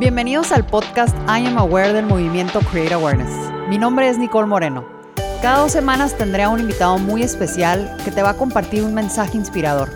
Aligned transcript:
Bienvenidos 0.00 0.50
al 0.50 0.64
podcast 0.64 1.14
I 1.28 1.44
Am 1.44 1.58
Aware 1.58 1.92
del 1.92 2.06
movimiento 2.06 2.60
Create 2.60 2.94
Awareness. 2.94 3.30
Mi 3.68 3.76
nombre 3.76 4.08
es 4.08 4.16
Nicole 4.16 4.46
Moreno. 4.46 4.82
Cada 5.42 5.58
dos 5.58 5.72
semanas 5.72 6.16
tendré 6.16 6.44
a 6.44 6.48
un 6.48 6.58
invitado 6.58 6.96
muy 6.96 7.22
especial 7.22 7.94
que 8.02 8.10
te 8.10 8.22
va 8.22 8.30
a 8.30 8.36
compartir 8.38 8.82
un 8.82 8.94
mensaje 8.94 9.36
inspirador. 9.36 9.90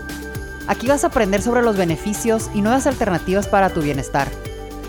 Aquí 0.67 0.85
vas 0.85 1.03
a 1.03 1.07
aprender 1.07 1.41
sobre 1.41 1.63
los 1.63 1.75
beneficios 1.75 2.51
y 2.53 2.61
nuevas 2.61 2.85
alternativas 2.85 3.47
para 3.47 3.71
tu 3.71 3.81
bienestar. 3.81 4.27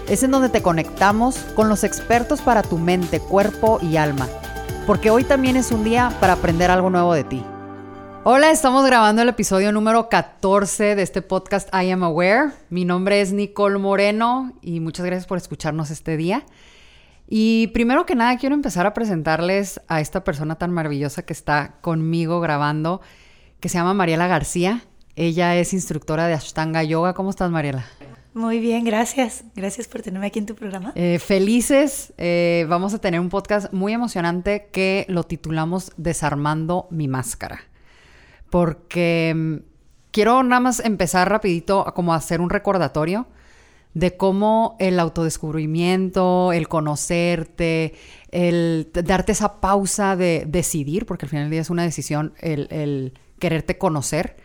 Es 0.07 0.23
en 0.23 0.33
donde 0.33 0.51
te 0.51 0.61
conectamos 0.61 1.39
con 1.55 1.71
los 1.71 1.83
expertos 1.83 2.43
para 2.43 2.63
tu 2.63 2.77
mente, 2.77 3.19
cuerpo 3.19 3.79
y 3.81 3.97
alma. 3.97 4.29
Porque 4.87 5.09
hoy 5.09 5.25
también 5.25 5.57
es 5.57 5.73
un 5.73 5.83
día 5.83 6.13
para 6.21 6.35
aprender 6.35 6.71
algo 6.71 6.91
nuevo 6.91 7.15
de 7.15 7.25
ti. 7.25 7.43
Hola, 8.29 8.51
estamos 8.51 8.85
grabando 8.85 9.23
el 9.23 9.29
episodio 9.29 9.71
número 9.71 10.09
14 10.09 10.97
de 10.97 11.03
este 11.03 11.23
podcast 11.23 11.73
I 11.73 11.93
Am 11.93 12.03
Aware. 12.03 12.51
Mi 12.71 12.85
nombre 12.85 13.21
es 13.21 13.33
Nicole 13.33 13.79
Moreno 13.79 14.53
y 14.63 14.81
muchas 14.81 15.07
gracias 15.07 15.29
por 15.29 15.39
escucharnos 15.39 15.93
este 15.93 16.17
día. 16.17 16.45
Y 17.29 17.69
primero 17.69 18.05
que 18.05 18.17
nada 18.17 18.37
quiero 18.37 18.57
empezar 18.57 18.85
a 18.85 18.95
presentarles 18.95 19.81
a 19.87 20.01
esta 20.01 20.25
persona 20.25 20.57
tan 20.57 20.73
maravillosa 20.73 21.23
que 21.23 21.33
está 21.33 21.77
conmigo 21.83 22.41
grabando, 22.41 23.01
que 23.61 23.69
se 23.69 23.79
llama 23.79 23.95
Mariela 23.95 24.27
García. 24.27 24.83
Ella 25.15 25.55
es 25.55 25.73
instructora 25.73 26.27
de 26.27 26.35
Ashtanga 26.35 26.83
Yoga. 26.83 27.15
¿Cómo 27.15 27.31
estás, 27.31 27.53
Mariela? 27.53 27.87
Muy 28.35 28.59
bien, 28.59 28.83
gracias. 28.83 29.45
Gracias 29.55 29.87
por 29.87 30.03
tenerme 30.03 30.27
aquí 30.27 30.41
en 30.41 30.47
tu 30.47 30.57
programa. 30.57 30.91
Eh, 30.97 31.21
felices. 31.21 32.13
Eh, 32.19 32.67
vamos 32.69 32.93
a 32.93 32.99
tener 32.99 33.21
un 33.21 33.29
podcast 33.29 33.73
muy 33.73 33.93
emocionante 33.93 34.69
que 34.73 35.07
lo 35.09 35.23
titulamos 35.23 35.93
Desarmando 35.97 36.89
mi 36.91 37.07
máscara 37.07 37.61
porque 38.57 39.35
mm, 39.37 39.57
quiero 40.13 40.43
nada 40.43 40.61
más 40.61 40.81
empezar 40.81 41.29
rapidito 41.29 41.87
a 41.87 41.93
como 41.93 42.15
hacer 42.15 42.41
un 42.41 42.49
recordatorio 42.49 43.27
de 43.93 44.17
cómo 44.17 44.77
el 44.79 44.99
autodescubrimiento, 44.99 46.55
el 46.55 46.67
conocerte, 46.67 47.93
el 48.31 48.89
darte 48.95 49.33
esa 49.33 49.61
pausa 49.61 50.17
de 50.17 50.47
decidir, 50.49 51.05
porque 51.05 51.27
al 51.27 51.29
final 51.29 51.45
del 51.45 51.51
día 51.51 51.61
es 51.61 51.69
una 51.69 51.83
decisión, 51.83 52.33
el, 52.39 53.13
quererte 53.39 53.77
conocer 53.77 54.39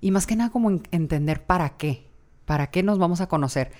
y 0.00 0.12
más 0.12 0.28
que 0.28 0.36
nada 0.36 0.50
como 0.50 0.70
entender 0.70 1.44
para 1.44 1.70
qué, 1.70 2.06
para 2.44 2.70
qué 2.70 2.84
nos 2.84 3.00
vamos 3.00 3.20
a 3.20 3.26
conocer. 3.26 3.72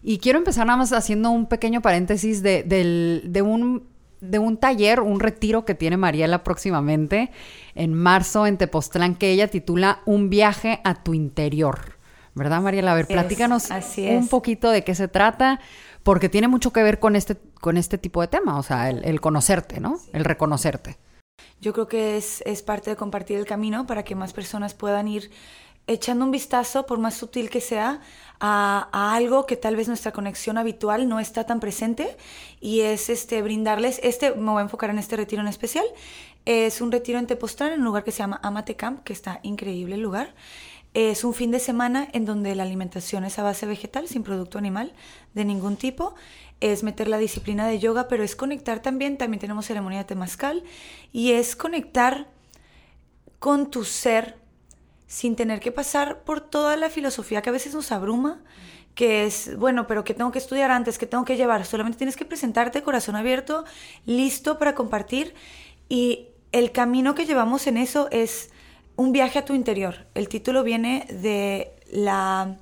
Y 0.00 0.18
quiero 0.18 0.38
empezar 0.38 0.64
nada 0.64 0.76
más 0.76 0.92
haciendo 0.92 1.30
un 1.30 1.46
pequeño 1.46 1.82
paréntesis 1.82 2.40
de, 2.40 2.62
de 2.62 3.42
un 3.42 3.93
de 4.20 4.38
un 4.38 4.56
taller, 4.56 5.00
un 5.00 5.20
retiro 5.20 5.64
que 5.64 5.74
tiene 5.74 5.96
Mariela 5.96 6.44
próximamente 6.44 7.30
en 7.74 7.94
marzo 7.94 8.46
en 8.46 8.56
Tepoztlán, 8.56 9.14
que 9.14 9.30
ella 9.30 9.48
titula 9.48 10.00
Un 10.06 10.30
viaje 10.30 10.80
a 10.84 11.02
tu 11.02 11.14
interior. 11.14 11.98
¿Verdad, 12.34 12.60
Mariela? 12.60 12.92
A 12.92 12.94
ver, 12.96 13.06
platícanos 13.06 13.68
un 13.96 14.28
poquito 14.28 14.70
de 14.70 14.82
qué 14.82 14.94
se 14.94 15.06
trata, 15.06 15.60
porque 16.02 16.28
tiene 16.28 16.48
mucho 16.48 16.72
que 16.72 16.82
ver 16.82 16.98
con 16.98 17.14
este, 17.16 17.36
con 17.60 17.76
este 17.76 17.96
tipo 17.96 18.20
de 18.20 18.28
tema, 18.28 18.58
o 18.58 18.62
sea, 18.62 18.90
el, 18.90 19.20
conocerte, 19.20 19.80
¿no? 19.80 19.98
El 20.12 20.24
reconocerte. 20.24 20.98
Yo 21.60 21.72
creo 21.72 21.88
que 21.88 22.16
es, 22.16 22.42
es 22.44 22.62
parte 22.62 22.90
de 22.90 22.96
compartir 22.96 23.38
el 23.38 23.46
camino 23.46 23.86
para 23.86 24.02
que 24.02 24.14
más 24.14 24.32
personas 24.32 24.74
puedan 24.74 25.08
ir 25.08 25.30
echando 25.86 26.24
un 26.24 26.30
vistazo, 26.30 26.86
por 26.86 26.98
más 26.98 27.14
sutil 27.14 27.50
que 27.50 27.60
sea, 27.60 28.00
a, 28.40 29.14
algo 29.14 29.46
que 29.46 29.56
tal 29.56 29.76
vez 29.76 29.88
nuestra 29.88 30.12
conexión 30.12 30.58
habitual 30.58 31.08
no 31.08 31.20
está 31.20 31.44
tan 31.44 31.60
presente 31.60 32.16
y 32.60 32.80
es 32.80 33.08
este 33.08 33.42
brindarles, 33.42 34.00
este, 34.02 34.32
me 34.32 34.50
voy 34.50 34.60
a 34.60 34.62
enfocar 34.62 34.90
en 34.90 34.98
este 34.98 35.16
retiro 35.16 35.42
en 35.42 35.48
especial, 35.48 35.84
es 36.44 36.80
un 36.80 36.92
retiro 36.92 37.18
en 37.18 37.26
Tepoztlán, 37.26 37.72
en 37.72 37.80
un 37.80 37.86
lugar 37.86 38.04
que 38.04 38.12
se 38.12 38.18
llama 38.18 38.40
Amate 38.42 38.76
Camp, 38.76 39.02
que 39.02 39.12
está 39.12 39.40
increíble 39.42 39.94
el 39.94 40.02
lugar. 40.02 40.34
Es 40.92 41.24
un 41.24 41.34
fin 41.34 41.50
de 41.50 41.58
semana 41.58 42.08
en 42.12 42.24
donde 42.24 42.54
la 42.54 42.62
alimentación 42.62 43.24
es 43.24 43.38
a 43.38 43.42
base 43.42 43.66
vegetal, 43.66 44.08
sin 44.08 44.22
producto 44.22 44.58
animal 44.58 44.92
de 45.32 45.44
ningún 45.44 45.76
tipo. 45.76 46.14
Es 46.60 46.82
meter 46.82 47.08
la 47.08 47.18
disciplina 47.18 47.66
de 47.66 47.78
yoga, 47.78 48.08
pero 48.08 48.22
es 48.22 48.36
conectar 48.36 48.80
también, 48.80 49.16
también 49.16 49.40
tenemos 49.40 49.66
ceremonia 49.66 50.00
de 50.00 50.04
temazcal, 50.04 50.62
y 51.12 51.32
es 51.32 51.56
conectar 51.56 52.28
con 53.38 53.70
tu 53.70 53.84
ser 53.84 54.36
sin 55.14 55.36
tener 55.36 55.60
que 55.60 55.70
pasar 55.70 56.24
por 56.24 56.40
toda 56.40 56.76
la 56.76 56.90
filosofía 56.90 57.40
que 57.40 57.48
a 57.48 57.52
veces 57.52 57.72
nos 57.72 57.92
abruma, 57.92 58.42
que 58.96 59.24
es, 59.24 59.56
bueno, 59.56 59.86
pero 59.86 60.02
que 60.02 60.12
tengo 60.12 60.32
que 60.32 60.40
estudiar 60.40 60.72
antes, 60.72 60.98
que 60.98 61.06
tengo 61.06 61.24
que 61.24 61.36
llevar, 61.36 61.64
solamente 61.64 61.98
tienes 61.98 62.16
que 62.16 62.24
presentarte 62.24 62.82
corazón 62.82 63.14
abierto, 63.14 63.64
listo 64.06 64.58
para 64.58 64.74
compartir. 64.74 65.32
Y 65.88 66.30
el 66.50 66.72
camino 66.72 67.14
que 67.14 67.26
llevamos 67.26 67.68
en 67.68 67.76
eso 67.76 68.08
es 68.10 68.50
un 68.96 69.12
viaje 69.12 69.38
a 69.38 69.44
tu 69.44 69.54
interior. 69.54 70.08
El 70.14 70.28
título 70.28 70.64
viene 70.64 71.06
de 71.08 71.76
la, 71.92 72.56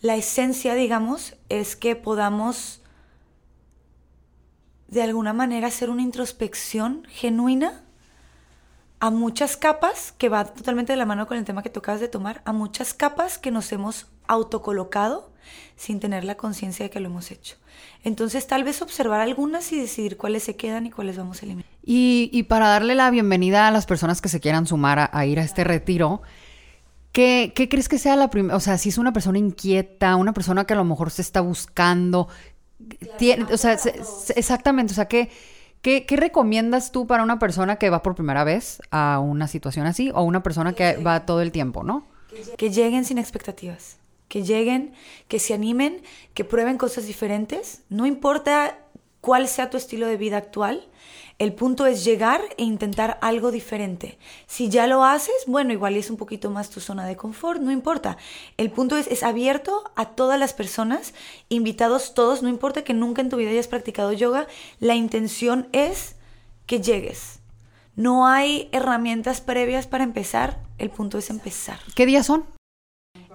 la 0.00 0.16
esencia, 0.16 0.74
digamos, 0.74 1.36
es 1.48 1.76
que 1.76 1.94
podamos 1.94 2.82
de 4.88 5.02
alguna 5.02 5.32
manera 5.32 5.68
hacer 5.68 5.88
una 5.88 6.02
introspección 6.02 7.06
genuina 7.08 7.85
a 8.98 9.10
muchas 9.10 9.56
capas, 9.56 10.12
que 10.16 10.28
va 10.28 10.44
totalmente 10.44 10.92
de 10.92 10.96
la 10.96 11.06
mano 11.06 11.26
con 11.26 11.36
el 11.36 11.44
tema 11.44 11.62
que 11.62 11.70
tú 11.70 11.80
acabas 11.80 12.00
de 12.00 12.08
tomar, 12.08 12.42
a 12.44 12.52
muchas 12.52 12.94
capas 12.94 13.38
que 13.38 13.50
nos 13.50 13.70
hemos 13.72 14.06
autocolocado 14.26 15.30
sin 15.76 16.00
tener 16.00 16.24
la 16.24 16.36
conciencia 16.36 16.84
de 16.84 16.90
que 16.90 17.00
lo 17.00 17.06
hemos 17.06 17.30
hecho. 17.30 17.56
Entonces 18.04 18.46
tal 18.46 18.64
vez 18.64 18.82
observar 18.82 19.20
algunas 19.20 19.70
y 19.72 19.78
decidir 19.78 20.16
cuáles 20.16 20.44
se 20.44 20.56
quedan 20.56 20.86
y 20.86 20.90
cuáles 20.90 21.16
vamos 21.16 21.42
a 21.42 21.44
eliminar. 21.44 21.70
Y, 21.84 22.42
para 22.44 22.68
darle 22.68 22.94
la 22.94 23.10
bienvenida 23.10 23.68
a 23.68 23.70
las 23.70 23.86
personas 23.86 24.20
que 24.20 24.28
se 24.28 24.40
quieran 24.40 24.66
sumar 24.66 25.10
a, 25.12 25.26
ir 25.26 25.38
a 25.38 25.44
este 25.44 25.62
retiro, 25.62 26.22
¿qué, 27.12 27.52
crees 27.54 27.88
que 27.88 27.98
sea 27.98 28.16
la 28.16 28.30
primera? 28.30 28.56
O 28.56 28.60
sea, 28.60 28.78
si 28.78 28.88
es 28.88 28.98
una 28.98 29.12
persona 29.12 29.38
inquieta, 29.38 30.16
una 30.16 30.32
persona 30.32 30.64
que 30.64 30.72
a 30.72 30.76
lo 30.76 30.84
mejor 30.84 31.10
se 31.10 31.22
está 31.22 31.40
buscando, 31.42 32.28
tiene, 33.18 33.44
o 33.52 33.56
sea, 33.56 33.78
exactamente, 34.34 34.92
o 34.92 34.96
sea, 34.96 35.06
que 35.06 35.30
¿Qué, 35.82 36.04
recomiendas 36.08 36.90
tú 36.90 37.06
para 37.06 37.22
una 37.22 37.38
persona 37.38 37.76
que 37.76 37.90
va 37.90 38.02
por 38.02 38.14
primera 38.14 38.44
vez 38.44 38.80
a 38.90 39.20
una 39.20 39.46
situación 39.46 39.86
así 39.86 40.10
o 40.14 40.22
una 40.22 40.42
persona 40.42 40.72
que 40.72 40.96
va 40.96 41.26
todo 41.26 41.42
el 41.42 41.52
tiempo, 41.52 41.84
no? 41.84 42.06
Que 42.56 42.70
lleguen 42.70 43.04
sin 43.04 43.18
expectativas, 43.18 43.98
que 44.28 44.42
lleguen, 44.42 44.92
que 45.28 45.38
se 45.38 45.54
animen, 45.54 46.02
que 46.34 46.44
prueben 46.44 46.76
cosas 46.76 47.06
diferentes, 47.06 47.82
no 47.88 48.04
importa 48.04 48.78
cuál 49.20 49.48
sea 49.48 49.70
tu 49.70 49.76
estilo 49.76 50.06
de 50.06 50.16
vida 50.16 50.36
actual, 50.36 50.88
el 51.38 51.52
punto 51.52 51.86
es 51.86 52.04
llegar 52.04 52.40
e 52.56 52.64
intentar 52.64 53.18
algo 53.20 53.50
diferente. 53.50 54.18
Si 54.46 54.70
ya 54.70 54.86
lo 54.86 55.04
haces, 55.04 55.34
bueno, 55.46 55.72
igual 55.72 55.96
es 55.96 56.10
un 56.10 56.16
poquito 56.16 56.50
más 56.50 56.70
tu 56.70 56.80
zona 56.80 57.06
de 57.06 57.16
confort, 57.16 57.60
no 57.60 57.70
importa. 57.70 58.16
El 58.56 58.70
punto 58.70 58.96
es, 58.96 59.06
es 59.08 59.22
abierto 59.22 59.84
a 59.96 60.10
todas 60.10 60.40
las 60.40 60.54
personas, 60.54 61.12
invitados 61.50 62.14
todos, 62.14 62.42
no 62.42 62.48
importa 62.48 62.84
que 62.84 62.94
nunca 62.94 63.20
en 63.20 63.28
tu 63.28 63.36
vida 63.36 63.50
hayas 63.50 63.68
practicado 63.68 64.12
yoga, 64.12 64.46
la 64.80 64.94
intención 64.94 65.68
es 65.72 66.16
que 66.64 66.80
llegues. 66.80 67.40
No 67.96 68.26
hay 68.26 68.68
herramientas 68.72 69.40
previas 69.40 69.86
para 69.86 70.04
empezar, 70.04 70.58
el 70.78 70.90
punto 70.90 71.18
es 71.18 71.30
empezar. 71.30 71.78
¿Qué 71.94 72.06
días 72.06 72.26
son? 72.26 72.55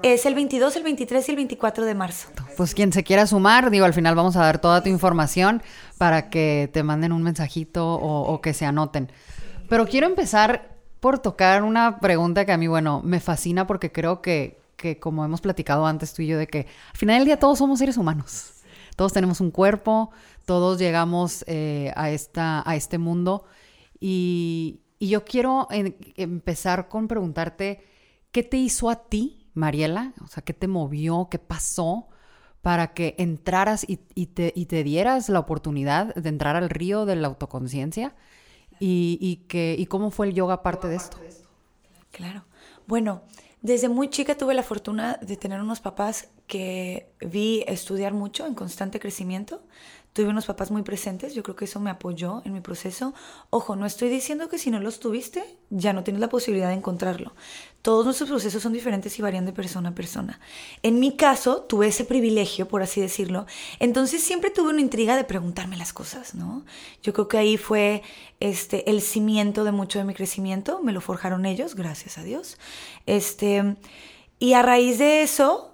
Es 0.03 0.25
el 0.25 0.33
22, 0.33 0.75
el 0.77 0.83
23 0.83 1.27
y 1.27 1.31
el 1.31 1.35
24 1.35 1.85
de 1.85 1.93
marzo. 1.93 2.29
Pues 2.57 2.73
quien 2.73 2.91
se 2.91 3.03
quiera 3.03 3.27
sumar, 3.27 3.69
digo, 3.69 3.85
al 3.85 3.93
final 3.93 4.15
vamos 4.15 4.35
a 4.35 4.39
dar 4.39 4.59
toda 4.59 4.81
tu 4.81 4.89
información 4.89 5.61
para 5.99 6.31
que 6.31 6.71
te 6.73 6.81
manden 6.81 7.11
un 7.11 7.21
mensajito 7.21 7.87
o, 7.87 8.41
que 8.41 8.55
se 8.55 8.65
anoten. 8.65 9.11
Pero 9.69 9.85
quiero 9.85 10.07
empezar 10.07 10.75
por 10.99 11.19
tocar 11.19 11.61
una 11.61 11.99
pregunta 11.99 12.45
que 12.45 12.51
a 12.51 12.57
mí, 12.57 12.65
bueno, 12.65 13.01
me 13.03 13.19
fascina 13.19 13.67
porque 13.67 13.91
creo 13.91 14.23
que, 14.23 14.59
que 14.75 14.99
como 14.99 15.23
hemos 15.23 15.39
platicado 15.39 15.85
antes 15.85 16.13
tú 16.15 16.23
y 16.23 16.27
yo, 16.27 16.39
de 16.39 16.47
que 16.47 16.65
al 16.93 16.97
final 16.97 17.19
del 17.19 17.25
día 17.25 17.37
todos 17.37 17.59
somos 17.59 17.77
seres 17.77 17.97
humanos. 17.97 18.53
Todos 18.95 19.13
tenemos 19.13 19.39
un 19.39 19.51
cuerpo, 19.51 20.09
todos 20.45 20.79
llegamos 20.79 21.45
eh, 21.47 21.93
a, 21.95 22.09
esta, 22.09 22.67
a 22.67 22.75
este 22.75 22.97
mundo. 22.97 23.45
Y, 23.99 24.79
y 24.97 25.09
yo 25.09 25.25
quiero 25.25 25.67
empezar 25.69 26.87
con 26.87 27.07
preguntarte, 27.07 27.83
¿qué 28.31 28.41
te 28.41 28.57
hizo 28.57 28.89
a 28.89 28.95
ti 28.95 29.40
Mariela? 29.53 30.13
O 30.23 30.27
sea, 30.27 30.43
¿qué 30.43 30.53
te 30.53 30.67
movió? 30.67 31.27
¿Qué 31.29 31.39
pasó 31.39 32.07
para 32.61 32.93
que 32.93 33.15
entraras 33.17 33.85
y, 33.87 33.97
te, 33.97 34.51
te, 34.51 34.83
dieras 34.83 35.29
la 35.29 35.39
oportunidad 35.39 36.13
de 36.15 36.29
entrar 36.29 36.55
al 36.55 36.69
río 36.69 37.05
de 37.05 37.15
la 37.15 37.27
autoconciencia? 37.27 38.15
Y, 38.79 39.43
¿Y 39.51 39.85
cómo 39.87 40.11
fue 40.11 40.27
el 40.27 40.33
yoga 40.33 40.63
parte 40.63 40.87
de 40.87 40.95
esto? 40.95 41.17
Claro. 42.11 42.45
Bueno, 42.87 43.21
desde 43.61 43.89
muy 43.89 44.09
chica 44.09 44.35
tuve 44.35 44.53
la 44.53 44.63
fortuna 44.63 45.19
de 45.21 45.37
tener 45.37 45.61
unos 45.61 45.81
papás 45.81 46.29
que 46.47 47.13
vi 47.21 47.63
estudiar 47.67 48.13
mucho 48.13 48.45
en 48.45 48.55
constante 48.55 48.99
crecimiento 48.99 49.61
tuve 50.13 50.27
unos 50.27 50.45
papás 50.45 50.71
muy 50.71 50.81
presentes, 50.81 51.33
yo 51.33 51.41
creo 51.41 51.55
que 51.55 51.65
eso 51.65 51.79
me 51.79 51.89
apoyó 51.89 52.41
en 52.43 52.53
mi 52.53 52.59
proceso. 52.59 53.13
Ojo, 53.49 53.75
no 53.75 53.85
estoy 53.85 54.09
diciendo 54.09 54.49
que 54.49 54.57
si 54.57 54.69
no 54.69 54.79
los 54.79 54.99
tuviste, 54.99 55.43
ya 55.69 55.93
no 55.93 56.03
tienes 56.03 56.19
la 56.19 56.27
posibilidad 56.27 56.67
de 56.67 56.75
encontrarlo. 56.75 57.33
Todos 57.81 58.03
nuestros 58.03 58.29
procesos 58.29 58.61
son 58.61 58.73
diferentes 58.73 59.17
y 59.17 59.21
varían 59.21 59.45
de 59.45 59.53
persona 59.53 59.89
a 59.89 59.95
persona. 59.95 60.39
En 60.83 60.99
mi 60.99 61.15
caso, 61.15 61.61
tuve 61.61 61.87
ese 61.87 62.03
privilegio, 62.03 62.67
por 62.67 62.81
así 62.81 62.99
decirlo, 62.99 63.45
entonces 63.79 64.21
siempre 64.21 64.49
tuve 64.49 64.69
una 64.71 64.81
intriga 64.81 65.15
de 65.15 65.23
preguntarme 65.23 65.77
las 65.77 65.93
cosas, 65.93 66.35
¿no? 66.35 66.65
Yo 67.01 67.13
creo 67.13 67.27
que 67.29 67.37
ahí 67.37 67.57
fue 67.57 68.03
este, 68.41 68.89
el 68.89 69.01
cimiento 69.01 69.63
de 69.63 69.71
mucho 69.71 69.97
de 69.97 70.05
mi 70.05 70.13
crecimiento, 70.13 70.81
me 70.83 70.91
lo 70.91 70.99
forjaron 70.99 71.45
ellos, 71.45 71.75
gracias 71.75 72.17
a 72.17 72.23
Dios. 72.23 72.57
Este, 73.05 73.77
y 74.39 74.53
a 74.53 74.61
raíz 74.61 74.97
de 74.97 75.21
eso, 75.21 75.70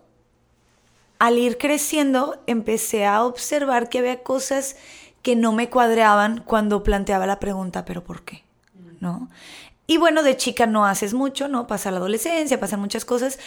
al 1.20 1.38
ir 1.38 1.58
creciendo, 1.58 2.42
empecé 2.48 3.06
a 3.06 3.24
observar 3.24 3.90
que 3.90 4.00
había 4.00 4.24
cosas 4.24 4.76
que 5.22 5.36
no 5.36 5.52
me 5.52 5.70
cuadraban 5.70 6.44
cuando 6.46 6.84
planteaba 6.84 7.26
la 7.26 7.40
pregunta, 7.40 7.86
¿pero 7.86 8.04
por 8.04 8.24
qué? 8.24 8.44
¿No? 9.00 9.30
Y 9.88 9.98
bueno, 9.98 10.22
de 10.22 10.36
chica 10.36 10.68
no 10.68 10.86
haces 10.86 11.14
mucho, 11.14 11.48
¿no? 11.48 11.66
Pasa 11.66 11.92
la 11.92 11.98
adolescencia, 11.98 12.60
pasan 12.60 12.80
muchas 12.80 13.06
cosas. 13.06 13.40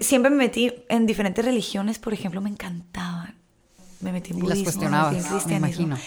siempre 0.00 0.30
me 0.30 0.36
metí 0.36 0.72
en 0.88 1.06
diferentes 1.06 1.44
religiones, 1.44 1.98
por 1.98 2.14
ejemplo, 2.14 2.40
me 2.40 2.50
encantaban. 2.50 3.36
Me 4.00 4.12
metí 4.12 4.32
en 4.32 4.38
budismo, 4.38 4.54
las 4.54 4.64
cuestionabas, 4.64 5.46
me 5.46 5.56
imagino. 5.56 5.98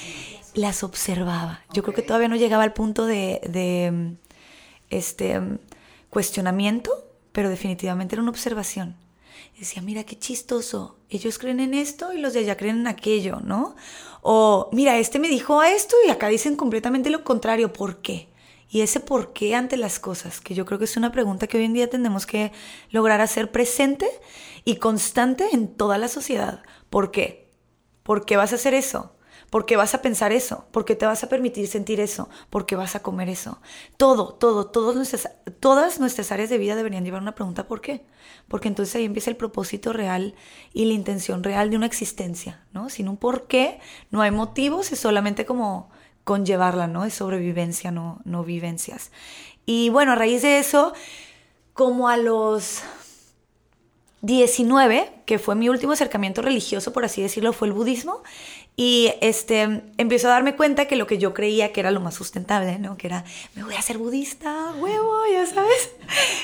Las 0.55 0.83
observaba. 0.83 1.61
Yo 1.73 1.83
creo 1.83 1.93
que 1.93 2.01
todavía 2.01 2.27
no 2.27 2.35
llegaba 2.35 2.63
al 2.63 2.73
punto 2.73 3.05
de, 3.05 3.41
de 3.47 4.15
este 4.89 5.39
cuestionamiento, 6.09 6.91
pero 7.31 7.49
definitivamente 7.49 8.15
era 8.15 8.23
una 8.23 8.31
observación 8.31 8.95
decía, 9.57 9.81
mira 9.81 10.03
qué 10.03 10.17
chistoso, 10.17 10.97
ellos 11.09 11.39
creen 11.39 11.59
en 11.59 11.73
esto 11.73 12.13
y 12.13 12.19
los 12.19 12.33
de 12.33 12.39
allá 12.39 12.57
creen 12.57 12.79
en 12.79 12.87
aquello, 12.87 13.39
¿no? 13.39 13.75
O 14.21 14.69
mira, 14.71 14.97
este 14.97 15.19
me 15.19 15.29
dijo 15.29 15.63
esto 15.63 15.95
y 16.05 16.11
acá 16.11 16.27
dicen 16.27 16.55
completamente 16.55 17.09
lo 17.09 17.23
contrario, 17.23 17.73
¿por 17.73 18.01
qué? 18.01 18.29
Y 18.69 18.81
ese 18.81 18.99
por 18.99 19.33
qué 19.33 19.55
ante 19.55 19.77
las 19.77 19.99
cosas, 19.99 20.41
que 20.41 20.53
yo 20.53 20.65
creo 20.65 20.77
que 20.77 20.85
es 20.85 20.97
una 20.97 21.11
pregunta 21.11 21.47
que 21.47 21.57
hoy 21.57 21.65
en 21.65 21.73
día 21.73 21.89
tenemos 21.89 22.25
que 22.25 22.51
lograr 22.91 23.21
hacer 23.21 23.51
presente 23.51 24.07
y 24.65 24.75
constante 24.75 25.47
en 25.53 25.73
toda 25.75 25.97
la 25.97 26.09
sociedad. 26.09 26.61
¿Por 26.89 27.11
qué? 27.11 27.49
¿Por 28.03 28.25
qué 28.25 28.37
vas 28.37 28.51
a 28.51 28.55
hacer 28.55 28.73
eso? 28.73 29.16
¿Por 29.49 29.65
qué 29.65 29.77
vas 29.77 29.93
a 29.93 30.01
pensar 30.01 30.31
eso? 30.33 30.65
¿Por 30.71 30.83
qué 30.83 30.95
te 30.95 31.05
vas 31.05 31.23
a 31.23 31.29
permitir 31.29 31.67
sentir 31.67 31.99
eso? 31.99 32.29
¿Por 32.49 32.65
qué 32.65 32.75
vas 32.75 32.95
a 32.95 33.01
comer 33.01 33.29
eso? 33.29 33.61
Todo, 33.95 34.33
todo, 34.33 34.67
todas 34.67 34.95
nuestras, 34.95 35.29
todas 35.59 35.99
nuestras 35.99 36.31
áreas 36.31 36.49
de 36.49 36.57
vida 36.57 36.75
deberían 36.75 37.05
llevar 37.05 37.21
una 37.21 37.35
pregunta 37.35 37.67
¿por 37.67 37.79
qué? 37.79 38.05
Porque 38.49 38.67
entonces 38.67 38.95
ahí 38.95 39.05
empieza 39.05 39.29
el 39.29 39.37
propósito 39.37 39.93
real 39.93 40.35
y 40.73 40.85
la 40.85 40.93
intención 40.93 41.43
real 41.43 41.69
de 41.69 41.77
una 41.77 41.85
existencia, 41.85 42.65
¿no? 42.73 42.89
Sin 42.89 43.07
un 43.07 43.17
por 43.17 43.47
qué 43.47 43.79
no 44.11 44.21
hay 44.21 44.31
motivos, 44.31 44.91
es 44.91 44.99
solamente 44.99 45.45
como 45.45 45.89
conllevarla, 46.25 46.87
¿no? 46.87 47.05
Es 47.05 47.13
sobrevivencia, 47.13 47.91
no, 47.91 48.19
no 48.25 48.43
vivencias. 48.43 49.11
Y 49.65 49.89
bueno, 49.89 50.11
a 50.11 50.15
raíz 50.15 50.41
de 50.41 50.59
eso, 50.59 50.93
como 51.73 52.09
a 52.09 52.17
los 52.17 52.81
19, 54.21 55.21
que 55.25 55.39
fue 55.39 55.55
mi 55.55 55.69
último 55.69 55.93
acercamiento 55.93 56.41
religioso, 56.41 56.91
por 56.91 57.05
así 57.05 57.21
decirlo, 57.21 57.53
fue 57.53 57.67
el 57.67 57.73
budismo. 57.73 58.23
Y 58.79 59.11
este, 59.21 59.81
empiezo 59.97 60.27
a 60.27 60.31
darme 60.31 60.55
cuenta 60.55 60.85
que 60.85 60.95
lo 60.95 61.07
que 61.07 61.17
yo 61.17 61.33
creía 61.33 61.73
que 61.73 61.79
era 61.79 61.89
lo 61.89 61.99
más 61.99 62.13
sustentable, 62.13 62.77
¿no? 62.77 62.95
Que 62.95 63.07
era, 63.07 63.25
me 63.55 63.63
voy 63.63 63.73
a 63.73 63.79
hacer 63.79 63.97
budista, 63.97 64.71
huevo, 64.77 65.25
ya 65.33 65.47
sabes. 65.47 65.89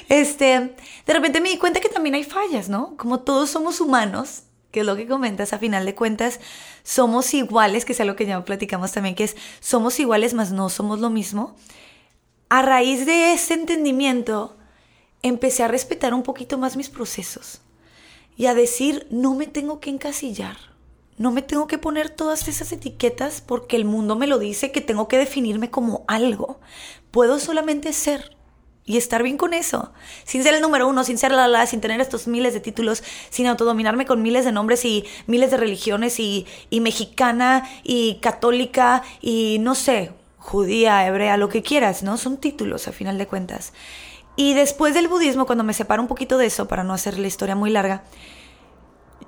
Este, 0.10 0.76
de 1.06 1.14
repente 1.14 1.42
me 1.42 1.50
di 1.50 1.60
cuenta 1.60 1.80
que 1.80 1.90
también 1.90 2.16
hay 2.16 2.24
fallas, 2.24 2.70
¿no? 2.70 2.98
Como 2.98 3.20
todos 3.20 3.52
somos 3.52 3.80
humanos, 3.80 4.46
que 4.72 4.80
es 4.80 4.86
lo 4.86 4.96
que 4.96 5.06
comentas, 5.06 5.54
a 5.54 5.60
final 5.60 5.86
de 5.86 5.94
cuentas, 5.94 6.40
somos 6.82 7.32
iguales, 7.36 7.86
que 7.86 7.94
es 7.94 8.02
algo 8.02 8.16
que 8.16 8.26
ya 8.26 8.44
platicamos 8.44 8.92
también, 8.92 9.14
que 9.14 9.26
es, 9.26 9.36
somos 9.60 10.00
iguales, 10.00 10.34
mas 10.34 10.52
no 10.52 10.70
somos 10.70 11.00
lo 11.00 11.12
mismo. 11.12 11.56
A 12.50 12.64
raíz 12.64 13.06
de 13.06 13.34
ese 13.34 13.54
entendimiento, 13.54 14.58
empecé 15.22 15.62
a 15.62 15.68
respetar 15.68 16.16
un 16.16 16.24
poquito 16.24 16.58
más 16.58 16.78
mis 16.78 16.90
procesos 16.90 17.62
y 18.36 18.48
a 18.48 18.56
decir, 18.56 19.06
no 19.12 19.36
me 19.36 19.46
tengo 19.46 19.80
que 19.80 19.92
encasillar 19.92 20.73
no 21.18 21.32
me 21.32 21.42
tengo 21.42 21.68
que 21.68 21.78
poner 21.78 22.10
todas 22.10 22.48
esas 22.48 22.72
etiquetas 22.72 23.42
porque 23.42 23.76
el 23.76 23.86
mundo 23.86 24.16
me 24.16 24.28
lo 24.28 24.40
dice 24.40 24.72
que 24.72 24.82
tengo 24.82 25.08
que 25.08 25.18
definirme 25.18 25.70
como 25.70 26.04
algo. 26.08 26.60
Puedo 27.12 27.40
solamente 27.40 27.94
ser 27.94 28.36
y 28.86 28.98
estar 28.98 29.24
bien 29.24 29.38
con 29.38 29.54
eso, 29.54 29.94
sin 30.26 30.44
ser 30.44 30.56
el 30.56 30.62
número 30.62 30.88
uno, 30.88 31.04
sin 31.04 31.18
ser 31.18 31.32
la 31.32 31.48
la, 31.48 31.66
sin 31.66 31.80
tener 31.80 32.02
estos 32.02 32.28
miles 32.28 32.54
de 32.54 32.60
títulos, 32.60 33.04
sin 33.30 33.48
autodominarme 33.48 34.06
con 34.06 34.22
miles 34.22 34.44
de 34.44 34.52
nombres 34.52 34.84
y 34.84 35.06
miles 35.26 35.52
de 35.52 35.58
religiones 35.58 36.20
y, 36.20 36.46
mexicana 36.72 37.70
y 37.84 38.16
católica 38.16 39.04
y 39.22 39.58
no 39.62 39.76
sé, 39.76 40.12
judía, 40.38 41.08
hebrea, 41.08 41.38
lo 41.38 41.48
que 41.48 41.64
quieras, 41.64 42.04
¿no? 42.04 42.18
Son 42.18 42.38
títulos 42.38 42.88
a 42.88 42.92
final 42.92 43.18
de 43.18 43.28
cuentas. 43.28 43.72
Y 44.36 44.54
después 44.54 44.94
del 44.94 45.08
budismo, 45.08 45.46
cuando 45.46 45.64
me 45.64 45.74
separo 45.74 46.02
un 46.02 46.08
poquito 46.08 46.38
de 46.38 46.48
eso, 46.48 46.68
para 46.68 46.84
no 46.84 46.94
hacer 46.94 47.18
la 47.20 47.28
historia 47.28 47.56
muy 47.56 47.70
larga, 47.70 48.04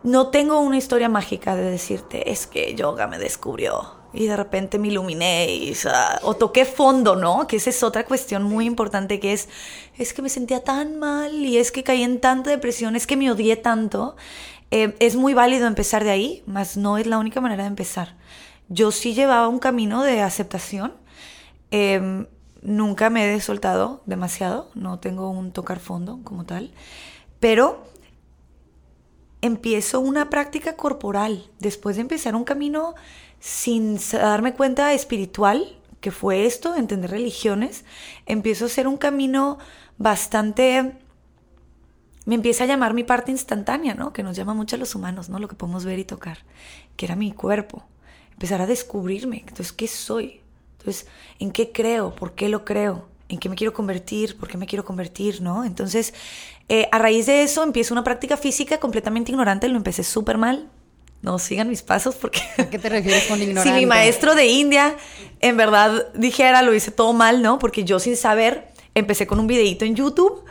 no 0.05 0.27
tengo 0.27 0.59
una 0.59 0.77
historia 0.77 1.09
mágica 1.09 1.55
de 1.55 1.63
decirte, 1.63 2.31
es 2.31 2.45
que 2.45 2.75
yoga 2.75 3.07
me 3.07 3.17
descubrió 3.17 3.95
y 4.13 4.27
de 4.27 4.37
repente 4.37 4.77
me 4.77 4.89
iluminé 4.89 5.51
y, 5.51 5.73
o, 6.21 6.35
toqué 6.35 6.63
fondo, 6.63 7.15
¿no? 7.15 7.47
Que 7.47 7.55
esa 7.55 7.71
es 7.71 7.81
otra 7.81 8.05
cuestión 8.05 8.43
muy 8.43 8.65
importante 8.65 9.19
que 9.19 9.33
es, 9.33 9.49
es 9.97 10.13
que 10.13 10.21
me 10.21 10.29
sentía 10.29 10.63
tan 10.63 10.99
mal 10.99 11.33
y 11.33 11.57
es 11.57 11.71
que 11.71 11.83
caí 11.83 12.03
en 12.03 12.21
tanta 12.21 12.51
depresión, 12.51 12.95
es 12.95 13.07
que 13.07 13.17
me 13.17 13.31
odié 13.31 13.55
tanto. 13.55 14.15
Eh, 14.69 14.95
es 14.99 15.15
muy 15.15 15.33
válido 15.33 15.65
empezar 15.65 16.03
de 16.03 16.11
ahí, 16.11 16.43
mas 16.45 16.77
no 16.77 16.99
es 16.99 17.07
la 17.07 17.17
única 17.17 17.41
manera 17.41 17.63
de 17.63 17.69
empezar. 17.69 18.15
Yo 18.69 18.91
sí 18.91 19.15
llevaba 19.15 19.47
un 19.47 19.57
camino 19.57 20.03
de 20.03 20.21
aceptación. 20.21 20.93
Em, 21.71 22.27
nunca 22.61 23.09
me 23.09 23.33
he 23.33 23.41
soltado 23.41 24.03
demasiado, 24.05 24.69
no 24.75 24.99
tengo 24.99 25.31
un 25.31 25.51
tocar 25.51 25.79
fondo 25.79 26.19
como 26.23 26.45
tal, 26.45 26.71
pero 27.39 27.83
empiezo 29.45 29.99
una 29.99 30.29
práctica 30.29 30.75
corporal, 30.75 31.49
después 31.59 31.95
de 31.95 32.03
empezar 32.03 32.35
un 32.35 32.43
camino 32.43 32.95
sin 33.39 33.99
darme 34.11 34.53
cuenta 34.53 34.93
espiritual, 34.93 35.77
que 36.01 36.11
fue 36.11 36.45
esto, 36.45 36.75
entender 36.75 37.11
religiones, 37.11 37.85
empiezo 38.25 38.65
a 38.65 38.67
hacer 38.67 38.87
un 38.87 38.97
camino 38.97 39.57
bastante... 39.97 40.97
Me 42.25 42.35
empieza 42.35 42.63
a 42.63 42.67
llamar 42.67 42.95
mi 42.95 43.03
parte 43.03 43.31
instantánea, 43.31 43.93
¿no? 43.93 44.11
Que 44.11 44.23
nos 44.23 44.35
llama 44.35 44.55
mucho 44.55 44.75
a 44.75 44.79
los 44.79 44.95
humanos, 44.95 45.29
¿no? 45.29 45.37
Lo 45.37 45.47
que 45.47 45.55
podemos 45.55 45.85
ver 45.85 45.99
y 45.99 46.05
tocar, 46.05 46.39
que 46.95 47.05
era 47.05 47.15
mi 47.15 47.31
cuerpo. 47.31 47.85
Empezar 48.31 48.61
a 48.61 48.65
descubrirme, 48.65 49.43
entonces, 49.47 49.71
¿qué 49.71 49.87
soy? 49.87 50.41
Entonces, 50.79 51.07
¿en 51.39 51.51
qué 51.51 51.71
creo? 51.71 52.15
¿Por 52.15 52.33
qué 52.33 52.49
lo 52.49 52.65
creo? 52.65 53.07
¿En 53.27 53.39
qué 53.39 53.49
me 53.49 53.55
quiero 53.55 53.73
convertir? 53.73 54.37
¿Por 54.37 54.47
qué 54.47 54.57
me 54.57 54.67
quiero 54.67 54.85
convertir? 54.85 55.41
¿No? 55.41 55.63
Entonces, 55.65 56.13
eh, 56.69 56.87
a 56.91 56.99
raíz 56.99 57.25
de 57.25 57.43
eso 57.43 57.63
empiezo 57.63 57.93
una 57.93 58.03
práctica 58.03 58.37
física 58.37 58.79
completamente 58.79 59.31
ignorante, 59.31 59.67
lo 59.67 59.77
empecé 59.77 60.03
súper 60.03 60.37
mal. 60.37 60.69
No 61.21 61.39
sigan 61.39 61.69
mis 61.69 61.81
pasos 61.81 62.15
porque... 62.15 62.41
¿A 62.57 62.69
qué 62.69 62.77
te 62.77 62.87
refieres 62.87 63.25
con 63.25 63.41
ignorante? 63.41 63.69
si 63.73 63.75
mi 63.75 63.87
maestro 63.87 64.35
de 64.35 64.45
India 64.45 64.95
en 65.39 65.57
verdad 65.57 66.13
dijera, 66.13 66.61
lo 66.61 66.73
hice 66.75 66.91
todo 66.91 67.13
mal, 67.13 67.41
¿no? 67.41 67.57
Porque 67.57 67.83
yo 67.83 67.99
sin 67.99 68.15
saber 68.15 68.67
empecé 68.93 69.25
con 69.25 69.39
un 69.39 69.47
videíto 69.47 69.85
en 69.85 69.95
YouTube, 69.95 70.43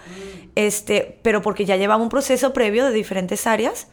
este, 0.55 1.19
pero 1.23 1.43
porque 1.43 1.65
ya 1.65 1.76
llevaba 1.76 2.03
un 2.03 2.09
proceso 2.09 2.53
previo 2.53 2.85
de 2.87 2.93
diferentes 2.93 3.47
áreas 3.47 3.88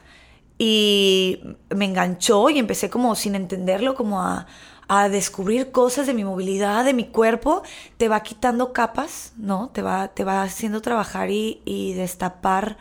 y 0.57 1.41
me 1.69 1.85
enganchó 1.85 2.49
y 2.49 2.59
empecé 2.59 2.89
como 2.89 3.15
sin 3.15 3.35
entenderlo, 3.35 3.95
como 3.95 4.21
a 4.21 4.47
a 4.93 5.07
descubrir 5.07 5.71
cosas 5.71 6.05
de 6.05 6.13
mi 6.13 6.25
movilidad, 6.25 6.83
de 6.83 6.93
mi 6.93 7.07
cuerpo, 7.07 7.63
te 7.95 8.09
va 8.09 8.23
quitando 8.23 8.73
capas, 8.73 9.31
¿no? 9.37 9.69
Te 9.69 9.81
va, 9.81 10.09
te 10.09 10.25
va 10.25 10.43
haciendo 10.43 10.81
trabajar 10.81 11.29
y, 11.31 11.93
destapar 11.93 12.75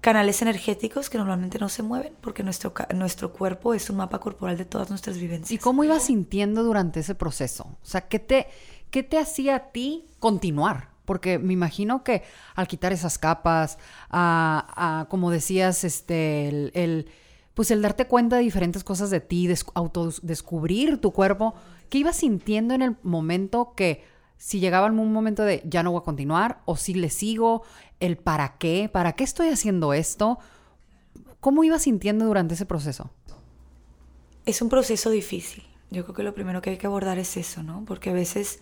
canales 0.00 0.40
energéticos 0.40 1.10
que 1.10 1.18
normalmente 1.18 1.58
no 1.58 1.68
se 1.68 1.82
mueven, 1.82 2.14
porque 2.22 2.42
nuestro, 2.42 2.72
nuestro 2.94 3.30
cuerpo 3.30 3.74
es 3.74 3.90
un 3.90 3.98
mapa 3.98 4.20
corporal 4.20 4.56
de 4.56 4.64
todas 4.64 4.88
nuestras 4.88 5.18
vivencias. 5.18 5.50
¿Y 5.50 5.58
cómo 5.58 5.84
ibas 5.84 6.04
sintiendo 6.04 6.62
durante 6.62 7.00
ese 7.00 7.14
proceso? 7.14 7.64
O 7.64 7.86
sea, 7.86 8.08
¿qué 8.08 8.18
te, 8.18 8.46
qué 8.90 9.02
te 9.02 9.18
hacía 9.18 9.56
a 9.56 9.70
ti 9.70 10.06
continuar? 10.18 10.88
Porque 11.04 11.38
me 11.38 11.52
imagino 11.52 12.04
que 12.04 12.22
al 12.54 12.66
quitar 12.66 12.90
esas 12.94 13.18
capas, 13.18 13.76
a, 14.08 15.06
como 15.10 15.30
decías, 15.30 15.84
este, 15.84 16.48
el 16.72 17.10
pues 17.54 17.70
el 17.70 17.82
darte 17.82 18.06
cuenta 18.06 18.36
de 18.36 18.42
diferentes 18.42 18.84
cosas 18.84 19.10
de 19.10 19.20
ti, 19.20 19.48
autodescubrir 19.74 20.98
tu 20.98 21.12
cuerpo, 21.12 21.54
¿qué 21.88 21.98
ibas 21.98 22.16
sintiendo 22.16 22.74
en 22.74 22.82
el 22.82 22.96
momento 23.02 23.74
que 23.76 24.04
si 24.38 24.58
llegaba 24.58 24.86
un 24.86 25.12
momento 25.12 25.44
de 25.44 25.62
ya 25.64 25.82
no 25.82 25.92
voy 25.92 26.00
a 26.00 26.04
continuar 26.04 26.62
o 26.64 26.76
si 26.76 26.94
le 26.94 27.10
sigo, 27.10 27.62
el 28.00 28.16
para 28.16 28.56
qué, 28.58 28.88
para 28.92 29.12
qué 29.12 29.24
estoy 29.24 29.48
haciendo 29.48 29.92
esto? 29.92 30.38
¿Cómo 31.40 31.64
ibas 31.64 31.82
sintiendo 31.82 32.24
durante 32.24 32.54
ese 32.54 32.66
proceso? 32.66 33.10
Es 34.46 34.62
un 34.62 34.68
proceso 34.68 35.10
difícil. 35.10 35.64
Yo 35.90 36.04
creo 36.04 36.14
que 36.14 36.22
lo 36.22 36.34
primero 36.34 36.62
que 36.62 36.70
hay 36.70 36.78
que 36.78 36.86
abordar 36.86 37.18
es 37.18 37.36
eso, 37.36 37.62
¿no? 37.62 37.84
Porque 37.84 38.10
a 38.10 38.14
veces 38.14 38.60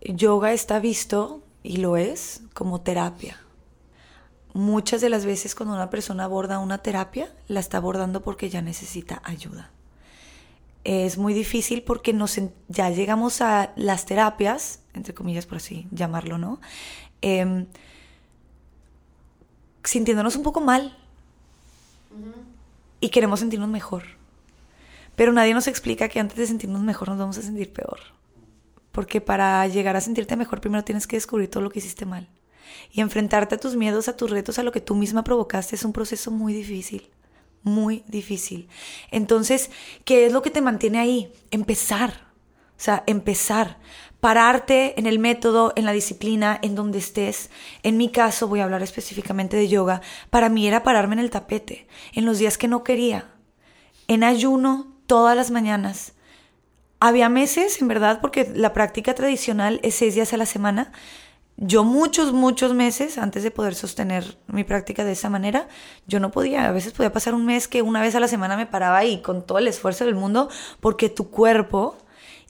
yoga 0.00 0.52
está 0.52 0.80
visto, 0.80 1.42
y 1.62 1.76
lo 1.76 1.98
es, 1.98 2.42
como 2.54 2.80
terapia 2.80 3.38
muchas 4.52 5.00
de 5.00 5.08
las 5.08 5.24
veces 5.24 5.54
cuando 5.54 5.74
una 5.74 5.90
persona 5.90 6.24
aborda 6.24 6.58
una 6.58 6.78
terapia, 6.78 7.32
la 7.48 7.60
está 7.60 7.78
abordando 7.78 8.22
porque 8.22 8.50
ya 8.50 8.62
necesita 8.62 9.20
ayuda. 9.24 9.70
Es 10.84 11.18
muy 11.18 11.34
difícil 11.34 11.82
porque 11.82 12.12
nos, 12.12 12.40
ya 12.68 12.90
llegamos 12.90 13.42
a 13.42 13.72
las 13.76 14.06
terapias, 14.06 14.80
entre 14.94 15.14
comillas 15.14 15.46
por 15.46 15.58
así 15.58 15.86
llamarlo, 15.90 16.38
¿no? 16.38 16.60
Em, 17.20 17.66
sintiéndonos 19.84 20.36
un 20.36 20.42
poco 20.42 20.60
mal 20.60 20.96
y 23.00 23.10
queremos 23.10 23.40
sentirnos 23.40 23.68
mejor. 23.68 24.04
Pero 25.16 25.32
nadie 25.32 25.52
nos 25.52 25.66
explica 25.66 26.08
que 26.08 26.18
antes 26.18 26.38
de 26.38 26.46
sentirnos 26.46 26.80
mejor 26.82 27.10
nos 27.10 27.18
vamos 27.18 27.38
a 27.38 27.42
sentir 27.42 27.72
peor. 27.72 28.00
Porque 28.90 29.20
para 29.20 29.66
llegar 29.66 29.96
a 29.96 30.00
sentirte 30.00 30.34
mejor 30.34 30.60
primero 30.60 30.82
tienes 30.82 31.06
que 31.06 31.16
descubrir 31.16 31.50
todo 31.50 31.62
lo 31.62 31.70
que 31.70 31.80
hiciste 31.80 32.06
mal. 32.06 32.28
Y 32.90 33.00
enfrentarte 33.00 33.54
a 33.54 33.58
tus 33.58 33.76
miedos, 33.76 34.08
a 34.08 34.16
tus 34.16 34.30
retos, 34.30 34.58
a 34.58 34.62
lo 34.62 34.72
que 34.72 34.80
tú 34.80 34.94
misma 34.94 35.24
provocaste 35.24 35.76
es 35.76 35.84
un 35.84 35.92
proceso 35.92 36.30
muy 36.30 36.52
difícil, 36.52 37.10
muy 37.62 38.04
difícil. 38.08 38.68
Entonces, 39.10 39.70
¿qué 40.04 40.26
es 40.26 40.32
lo 40.32 40.42
que 40.42 40.50
te 40.50 40.60
mantiene 40.60 40.98
ahí? 40.98 41.32
Empezar. 41.50 42.28
O 42.80 42.82
sea, 42.82 43.04
empezar. 43.06 43.78
Pararte 44.20 44.98
en 44.98 45.06
el 45.06 45.18
método, 45.18 45.72
en 45.76 45.84
la 45.84 45.92
disciplina, 45.92 46.58
en 46.62 46.74
donde 46.74 46.98
estés. 46.98 47.50
En 47.82 47.96
mi 47.96 48.10
caso, 48.10 48.48
voy 48.48 48.60
a 48.60 48.64
hablar 48.64 48.82
específicamente 48.82 49.56
de 49.56 49.68
yoga. 49.68 50.02
Para 50.30 50.48
mí 50.48 50.66
era 50.66 50.82
pararme 50.82 51.14
en 51.14 51.20
el 51.20 51.30
tapete, 51.30 51.86
en 52.12 52.24
los 52.24 52.38
días 52.38 52.58
que 52.58 52.68
no 52.68 52.84
quería. 52.84 53.34
En 54.08 54.24
ayuno, 54.24 54.94
todas 55.06 55.36
las 55.36 55.50
mañanas. 55.50 56.14
Había 57.00 57.28
meses, 57.30 57.80
en 57.80 57.88
verdad, 57.88 58.20
porque 58.20 58.50
la 58.54 58.74
práctica 58.74 59.14
tradicional 59.14 59.80
es 59.82 59.94
seis 59.94 60.14
días 60.14 60.32
a 60.32 60.36
la 60.36 60.46
semana 60.46 60.92
yo 61.62 61.84
muchos, 61.84 62.32
muchos 62.32 62.72
meses 62.72 63.18
antes 63.18 63.42
de 63.42 63.50
poder 63.50 63.74
sostener 63.74 64.38
mi 64.46 64.64
práctica 64.64 65.04
de 65.04 65.12
esa 65.12 65.28
manera, 65.28 65.68
yo 66.06 66.18
no 66.18 66.30
podía, 66.30 66.66
a 66.66 66.72
veces 66.72 66.94
podía 66.94 67.12
pasar 67.12 67.34
un 67.34 67.44
mes 67.44 67.68
que 67.68 67.82
una 67.82 68.00
vez 68.00 68.14
a 68.14 68.20
la 68.20 68.28
semana 68.28 68.56
me 68.56 68.64
paraba 68.64 69.04
y 69.04 69.20
con 69.20 69.46
todo 69.46 69.58
el 69.58 69.68
esfuerzo 69.68 70.06
del 70.06 70.14
mundo, 70.14 70.48
porque 70.80 71.10
tu 71.10 71.30
cuerpo 71.30 71.98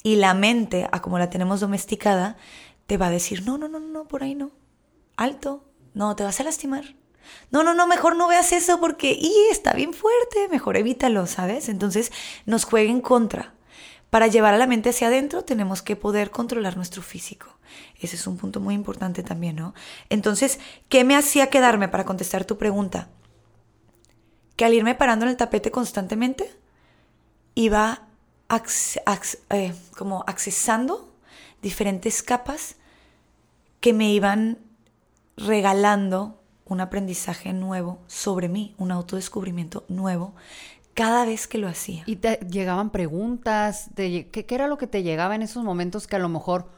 y 0.04 0.14
la 0.14 0.32
mente, 0.32 0.88
a 0.92 1.02
como 1.02 1.18
la 1.18 1.28
tenemos 1.28 1.58
domesticada, 1.58 2.36
te 2.86 2.98
va 2.98 3.06
a 3.06 3.10
decir, 3.10 3.44
no, 3.44 3.58
no, 3.58 3.66
no, 3.66 3.80
no, 3.80 4.06
por 4.06 4.22
ahí 4.22 4.36
no, 4.36 4.52
alto, 5.16 5.64
no, 5.92 6.14
te 6.14 6.22
vas 6.22 6.38
a 6.38 6.44
lastimar. 6.44 6.94
No, 7.50 7.64
no, 7.64 7.74
no, 7.74 7.88
mejor 7.88 8.14
no 8.14 8.28
veas 8.28 8.52
eso 8.52 8.78
porque 8.78 9.10
y 9.12 9.32
está 9.50 9.72
bien 9.72 9.92
fuerte, 9.92 10.48
mejor 10.50 10.76
evítalo, 10.76 11.26
¿sabes? 11.26 11.68
Entonces 11.68 12.12
nos 12.46 12.64
juega 12.64 12.90
en 12.90 13.00
contra. 13.00 13.54
Para 14.08 14.28
llevar 14.28 14.54
a 14.54 14.58
la 14.58 14.66
mente 14.68 14.90
hacia 14.90 15.08
adentro 15.08 15.42
tenemos 15.42 15.82
que 15.82 15.96
poder 15.96 16.30
controlar 16.30 16.76
nuestro 16.76 17.02
físico. 17.02 17.59
Ese 18.00 18.16
es 18.16 18.26
un 18.26 18.36
punto 18.36 18.60
muy 18.60 18.74
importante 18.74 19.22
también, 19.22 19.56
¿no? 19.56 19.74
Entonces, 20.08 20.58
¿qué 20.88 21.04
me 21.04 21.16
hacía 21.16 21.48
quedarme 21.48 21.88
para 21.88 22.04
contestar 22.04 22.44
tu 22.44 22.56
pregunta? 22.56 23.08
Que 24.56 24.64
al 24.64 24.74
irme 24.74 24.94
parando 24.94 25.26
en 25.26 25.30
el 25.30 25.36
tapete 25.36 25.70
constantemente, 25.70 26.50
iba 27.54 28.08
eh, 29.50 29.74
como 29.96 30.24
accesando 30.26 31.12
diferentes 31.62 32.22
capas 32.22 32.76
que 33.80 33.92
me 33.92 34.12
iban 34.12 34.58
regalando 35.36 36.40
un 36.64 36.80
aprendizaje 36.80 37.52
nuevo 37.52 37.98
sobre 38.06 38.48
mí, 38.48 38.74
un 38.78 38.92
autodescubrimiento 38.92 39.84
nuevo 39.88 40.34
cada 40.94 41.24
vez 41.24 41.46
que 41.46 41.58
lo 41.58 41.68
hacía. 41.68 42.02
Y 42.06 42.16
te 42.16 42.36
llegaban 42.50 42.90
preguntas, 42.90 43.90
¿qué, 43.94 44.46
era 44.48 44.68
lo 44.68 44.78
que 44.78 44.86
te 44.86 45.02
llegaba 45.02 45.34
en 45.34 45.42
esos 45.42 45.64
momentos 45.64 46.06
que 46.06 46.16
a 46.16 46.18
lo 46.18 46.28
mejor 46.28 46.68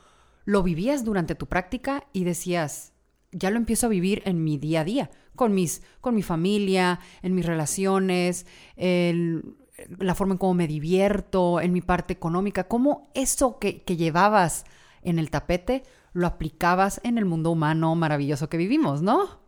lo 0.45 0.63
vivías 0.63 1.05
durante 1.05 1.35
tu 1.35 1.47
práctica 1.47 2.05
y 2.13 2.25
decías, 2.25 2.93
ya 3.31 3.51
lo 3.51 3.57
empiezo 3.57 3.87
a 3.87 3.91
vivir 3.91 4.23
en 4.27 4.45
mi 4.45 4.59
día 4.59 4.81
a 4.81 4.85
día, 4.85 5.11
con, 5.37 5.55
mis, 5.55 5.83
con 6.01 6.15
mi 6.15 6.23
familia, 6.23 7.01
en 7.23 7.35
mis 7.35 7.47
relaciones, 7.47 8.47
la 8.77 10.15
forma 10.15 10.35
en 10.35 10.39
cómo 10.39 10.55
me 10.55 10.67
divierto, 10.67 11.61
en 11.61 11.73
mi 11.73 11.81
parte 11.81 12.13
económica, 12.13 12.69
cómo 12.69 13.11
eso 13.15 13.59
que, 13.59 13.83
que 13.83 13.97
llevabas 13.97 14.65
en 15.03 15.19
el 15.19 15.31
tapete 15.31 15.83
lo 16.13 16.27
aplicabas 16.27 17.01
en 17.05 17.19
el 17.19 17.25
mundo 17.25 17.51
humano 17.51 17.95
maravilloso 17.95 18.49
que 18.49 18.59
vivimos, 18.59 19.03
¿no? 19.03 19.41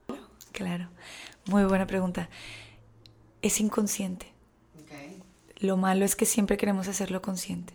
Claro, 0.53 0.89
muy 1.47 1.65
buena 1.65 1.87
pregunta. 1.87 2.29
Es 3.43 3.61
inconsciente. 3.61 4.33
Lo 5.59 5.77
malo 5.77 6.05
es 6.05 6.17
que 6.17 6.27
siempre 6.27 6.57
queremos 6.57 6.89
hacerlo 6.89 7.23
consciente. 7.23 7.75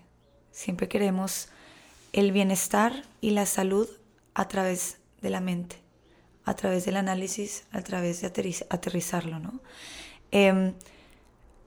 Siempre 0.51 0.87
queremos 0.87 1.49
el 2.13 2.31
bienestar 2.31 3.03
y 3.21 3.31
la 3.31 3.45
salud 3.45 3.87
a 4.33 4.47
través 4.47 4.97
de 5.21 5.29
la 5.29 5.41
mente, 5.41 5.77
a 6.45 6.55
través 6.55 6.85
del 6.85 6.97
análisis, 6.97 7.65
a 7.71 7.81
través 7.81 8.21
de 8.21 8.27
aterrizarlo, 8.69 9.39
¿no? 9.39 9.59
Em, 10.31 10.73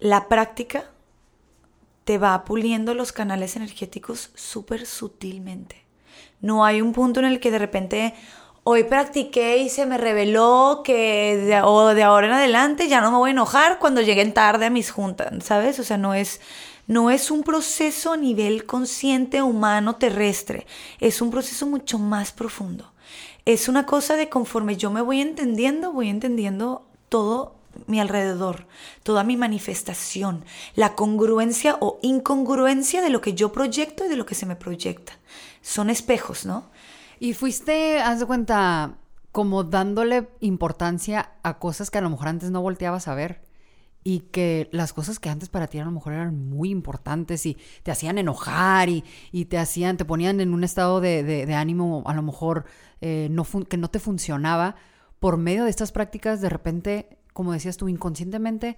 la 0.01 0.29
práctica 0.29 0.91
te 2.05 2.19
va 2.19 2.45
puliendo 2.45 2.95
los 2.95 3.13
canales 3.13 3.57
energéticos 3.57 4.31
súper 4.35 4.87
sutilmente. 4.87 5.85
No 6.41 6.65
hay 6.65 6.83
un 6.83 6.93
punto 6.93 7.21
en 7.21 7.27
el 7.27 7.39
que 7.39 7.53
de 7.53 7.59
repente, 7.59 8.15
hoy 8.65 8.85
practiqué 8.85 9.59
y 9.59 9.69
se 9.69 9.87
me 9.87 9.99
reveló 9.99 10.83
que 10.85 11.37
de, 11.37 11.63
o 11.63 11.95
de 11.95 12.03
ahora 12.03 12.27
en 12.27 12.33
adelante 12.33 12.89
ya 12.89 13.01
no 13.01 13.13
me 13.13 13.19
voy 13.19 13.31
a 13.31 13.33
enojar 13.33 13.79
cuando 13.79 14.01
lleguen 14.01 14.35
tarde 14.35 14.67
a 14.67 14.71
mis 14.71 14.91
juntas, 14.91 15.33
¿sabes? 15.45 15.79
O 15.79 15.85
sea, 15.85 15.99
no 15.99 16.15
es, 16.15 16.41
no 16.87 17.11
es 17.11 17.31
un 17.31 17.43
proceso 17.43 18.13
a 18.13 18.17
nivel 18.17 18.67
consciente, 18.67 19.43
humano, 19.43 19.97
terrestre, 19.97 20.67
es 21.01 21.23
un 21.23 21.31
proceso 21.31 21.67
mucho 21.67 21.99
más 21.99 22.33
profundo. 22.33 22.93
Es 23.45 23.69
una 23.69 23.87
cosa 23.87 24.17
de 24.17 24.29
conforme 24.29 24.77
yo 24.77 24.91
me 24.91 25.01
voy 25.01 25.21
entendiendo, 25.21 25.93
voy 25.93 26.09
entendiendo 26.09 26.87
todo 27.09 27.57
mi 27.87 28.01
alrededor, 28.01 28.67
toda 29.03 29.25
mi 29.25 29.37
manifestación, 29.37 30.45
la 30.75 30.95
congruencia 30.95 31.77
o 31.81 31.99
incongruencia 32.03 33.03
de 33.03 33.11
lo 33.11 33.21
que 33.21 33.35
yo 33.35 33.53
proyecto 33.53 34.05
y 34.05 34.09
de 34.09 34.17
lo 34.17 34.27
que 34.27 34.35
se 34.35 34.47
me 34.47 34.57
proyecta. 34.57 35.19
Son 35.63 35.91
espejos, 35.91 36.45
¿no? 36.47 36.71
Y 37.19 37.35
fuiste, 37.35 38.01
haz 38.01 38.21
de 38.21 38.27
cuenta, 38.27 38.97
como 39.31 39.65
dándole 39.65 40.29
importancia 40.41 41.33
a 41.43 41.59
cosas 41.59 41.91
que 41.91 41.99
a 41.99 42.03
lo 42.03 42.11
mejor 42.11 42.29
antes 42.29 42.51
no 42.51 42.61
volteabas 42.61 43.09
a 43.09 43.15
ver. 43.15 43.41
Y 44.05 44.21
que 44.21 44.69
las 44.73 44.93
cosas 44.93 45.21
que 45.21 45.29
antes 45.29 45.49
para 45.49 45.69
ti 45.69 45.79
a 45.79 45.85
lo 45.85 45.93
mejor 45.93 46.13
eran 46.13 46.49
muy 46.49 46.71
importantes 46.71 47.47
y 47.47 47.57
te 47.83 47.93
hacían 47.93 48.19
enojar 48.19 48.89
y, 48.89 49.05
te 49.45 49.59
hacían, 49.59 49.97
te 49.97 50.05
ponían 50.05 50.41
en 50.41 50.55
un 50.55 50.65
estado 50.65 51.01
de, 51.01 51.55
ánimo 51.55 52.03
a 52.07 52.15
lo 52.15 52.23
mejor 52.23 52.65
eh, 53.01 53.29
no 53.31 53.45
que 53.69 53.77
no 53.77 53.89
te 53.89 53.99
funcionaba. 54.01 54.75
Por 55.21 55.37
medio 55.37 55.65
de 55.65 55.71
estas 55.71 55.93
prácticas, 55.93 56.41
de 56.41 56.49
repente, 56.49 57.19
como 57.33 57.53
decías 57.53 57.77
tú, 57.77 57.89
inconscientemente, 57.89 58.77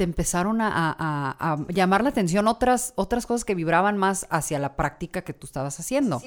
te 0.00 0.04
empezaron 0.04 0.62
a, 0.62 0.70
a, 0.98 1.58
llamar 1.68 2.02
la 2.02 2.08
atención 2.08 2.48
otras, 2.48 2.94
otras 2.96 3.26
cosas 3.26 3.44
que 3.44 3.54
vibraban 3.54 3.98
más 3.98 4.26
hacia 4.30 4.58
la 4.58 4.74
práctica 4.74 5.20
que 5.20 5.34
tú 5.34 5.46
estabas 5.46 5.78
haciendo. 5.78 6.22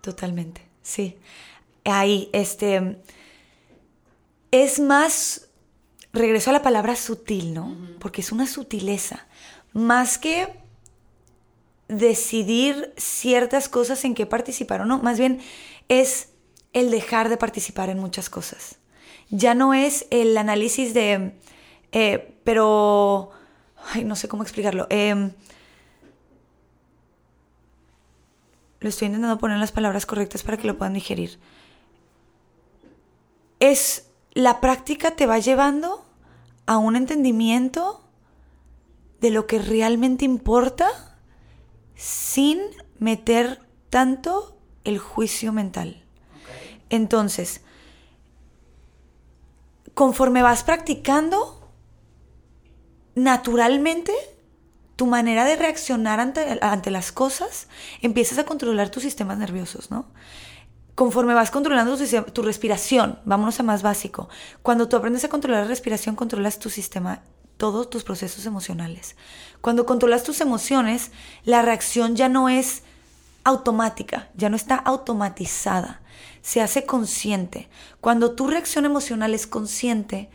Totalmente. 0.00 0.68
Sí. 0.82 1.16
Ahí, 1.84 2.28
este. 2.32 3.00
Es 4.50 4.80
más. 4.80 5.45
Regreso 6.16 6.48
a 6.48 6.54
la 6.54 6.62
palabra 6.62 6.96
sutil, 6.96 7.52
¿no? 7.52 7.76
Porque 7.98 8.22
es 8.22 8.32
una 8.32 8.46
sutileza. 8.46 9.26
Más 9.74 10.16
que 10.16 10.48
decidir 11.88 12.94
ciertas 12.96 13.68
cosas 13.68 14.02
en 14.04 14.14
qué 14.14 14.24
participar 14.24 14.80
o 14.80 14.86
no. 14.86 14.98
Más 14.98 15.18
bien 15.18 15.40
es 15.88 16.30
el 16.72 16.90
dejar 16.90 17.28
de 17.28 17.36
participar 17.36 17.90
en 17.90 17.98
muchas 17.98 18.30
cosas. 18.30 18.76
Ya 19.28 19.54
no 19.54 19.74
es 19.74 20.06
el 20.10 20.38
análisis 20.38 20.94
de. 20.94 21.34
Eh, 21.92 22.34
pero. 22.44 23.30
Ay, 23.92 24.04
no 24.04 24.16
sé 24.16 24.26
cómo 24.26 24.42
explicarlo. 24.42 24.86
Eh, 24.88 25.30
Lo 28.80 28.88
estoy 28.88 29.06
intentando 29.06 29.36
poner 29.36 29.58
las 29.58 29.72
palabras 29.72 30.06
correctas 30.06 30.42
para 30.44 30.56
que 30.56 30.66
lo 30.66 30.78
puedan 30.78 30.94
digerir. 30.94 31.38
Es 33.58 34.06
la 34.32 34.60
práctica 34.60 35.10
te 35.10 35.26
va 35.26 35.38
llevando 35.40 36.05
a 36.66 36.78
un 36.78 36.96
entendimiento 36.96 38.04
de 39.20 39.30
lo 39.30 39.46
que 39.46 39.58
realmente 39.58 40.24
importa 40.24 40.88
sin 41.94 42.60
meter 42.98 43.60
tanto 43.90 44.58
el 44.84 44.98
juicio 44.98 45.52
mental. 45.52 46.04
Entonces, 46.90 47.62
conforme 49.94 50.42
vas 50.42 50.62
practicando, 50.62 51.70
naturalmente 53.14 54.12
tu 54.94 55.06
manera 55.06 55.44
de 55.44 55.56
reaccionar 55.56 56.20
ante, 56.20 56.58
ante, 56.62 56.90
las 56.90 57.12
cosas, 57.12 57.68
empiezas 58.00 58.38
a 58.38 58.44
controlar 58.44 58.90
tus 58.90 59.02
sistemas 59.02 59.38
nerviosos, 59.38 59.90
¿no? 59.90 60.06
Conforme 60.96 61.34
vas 61.34 61.52
controlando 61.52 61.96
tu, 61.96 62.32
tu, 62.32 62.42
respiración, 62.42 63.20
vámonos 63.24 63.60
a 63.60 63.62
más 63.62 63.82
básico. 63.82 64.28
Cuando 64.62 64.88
tú 64.88 64.96
aprendes 64.96 65.24
a 65.24 65.28
controlar 65.28 65.62
la 65.62 65.68
respiración, 65.68 66.16
controlas 66.16 66.58
tu 66.58 66.70
sistema, 66.70 67.22
todos 67.56 67.88
tus 67.88 68.02
procesos 68.02 68.44
emocionales. 68.46 69.14
Cuando 69.60 69.86
controlas 69.86 70.24
tus 70.24 70.40
emociones, 70.40 71.12
la 71.44 71.62
reacción 71.62 72.16
ya 72.16 72.28
no 72.28 72.48
es 72.48 72.82
automática, 73.44 74.30
ya 74.34 74.48
no 74.48 74.56
está 74.56 74.74
automatizada, 74.74 76.00
se 76.42 76.60
hace 76.60 76.84
consciente. 76.84 77.68
Cuando 78.00 78.32
tu 78.32 78.48
reacción 78.48 78.84
emocional 78.84 79.34
es 79.34 79.46
consciente, 79.46 80.30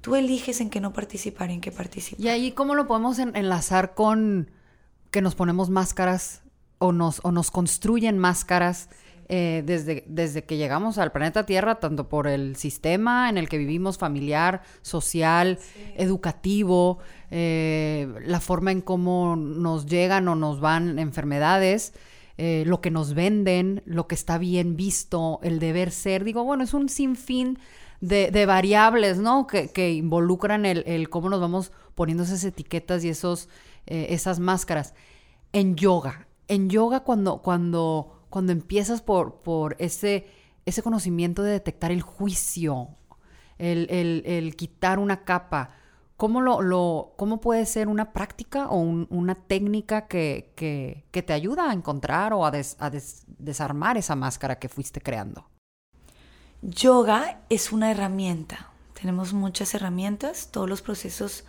Tú 0.00 0.14
eliges 0.14 0.60
en 0.60 0.70
qué 0.70 0.80
no 0.80 0.92
participar 0.92 1.50
y 1.50 1.54
en 1.54 1.60
qué 1.60 1.72
participar. 1.72 2.24
Y 2.24 2.28
ahí, 2.28 2.52
¿cómo 2.52 2.74
lo 2.74 2.86
podemos 2.86 3.18
enlazar 3.18 3.94
con 3.94 4.50
que 5.10 5.22
nos 5.22 5.34
ponemos 5.34 5.70
máscaras 5.70 6.42
o 6.78 6.92
nos, 6.92 7.20
o 7.24 7.32
nos 7.32 7.50
construyen 7.50 8.18
máscaras 8.18 8.88
eh, 9.28 9.62
desde, 9.64 10.04
desde 10.06 10.44
que 10.44 10.56
llegamos 10.56 10.98
al 10.98 11.12
planeta 11.12 11.44
Tierra, 11.44 11.76
tanto 11.76 12.08
por 12.08 12.26
el 12.26 12.56
sistema 12.56 13.28
en 13.28 13.38
el 13.38 13.48
que 13.48 13.58
vivimos, 13.58 13.98
familiar, 13.98 14.62
social, 14.82 15.58
educativo, 15.96 16.98
eh, 17.30 18.08
la 18.24 18.40
forma 18.40 18.72
en 18.72 18.80
cómo 18.80 19.36
nos 19.36 19.86
llegan 19.86 20.28
o 20.28 20.34
nos 20.34 20.60
van 20.60 20.98
enfermedades? 20.98 21.92
Eh, 22.40 22.62
lo 22.66 22.80
que 22.80 22.92
nos 22.92 23.14
venden, 23.14 23.82
lo 23.84 24.06
que 24.06 24.14
está 24.14 24.38
bien 24.38 24.76
visto, 24.76 25.40
el 25.42 25.58
deber 25.58 25.90
ser. 25.90 26.22
Digo, 26.22 26.44
bueno, 26.44 26.62
es 26.62 26.72
un 26.72 26.88
sinfín 26.88 27.58
de, 28.00 28.46
variables, 28.46 29.18
¿no? 29.18 29.48
Que, 29.48 29.90
involucran 29.90 30.64
el, 30.64 31.10
cómo 31.10 31.30
nos 31.30 31.40
vamos 31.40 31.72
poniendo 31.96 32.22
esas 32.22 32.44
etiquetas 32.44 33.04
y 33.04 33.08
esos, 33.08 33.48
eh, 33.86 34.06
esas 34.10 34.38
máscaras. 34.38 34.94
En 35.52 35.74
yoga, 35.74 36.28
en 36.46 36.70
yoga 36.70 37.00
cuando, 37.00 37.38
cuando, 37.38 38.17
cuando 38.38 38.52
empiezas 38.52 39.02
por, 39.02 39.42
por 39.42 39.74
ese, 39.80 40.28
ese 40.64 40.80
conocimiento 40.80 41.42
de 41.42 41.50
detectar 41.50 41.90
el 41.90 42.02
juicio, 42.02 42.90
el, 43.58 44.54
quitar 44.56 45.00
una 45.00 45.24
capa, 45.24 45.70
¿cómo, 46.16 46.40
lo, 46.40 46.62
lo, 46.62 47.14
¿cómo 47.16 47.40
puede 47.40 47.66
ser 47.66 47.88
una 47.88 48.12
práctica 48.12 48.68
o 48.68 48.76
una 48.76 49.34
técnica 49.34 50.06
que, 50.06 50.52
que, 50.54 51.22
te 51.24 51.32
ayuda 51.32 51.68
a 51.68 51.72
encontrar 51.72 52.32
o 52.32 52.46
a, 52.46 52.52
a 52.78 52.90
desarmar 53.38 53.96
esa 53.96 54.14
máscara 54.14 54.60
que 54.60 54.68
fuiste 54.68 55.00
creando? 55.00 55.48
Yoga 56.62 57.40
es 57.48 57.72
una 57.72 57.90
herramienta. 57.90 58.70
Tenemos 58.94 59.32
muchas 59.32 59.74
herramientas, 59.74 60.50
todos 60.52 60.68
los 60.68 60.80
procesos 60.80 61.42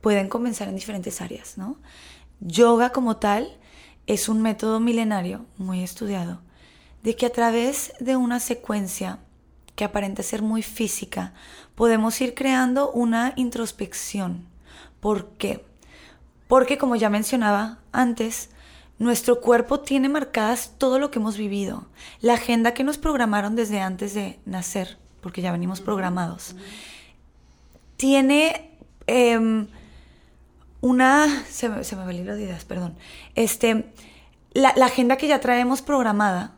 pueden 0.00 0.30
comenzar 0.30 0.68
en 0.68 0.76
diferentes 0.76 1.20
áreas, 1.20 1.58
¿no? 1.58 1.76
Yoga 2.40 2.88
como 2.88 3.18
tal 3.18 3.58
es 4.06 4.28
un 4.28 4.42
método 4.42 4.80
milenario 4.80 5.46
muy 5.58 5.82
estudiado 5.82 6.40
de 7.02 7.16
que 7.16 7.26
a 7.26 7.32
través 7.32 7.92
de 8.00 8.16
una 8.16 8.40
secuencia 8.40 9.20
que 9.76 9.84
aparenta 9.84 10.22
ser 10.22 10.42
muy 10.42 10.62
física, 10.62 11.34
podemos 11.74 12.20
ir 12.20 12.34
creando 12.34 12.90
una 12.90 13.34
introspección. 13.36 14.46
¿Por 15.00 15.28
qué? 15.32 15.64
Porque 16.48 16.78
como 16.78 16.96
ya 16.96 17.10
mencionaba 17.10 17.78
antes, 17.92 18.48
nuestro 18.98 19.40
cuerpo 19.40 19.80
tiene 19.80 20.08
marcadas 20.08 20.72
todo 20.78 20.98
lo 20.98 21.10
que 21.10 21.18
hemos 21.18 21.36
vivido, 21.36 21.86
la 22.20 22.34
agenda 22.34 22.74
que 22.74 22.84
nos 22.84 22.98
programaron 22.98 23.54
desde 23.54 23.80
antes 23.80 24.14
de 24.14 24.38
nacer, 24.46 24.96
porque 25.20 25.42
ya 25.42 25.52
venimos 25.52 25.80
programados. 25.80 26.56
Tiene 27.98 28.70
em, 29.06 29.68
una... 30.80 31.44
Se 31.48 31.68
me, 31.68 31.84
se 31.84 31.96
me 31.96 32.04
va 32.04 32.10
el 32.10 32.16
libro 32.18 32.36
de 32.36 32.44
ideas, 32.44 32.64
perdón. 32.64 32.96
Este, 33.34 33.92
la, 34.52 34.72
la 34.76 34.86
agenda 34.86 35.16
que 35.16 35.28
ya 35.28 35.40
traemos 35.40 35.82
programada 35.82 36.54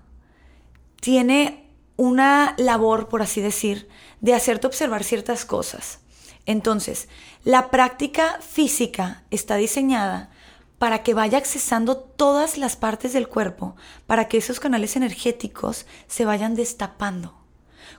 tiene 1.01 1.71
una 1.97 2.55
labor, 2.59 3.09
por 3.09 3.23
así 3.23 3.41
decir, 3.41 3.89
de 4.21 4.35
hacerte 4.35 4.67
observar 4.67 5.05
ciertas 5.05 5.45
cosas. 5.45 6.01
Entonces, 6.47 7.09
la 7.45 7.71
práctica 7.71 8.39
física 8.41 9.25
está 9.31 9.57
diseñada 9.57 10.31
para 10.79 11.03
que 11.03 11.13
vaya 11.13 11.39
accesando 11.39 11.97
todas 11.97 12.57
las 12.57 12.77
partes 12.77 13.13
del 13.13 13.29
cuerpo, 13.29 13.77
para 14.07 14.29
que 14.29 14.39
esos 14.39 14.61
canales 14.61 14.97
energéticos 14.97 15.87
se 16.07 16.25
vayan 16.25 16.55
destapando. 16.55 17.35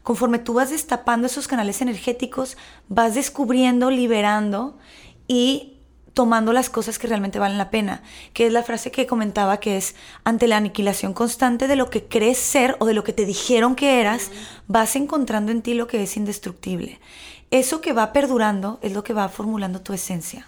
Conforme 0.01 0.39
tú 0.39 0.53
vas 0.53 0.69
destapando 0.69 1.27
esos 1.27 1.47
canales 1.47 1.81
energéticos, 1.81 2.57
vas 2.87 3.15
descubriendo, 3.15 3.91
liberando 3.91 4.77
y 5.27 5.78
tomando 6.19 6.51
las 6.51 6.69
cosas 6.69 6.99
que 6.99 7.07
realmente 7.07 7.39
valen 7.39 7.57
la 7.57 7.69
pena, 7.69 8.03
que 8.33 8.45
es 8.45 8.51
la 8.51 8.61
frase 8.61 8.91
que 8.91 9.07
comentaba 9.07 9.61
que 9.61 9.77
es 9.77 9.95
ante 10.25 10.49
la 10.49 10.57
aniquilación 10.57 11.13
constante 11.13 11.65
de 11.65 11.77
lo 11.77 11.89
que 11.89 12.07
crees 12.09 12.37
ser 12.37 12.75
o 12.79 12.85
de 12.85 12.93
lo 12.93 13.05
que 13.05 13.13
te 13.13 13.25
dijeron 13.25 13.73
que 13.73 14.01
eras, 14.01 14.29
vas 14.67 14.97
encontrando 14.97 15.53
en 15.53 15.61
ti 15.61 15.75
lo 15.75 15.87
que 15.87 16.03
es 16.03 16.17
indestructible. 16.17 16.99
Eso 17.51 17.79
que 17.79 17.93
va 17.93 18.11
perdurando 18.11 18.79
es 18.81 18.91
lo 18.91 19.01
que 19.01 19.13
va 19.13 19.29
formulando 19.29 19.79
tu 19.79 19.93
esencia 19.93 20.45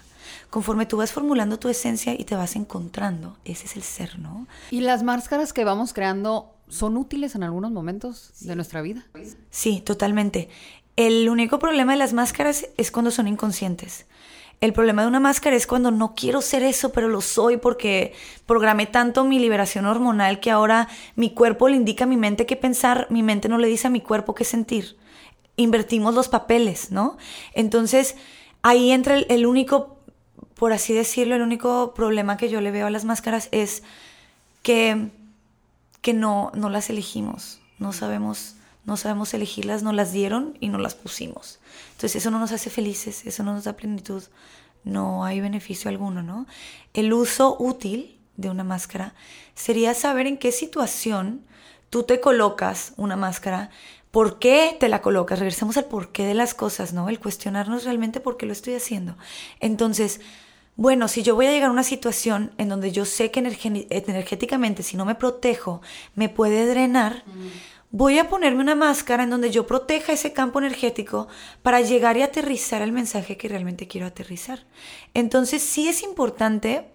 conforme 0.50 0.84
tú 0.84 0.98
vas 0.98 1.10
formulando 1.10 1.58
tu 1.58 1.70
esencia 1.70 2.12
y 2.12 2.24
te 2.24 2.36
vas 2.36 2.54
encontrando. 2.54 3.38
Ese 3.46 3.64
es 3.64 3.74
el 3.74 3.82
ser, 3.82 4.18
¿no? 4.18 4.46
Y 4.70 4.82
las 4.82 5.02
máscaras 5.02 5.54
que 5.54 5.64
vamos 5.64 5.94
creando 5.94 6.54
son 6.68 6.98
útiles 6.98 7.34
en 7.34 7.44
algunos 7.44 7.70
momentos 7.70 8.32
de 8.40 8.56
nuestra 8.56 8.82
vida. 8.82 9.06
Sí, 9.48 9.80
totalmente. 9.80 10.50
El 10.96 11.30
único 11.30 11.58
problema 11.58 11.92
de 11.92 11.98
las 11.98 12.12
máscaras 12.12 12.66
es 12.76 12.90
cuando 12.90 13.10
son 13.10 13.26
inconscientes. 13.26 14.04
El 14.62 14.72
problema 14.72 15.02
de 15.02 15.08
una 15.08 15.20
máscara 15.20 15.56
es 15.56 15.66
cuando 15.66 15.90
no 15.90 16.14
quiero 16.14 16.40
ser 16.40 16.62
eso, 16.62 16.92
pero 16.92 17.08
lo 17.08 17.20
soy 17.20 17.56
porque 17.56 18.14
programé 18.46 18.86
tanto 18.86 19.24
mi 19.24 19.38
liberación 19.38 19.86
hormonal 19.86 20.38
que 20.38 20.52
ahora 20.52 20.88
mi 21.16 21.30
cuerpo 21.34 21.68
le 21.68 21.76
indica 21.76 22.04
a 22.04 22.06
mi 22.06 22.16
mente 22.16 22.46
qué 22.46 22.56
pensar, 22.56 23.08
mi 23.10 23.24
mente 23.24 23.48
no 23.48 23.58
le 23.58 23.66
dice 23.66 23.88
a 23.88 23.90
mi 23.90 24.00
cuerpo 24.00 24.36
qué 24.36 24.44
sentir. 24.44 24.96
Invertimos 25.56 26.14
los 26.14 26.28
papeles, 26.28 26.92
¿no? 26.92 27.18
Entonces, 27.54 28.14
ahí 28.62 28.92
entra 28.92 29.16
el 29.18 29.46
único 29.46 29.98
por 30.54 30.72
así 30.72 30.92
decirlo, 30.92 31.34
el 31.34 31.42
único 31.42 31.92
problema 31.92 32.36
que 32.36 32.48
yo 32.48 32.60
le 32.60 32.70
veo 32.70 32.86
a 32.86 32.90
las 32.90 33.04
máscaras 33.04 33.48
es 33.50 33.82
que, 34.62 35.08
que 36.02 36.14
no, 36.14 36.52
no 36.54 36.70
las 36.70 36.88
elegimos, 36.88 37.58
no 37.80 37.92
sabemos, 37.92 38.54
no 38.84 38.96
sabemos 38.96 39.34
elegirlas, 39.34 39.82
no 39.82 39.92
las 39.92 40.12
dieron 40.12 40.56
y 40.60 40.68
no 40.68 40.78
las 40.78 40.94
pusimos. 40.94 41.58
Entonces 42.02 42.20
eso 42.20 42.32
no 42.32 42.40
nos 42.40 42.50
hace 42.50 42.68
felices, 42.68 43.24
eso 43.26 43.44
no 43.44 43.54
nos 43.54 43.62
da 43.62 43.76
plenitud, 43.76 44.24
no 44.82 45.24
hay 45.24 45.40
beneficio 45.40 45.88
alguno, 45.88 46.20
¿no? 46.20 46.48
El 46.94 47.12
uso 47.12 47.54
útil 47.60 48.18
de 48.36 48.50
una 48.50 48.64
máscara 48.64 49.14
sería 49.54 49.94
saber 49.94 50.26
en 50.26 50.36
qué 50.36 50.50
situación 50.50 51.44
tú 51.90 52.02
te 52.02 52.18
colocas 52.18 52.92
una 52.96 53.14
máscara, 53.14 53.70
por 54.10 54.40
qué 54.40 54.76
te 54.80 54.88
la 54.88 55.00
colocas, 55.00 55.38
regresemos 55.38 55.76
al 55.76 55.84
porqué 55.84 56.26
de 56.26 56.34
las 56.34 56.54
cosas, 56.54 56.92
¿no? 56.92 57.08
El 57.08 57.20
cuestionarnos 57.20 57.84
realmente 57.84 58.18
por 58.18 58.36
qué 58.36 58.46
lo 58.46 58.52
estoy 58.52 58.74
haciendo. 58.74 59.16
Entonces, 59.60 60.20
bueno, 60.74 61.06
si 61.06 61.22
yo 61.22 61.36
voy 61.36 61.46
a 61.46 61.52
llegar 61.52 61.68
a 61.68 61.72
una 61.72 61.84
situación 61.84 62.50
en 62.58 62.68
donde 62.68 62.90
yo 62.90 63.04
sé 63.04 63.30
que 63.30 63.38
energéticamente, 63.38 64.82
si 64.82 64.96
no 64.96 65.04
me 65.04 65.14
protejo, 65.14 65.82
me 66.16 66.28
puede 66.28 66.66
drenar, 66.66 67.22
voy 67.92 68.18
a 68.18 68.28
ponerme 68.30 68.62
una 68.62 68.74
máscara 68.74 69.22
en 69.22 69.30
donde 69.30 69.50
yo 69.50 69.66
proteja 69.66 70.14
ese 70.14 70.32
campo 70.32 70.58
energético 70.58 71.28
para 71.62 71.82
llegar 71.82 72.16
y 72.16 72.22
aterrizar 72.22 72.80
el 72.82 72.90
mensaje 72.90 73.36
que 73.36 73.48
realmente 73.48 73.86
quiero 73.86 74.06
aterrizar. 74.06 74.66
Entonces 75.14 75.62
sí 75.62 75.88
es 75.88 76.02
importante, 76.02 76.90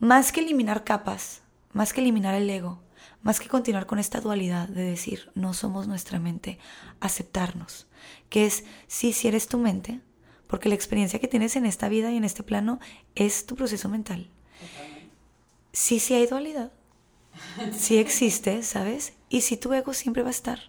más 0.00 0.32
que 0.32 0.40
eliminar 0.40 0.82
capas, 0.82 1.42
más 1.72 1.92
que 1.92 2.00
eliminar 2.00 2.34
el 2.34 2.48
ego, 2.48 2.82
más 3.22 3.38
que 3.38 3.48
continuar 3.48 3.86
con 3.86 3.98
esta 3.98 4.20
dualidad 4.20 4.66
de 4.68 4.82
decir, 4.82 5.30
no 5.34 5.52
somos 5.52 5.86
nuestra 5.86 6.18
mente, 6.18 6.58
aceptarnos, 7.00 7.86
que 8.30 8.46
es, 8.46 8.64
sí, 8.86 9.12
si 9.12 9.28
eres 9.28 9.46
tu 9.46 9.58
mente, 9.58 10.00
porque 10.46 10.70
la 10.70 10.74
experiencia 10.74 11.18
que 11.18 11.28
tienes 11.28 11.54
en 11.56 11.66
esta 11.66 11.88
vida 11.88 12.10
y 12.10 12.16
en 12.16 12.24
este 12.24 12.42
plano 12.42 12.80
es 13.14 13.44
tu 13.44 13.56
proceso 13.56 13.88
mental. 13.90 14.30
Sí, 15.72 16.00
sí 16.00 16.14
hay 16.14 16.26
dualidad, 16.26 16.72
sí 17.76 17.98
existe, 17.98 18.62
¿sabes? 18.62 19.14
Y 19.34 19.40
sí 19.40 19.56
tu 19.56 19.72
ego 19.72 19.92
siempre 19.94 20.22
va 20.22 20.28
a 20.28 20.30
estar. 20.30 20.60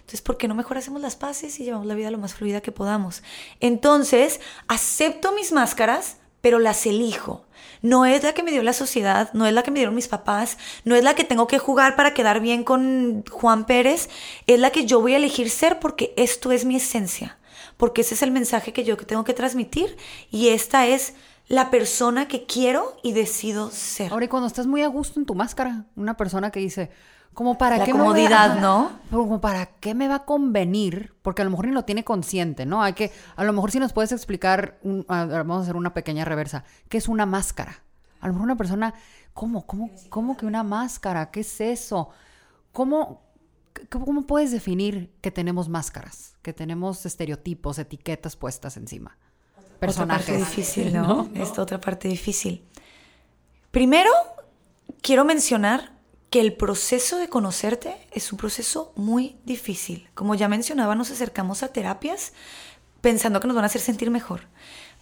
Entonces, 0.00 0.22
¿por 0.22 0.38
qué 0.38 0.48
no 0.48 0.56
mejor 0.56 0.76
hacemos 0.76 1.00
las 1.00 1.14
paces 1.14 1.60
y 1.60 1.64
llevamos 1.64 1.86
la 1.86 1.94
vida 1.94 2.10
lo 2.10 2.18
más 2.18 2.34
fluida 2.34 2.60
que 2.60 2.72
podamos? 2.72 3.22
Entonces, 3.60 4.40
acepto 4.66 5.30
mis 5.30 5.52
máscaras, 5.52 6.16
pero 6.40 6.58
las 6.58 6.84
elijo. 6.84 7.46
No 7.80 8.06
es 8.06 8.24
la 8.24 8.32
que 8.32 8.42
me 8.42 8.50
dio 8.50 8.64
la 8.64 8.72
sociedad, 8.72 9.32
no 9.34 9.46
es 9.46 9.52
la 9.52 9.62
que 9.62 9.70
me 9.70 9.78
dieron 9.78 9.94
mis 9.94 10.08
papás, 10.08 10.58
no 10.82 10.96
es 10.96 11.04
la 11.04 11.14
que 11.14 11.22
tengo 11.22 11.46
que 11.46 11.60
jugar 11.60 11.94
para 11.94 12.12
quedar 12.12 12.40
bien 12.40 12.64
con 12.64 13.22
Juan 13.30 13.66
Pérez, 13.66 14.08
es 14.48 14.58
la 14.58 14.70
que 14.70 14.84
yo 14.84 15.00
voy 15.00 15.14
a 15.14 15.18
elegir 15.18 15.48
ser 15.48 15.78
porque 15.78 16.12
esto 16.16 16.50
es 16.50 16.64
mi 16.64 16.74
esencia 16.74 17.38
porque 17.76 18.00
ese 18.00 18.14
es 18.14 18.22
el 18.22 18.32
mensaje 18.32 18.72
que 18.72 18.82
yo 18.82 18.96
tengo 18.96 19.22
que 19.22 19.34
transmitir 19.34 19.96
y 20.32 20.48
esta 20.48 20.88
es 20.88 21.14
la 21.46 21.70
persona 21.70 22.26
que 22.26 22.44
quiero 22.44 22.96
y 23.02 23.12
decido 23.12 23.70
ser. 23.70 24.12
Ahora, 24.12 24.24
y 24.24 24.28
cuando 24.28 24.48
estás 24.48 24.66
muy 24.66 24.82
a 24.82 24.88
gusto 24.88 25.20
en 25.20 25.26
tu 25.26 25.34
máscara, 25.34 25.86
una 25.94 26.16
persona 26.16 26.50
que 26.50 26.60
dice, 26.60 26.90
como 27.34 27.56
para 27.56 27.78
la 27.78 27.84
qué 27.84 27.92
comodidad, 27.92 28.56
me 28.56 28.60
¿no? 28.60 28.90
Como 29.10 29.40
para 29.40 29.66
qué 29.66 29.94
me 29.94 30.08
va 30.08 30.16
a 30.16 30.24
convenir, 30.24 31.14
porque 31.22 31.42
a 31.42 31.44
lo 31.44 31.50
mejor 31.52 31.66
ni 31.66 31.72
lo 31.72 31.84
tiene 31.84 32.02
consciente, 32.02 32.66
¿no? 32.66 32.82
Hay 32.82 32.94
que, 32.94 33.12
a 33.36 33.44
lo 33.44 33.52
mejor 33.52 33.70
si 33.70 33.78
nos 33.78 33.92
puedes 33.92 34.10
explicar, 34.12 34.78
vamos 34.82 35.58
a 35.58 35.62
hacer 35.62 35.76
una 35.76 35.94
pequeña 35.94 36.24
reversa, 36.24 36.64
¿qué 36.88 36.98
es 36.98 37.08
una 37.08 37.26
máscara? 37.26 37.82
A 38.20 38.26
lo 38.26 38.32
mejor 38.32 38.46
una 38.46 38.56
persona, 38.56 38.94
¿cómo, 39.34 39.66
cómo, 39.66 39.90
cómo 40.08 40.36
que 40.36 40.46
una 40.46 40.64
máscara? 40.64 41.30
¿Qué 41.30 41.40
es 41.40 41.60
eso? 41.60 42.10
¿Cómo, 42.72 43.22
¿Cómo 43.88 44.26
puedes 44.26 44.50
definir 44.50 45.12
que 45.20 45.30
tenemos 45.30 45.68
máscaras, 45.68 46.36
que 46.42 46.52
tenemos 46.52 47.06
estereotipos, 47.06 47.78
etiquetas 47.78 48.34
puestas 48.34 48.76
encima? 48.76 49.16
Personajes. 49.78 50.28
Otra 50.28 50.38
parte 50.38 50.56
difícil, 50.56 50.92
¿no? 50.94 51.28
Esta 51.34 51.62
otra 51.62 51.80
parte 51.80 52.08
difícil. 52.08 52.64
Primero, 53.70 54.10
quiero 55.02 55.24
mencionar 55.24 55.97
que 56.30 56.40
el 56.40 56.54
proceso 56.54 57.18
de 57.18 57.28
conocerte 57.28 57.96
es 58.12 58.32
un 58.32 58.38
proceso 58.38 58.92
muy 58.96 59.36
difícil. 59.44 60.08
Como 60.14 60.34
ya 60.34 60.48
mencionaba, 60.48 60.94
nos 60.94 61.10
acercamos 61.10 61.62
a 61.62 61.68
terapias 61.68 62.32
pensando 63.00 63.40
que 63.40 63.46
nos 63.46 63.56
van 63.56 63.64
a 63.64 63.66
hacer 63.66 63.80
sentir 63.80 64.10
mejor. 64.10 64.42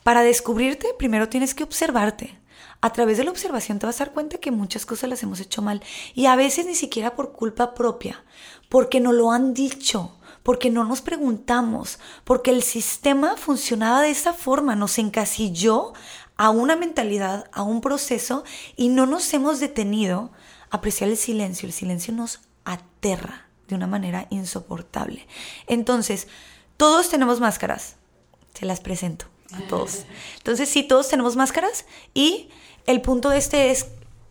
Para 0.02 0.22
descubrirte, 0.22 0.88
primero 0.98 1.28
tienes 1.28 1.54
que 1.54 1.64
observarte 1.64 2.38
a 2.80 2.92
través 2.92 3.16
de 3.18 3.24
la 3.24 3.30
observación 3.30 3.78
te 3.78 3.86
vas 3.86 4.00
a 4.00 4.04
dar 4.04 4.14
cuenta 4.14 4.38
que 4.38 4.50
muchas 4.50 4.86
cosas 4.86 5.08
las 5.10 5.22
hemos 5.22 5.40
hecho 5.40 5.62
mal 5.62 5.82
y 6.14 6.26
a 6.26 6.36
veces 6.36 6.66
ni 6.66 6.74
siquiera 6.74 7.16
por 7.16 7.32
culpa 7.32 7.74
propia, 7.74 8.24
porque 8.68 9.00
no 9.00 9.12
lo 9.12 9.32
han 9.32 9.54
dicho, 9.54 10.16
porque 10.42 10.70
no 10.70 10.84
nos 10.84 11.00
preguntamos, 11.00 11.98
porque 12.24 12.50
el 12.50 12.62
sistema 12.62 13.36
funcionaba 13.36 14.02
de 14.02 14.10
esa 14.10 14.32
forma, 14.32 14.76
nos 14.76 14.98
encasilló 14.98 15.94
a 16.36 16.50
una 16.50 16.76
mentalidad, 16.76 17.48
a 17.52 17.62
un 17.62 17.80
proceso 17.80 18.44
y 18.76 18.88
no 18.88 19.06
nos 19.06 19.32
hemos 19.32 19.58
detenido 19.58 20.32
apreciar 20.70 21.10
el 21.10 21.16
silencio. 21.16 21.66
El 21.66 21.72
silencio 21.72 22.14
nos 22.14 22.40
aterra 22.64 23.46
de 23.68 23.74
una 23.74 23.86
manera 23.86 24.26
insoportable. 24.30 25.26
Entonces, 25.66 26.28
Todos 26.76 27.08
tenemos 27.08 27.40
máscaras. 27.40 27.96
Se 28.52 28.66
las 28.66 28.80
presento 28.80 29.24
a 29.52 29.60
todos. 29.62 30.04
Entonces, 30.36 30.68
sí, 30.68 30.82
todos 30.82 31.08
tenemos 31.08 31.34
máscaras 31.34 31.86
y 32.12 32.50
el 32.86 33.00
punto 33.00 33.30
de 33.30 33.38
este 33.38 33.70
es 33.70 33.88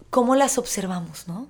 cómo 0.10 0.36
las 0.36 0.58
observamos, 0.58 1.28
¿no? 1.28 1.48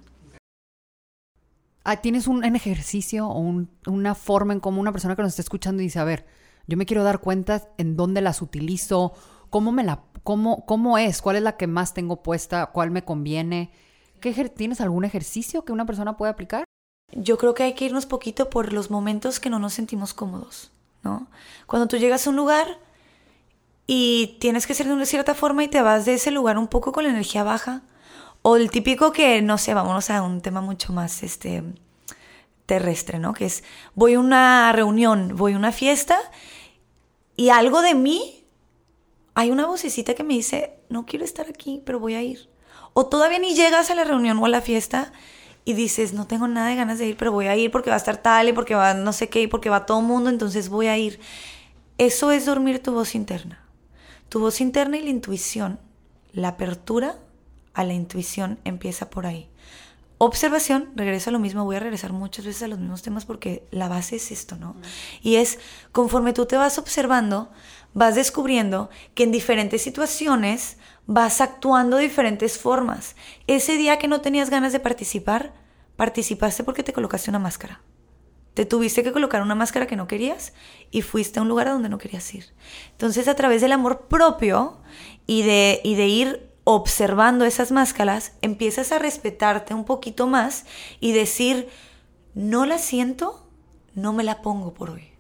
Ah, 1.84 1.98
¿Tienes 1.98 2.28
un, 2.28 2.44
ejercicio 2.44 3.28
o 3.28 3.66
una 3.86 4.16
forma 4.16 4.54
en 4.54 4.60
cómo 4.60 4.82
una 4.82 4.92
persona 4.92 5.16
que 5.16 5.22
nos 5.22 5.34
está 5.34 5.44
escuchando 5.44 5.82
dice, 5.82 6.00
a 6.00 6.04
ver, 6.04 6.26
yo 6.66 6.78
me 6.78 6.86
quiero 6.88 7.04
dar 7.04 7.20
cuenta 7.20 7.70
en 7.78 7.96
dónde 7.96 8.22
las 8.22 8.42
utilizo, 8.42 9.14
cómo 9.52 9.72
me 9.72 9.84
la, 9.84 10.02
cómo, 10.24 10.66
cómo 10.66 10.98
es, 10.98 11.22
cuál 11.22 11.36
es 11.36 11.44
la 11.44 11.58
que 11.58 11.68
más 11.68 11.94
tengo 11.94 12.24
puesta, 12.24 12.68
cuál 12.68 12.90
me 12.90 13.04
conviene? 13.04 13.72
¿Qué 14.34 14.50
¿Tienes 14.50 14.82
algún 14.82 15.06
ejercicio 15.06 15.64
que 15.64 15.72
una 15.72 15.86
persona 15.86 16.18
puede 16.18 16.32
aplicar? 16.32 16.64
Yo 17.12 17.38
creo 17.38 17.54
que 17.54 17.62
hay 17.62 17.76
que 17.76 17.86
irnos 17.86 18.08
poquito 18.08 18.50
por 18.50 18.74
los 18.74 18.90
momentos 18.90 19.40
que 19.40 19.52
no 19.52 19.60
nos 19.60 19.76
sentimos 19.76 20.16
cómodos, 20.16 20.72
¿no? 21.04 21.28
Cuando 21.68 21.88
tú 21.88 21.98
llegas 21.98 22.26
a 22.26 22.32
un 22.32 22.36
lugar 22.36 22.80
y 23.86 24.38
tienes 24.40 24.66
que 24.66 24.74
ser 24.74 24.88
de 24.88 24.94
una 24.94 25.06
cierta 25.06 25.36
forma 25.36 25.64
y 25.64 25.68
te 25.68 25.80
vas 25.80 26.06
de 26.06 26.16
ese 26.16 26.32
lugar 26.32 26.58
un 26.58 26.68
poco 26.68 26.92
con 26.92 27.04
la 27.04 27.12
energía 27.12 27.44
baja, 27.44 27.84
o 28.42 28.56
el 28.56 28.72
típico 28.72 29.12
que, 29.12 29.44
no 29.44 29.60
sé, 29.60 29.76
vámonos 29.76 30.10
a 30.10 30.24
un 30.24 30.42
tema 30.42 30.60
mucho 30.60 30.92
más 30.92 31.22
este, 31.22 31.62
terrestre, 32.66 33.20
¿no? 33.20 33.32
Que 33.34 33.46
es, 33.46 33.64
voy 33.94 34.16
a 34.16 34.20
una 34.20 34.72
reunión, 34.72 35.36
voy 35.36 35.54
a 35.54 35.58
una 35.58 35.72
fiesta 35.72 36.18
y 37.36 37.50
algo 37.50 37.84
de 37.84 37.94
mí, 37.94 38.44
hay 39.36 39.52
una 39.52 39.68
vocecita 39.68 40.16
que 40.16 40.24
me 40.24 40.34
dice, 40.34 40.80
no 40.90 41.06
quiero 41.06 41.24
estar 41.26 41.48
aquí, 41.48 41.84
pero 41.86 42.00
voy 42.00 42.16
a 42.16 42.24
ir. 42.24 42.55
O 42.98 43.08
todavía 43.08 43.40
ni 43.40 43.56
llegas 43.56 43.92
a 43.92 43.96
la 43.96 44.06
reunión 44.06 44.40
o 44.40 44.46
a 44.46 44.50
la 44.50 44.62
fiesta 44.62 45.12
y 45.66 45.74
dices, 45.74 46.14
no 46.14 46.28
tengo 46.28 46.48
nada 46.48 46.70
de 46.70 46.78
ganas 46.78 46.98
de 46.98 47.08
ir, 47.08 47.18
pero 47.18 47.34
voy 47.34 47.48
a 47.48 47.56
ir 47.58 47.70
porque 47.70 47.90
va 47.90 47.98
a 47.98 47.98
estar 47.98 48.16
tal 48.16 48.48
y 48.48 48.54
porque 48.54 48.74
va 48.74 48.94
no 48.94 49.12
sé 49.12 49.28
qué 49.28 49.42
y 49.42 49.48
porque 49.48 49.70
va 49.70 49.86
todo 49.86 50.00
el 50.00 50.06
mundo, 50.06 50.30
entonces 50.30 50.70
voy 50.70 50.88
a 50.88 50.98
ir. 50.98 51.20
Eso 51.98 52.32
es 52.32 52.46
dormir 52.46 52.82
tu 52.82 52.94
voz 52.94 53.14
interna. 53.14 53.60
Tu 54.30 54.40
voz 54.40 54.62
interna 54.62 54.96
y 54.96 55.02
la 55.02 55.10
intuición, 55.10 55.78
la 56.32 56.48
apertura 56.48 57.20
a 57.74 57.84
la 57.84 57.94
intuición 57.94 58.60
empieza 58.64 59.10
por 59.10 59.26
ahí. 59.26 59.50
Observación, 60.18 60.92
regreso 60.96 61.32
a 61.32 61.34
lo 61.34 61.40
mismo, 61.40 61.66
voy 61.66 61.76
a 61.76 61.82
regresar 61.82 62.14
muchas 62.14 62.46
veces 62.46 62.64
a 62.64 62.70
los 62.70 62.80
mismos 62.80 63.02
temas 63.02 63.26
porque 63.26 63.68
la 63.72 63.90
base 63.90 64.16
es 64.16 64.32
esto, 64.32 64.56
¿no? 64.56 64.74
Y 65.22 65.36
es, 65.36 65.60
conforme 65.92 66.32
tú 66.32 66.46
te 66.46 66.56
vas 66.56 66.78
observando, 66.78 67.52
vas 67.94 68.16
descubriendo 68.16 68.90
que 69.16 69.24
en 69.24 69.34
diferentes 69.34 69.82
situaciones 69.82 70.78
vas 71.08 71.42
actuando 71.42 71.98
de 71.98 72.04
diferentes 72.04 72.58
formas. 72.58 73.16
Ese 73.48 73.78
día 73.78 74.00
que 74.00 74.08
no 74.08 74.22
tenías 74.22 74.50
ganas 74.50 74.74
de 74.74 74.80
participar, 74.80 75.54
participaste 75.96 76.64
porque 76.64 76.84
te 76.84 76.94
colocaste 76.94 77.30
una 77.30 77.40
máscara. 77.40 77.82
Te 78.54 78.66
tuviste 78.66 79.04
que 79.04 79.12
colocar 79.12 79.42
una 79.42 79.56
máscara 79.56 79.86
que 79.86 79.98
no 79.98 80.08
querías 80.08 80.54
y 80.90 81.02
fuiste 81.02 81.40
a 81.40 81.42
un 81.42 81.50
lugar 81.50 81.68
a 81.68 81.72
donde 81.72 81.90
no 81.90 81.98
querías 81.98 82.34
ir. 82.34 82.46
Entonces, 82.92 83.28
a 83.28 83.36
través 83.36 83.62
del 83.62 83.74
amor 83.74 84.08
propio 84.08 84.78
y 85.28 85.42
de, 85.42 85.82
y 85.84 85.96
de 85.96 86.08
ir 86.08 86.50
observando 86.64 87.46
esas 87.46 87.72
máscaras, 87.72 88.34
empiezas 88.42 88.92
a 88.92 89.00
respetarte 89.00 89.74
un 89.74 89.84
poquito 89.84 90.28
más 90.28 90.66
y 91.00 91.12
decir, 91.12 91.68
no 92.34 92.66
la 92.66 92.78
siento, 92.78 93.48
no 93.94 94.14
me 94.14 94.24
la 94.24 94.42
pongo 94.42 94.74
por 94.74 94.90
hoy. 94.90 95.15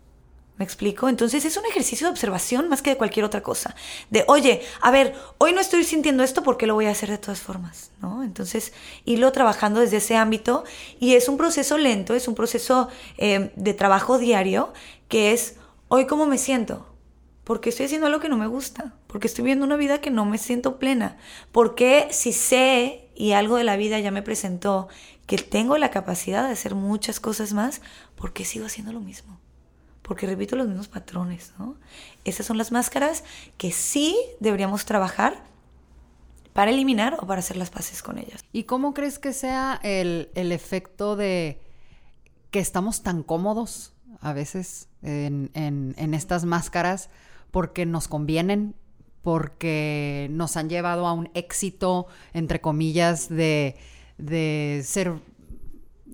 ¿Me 0.58 0.63
explico? 0.63 1.10
Entonces 1.10 1.44
es 1.44 1.58
un 1.58 1.65
ejercicio 1.65 2.08
de 2.08 2.12
observación 2.12 2.70
más 2.70 2.82
que 2.82 2.91
de 2.91 2.98
cualquier 2.98 3.26
otra 3.26 3.44
cosa. 3.44 3.76
De, 4.10 4.24
oye, 4.28 4.62
a 4.82 4.89
ver, 4.89 5.13
hoy 5.38 5.52
no 5.52 5.60
estoy 5.60 5.84
sintiendo 5.84 6.24
esto, 6.24 6.44
¿por 6.44 6.56
qué 6.56 6.65
lo 6.65 6.76
voy 6.76 6.86
a 6.86 6.91
hacer 6.91 7.10
de 7.10 7.18
todas 7.18 7.41
formas? 7.41 7.91
¿No? 8.02 8.24
Entonces, 8.24 8.72
irlo 9.04 9.34
trabajando 9.34 9.82
desde 9.82 9.98
ese 9.98 10.15
ámbito 10.15 10.63
y 10.98 11.15
es 11.15 11.28
un 11.28 11.36
proceso 11.36 11.78
lento, 11.78 12.13
es 12.13 12.30
un 12.30 12.36
proceso 12.36 12.88
eh, 13.18 13.52
de 13.58 13.74
trabajo 13.74 14.18
diario 14.18 14.72
que 15.10 15.34
es, 15.34 15.56
hoy 15.89 16.08
cómo 16.08 16.26
me 16.26 16.38
siento, 16.38 16.88
porque 17.44 17.70
estoy 17.70 17.88
haciendo 17.88 18.08
algo 18.08 18.22
que 18.22 18.30
no 18.30 18.38
me 18.38 18.48
gusta, 18.48 18.94
porque 19.08 19.28
estoy 19.28 19.44
viviendo 19.44 19.65
una 19.65 19.76
vida 19.76 20.00
que 20.00 20.10
no 20.10 20.24
me 20.24 20.38
siento 20.38 20.80
plena, 20.80 21.18
porque 21.52 22.08
si 22.12 22.32
sé 22.32 23.10
y 23.13 23.34
algo 23.34 23.58
de 23.58 23.65
la 23.65 23.76
vida 23.76 24.00
ya 24.00 24.12
me 24.12 24.22
presentó 24.22 24.88
que 25.28 25.38
tengo 25.38 25.78
la 25.78 25.91
capacidad 25.91 26.46
de 26.46 26.54
hacer 26.54 26.76
muchas 26.76 27.20
cosas 27.20 27.52
más, 27.52 27.82
¿por 28.15 28.32
qué 28.32 28.46
sigo 28.46 28.65
haciendo 28.65 28.94
lo 28.94 29.02
mismo? 29.02 29.38
Porque 30.08 30.28
repito 30.28 30.56
los 30.56 30.68
mismos 30.68 30.88
patrones, 30.88 31.54
¿no? 31.58 31.76
Esas 32.24 32.46
son 32.46 32.58
las 32.58 32.72
máscaras 32.72 33.24
que 33.58 33.72
sí 33.72 34.15
deberíamos 34.39 34.86
trabajar 34.86 35.44
para 36.54 36.72
eliminar 36.72 37.18
o 37.20 37.28
para 37.28 37.39
hacer 37.39 37.58
las 37.58 37.70
paces 37.70 38.02
con 38.04 38.18
ellas. 38.18 38.46
¿Y 38.54 38.63
cómo 38.63 38.94
crees 38.94 39.20
que 39.20 39.34
sea 39.34 39.80
el, 39.84 40.30
el 40.36 40.52
efecto 40.52 41.15
de 41.15 41.60
que 42.52 42.60
estamos 42.60 43.02
tan 43.04 43.24
cómodos 43.24 43.94
a 44.22 44.32
veces 44.32 44.88
en, 45.02 45.50
en, 45.54 45.96
en 45.98 46.13
estas 46.13 46.46
máscaras? 46.46 47.10
porque 47.56 47.86
nos 47.86 48.10
convienen, 48.10 48.76
porque 49.22 50.28
nos 50.30 50.58
han 50.58 50.68
llevado 50.68 51.08
a 51.08 51.13
un 51.13 51.30
éxito, 51.36 52.06
entre 52.34 52.60
comillas, 52.60 53.30
de, 53.30 53.78
ser 54.84 55.13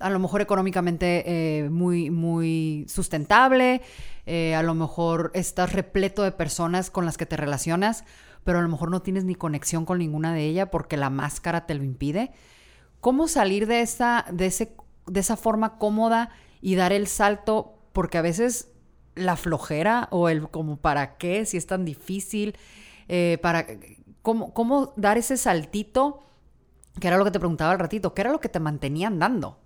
a 0.02 0.10
lo 0.10 0.20
mejor 0.20 0.42
económicamente 0.42 1.24
eh, 1.26 1.70
muy, 1.70 2.10
muy 2.10 2.86
sustentable, 2.88 3.82
eh, 4.26 4.56
a 4.56 4.64
lo 4.64 4.74
mejor 4.74 5.32
estás 5.34 5.74
repleto 5.74 6.24
de 6.24 6.32
personas 6.32 6.90
con 6.90 7.06
las 7.06 7.18
que 7.18 7.26
te 7.26 7.38
relacionas, 7.38 8.04
pero 8.44 8.60
a 8.60 8.62
lo 8.62 8.70
mejor 8.70 8.92
no 8.92 9.02
tienes 9.02 9.24
ni 9.24 9.36
conexión 9.36 9.86
con 9.86 10.00
ninguna 10.00 10.34
de 10.34 10.46
ellas 10.46 10.70
porque 10.72 10.98
la 10.98 11.10
máscara 11.10 11.66
te 11.66 11.76
lo 11.76 11.84
impide. 11.84 12.32
¿Cómo 13.00 13.28
salir 13.28 13.68
de 13.68 13.82
esa, 13.82 14.26
de 14.32 14.48
ese, 14.48 14.76
de 15.08 15.20
esa 15.20 15.38
forma 15.38 15.78
cómoda 15.78 16.30
y 16.62 16.76
dar 16.76 16.94
el 16.94 17.08
salto? 17.08 17.80
Porque 17.94 18.18
a 18.18 18.22
veces 18.22 18.70
la 19.16 19.36
flojera 19.36 20.08
o 20.12 20.30
el 20.30 20.50
como 20.50 20.78
para 20.78 21.18
qué, 21.18 21.46
si 21.46 21.58
es 21.58 21.68
tan 21.68 21.86
difícil, 21.86 22.56
eh, 23.08 23.38
para 23.42 23.66
cómo, 24.22 24.54
cómo 24.54 24.94
dar 24.96 25.18
ese 25.18 25.38
saltito, 25.38 26.24
que 27.00 27.08
era 27.08 27.18
lo 27.18 27.26
que 27.26 27.32
te 27.32 27.40
preguntaba 27.40 27.72
al 27.72 27.80
ratito, 27.80 28.14
¿qué 28.14 28.22
era 28.22 28.32
lo 28.32 28.40
que 28.40 28.50
te 28.50 28.60
mantenían 28.60 29.20
dando? 29.20 29.58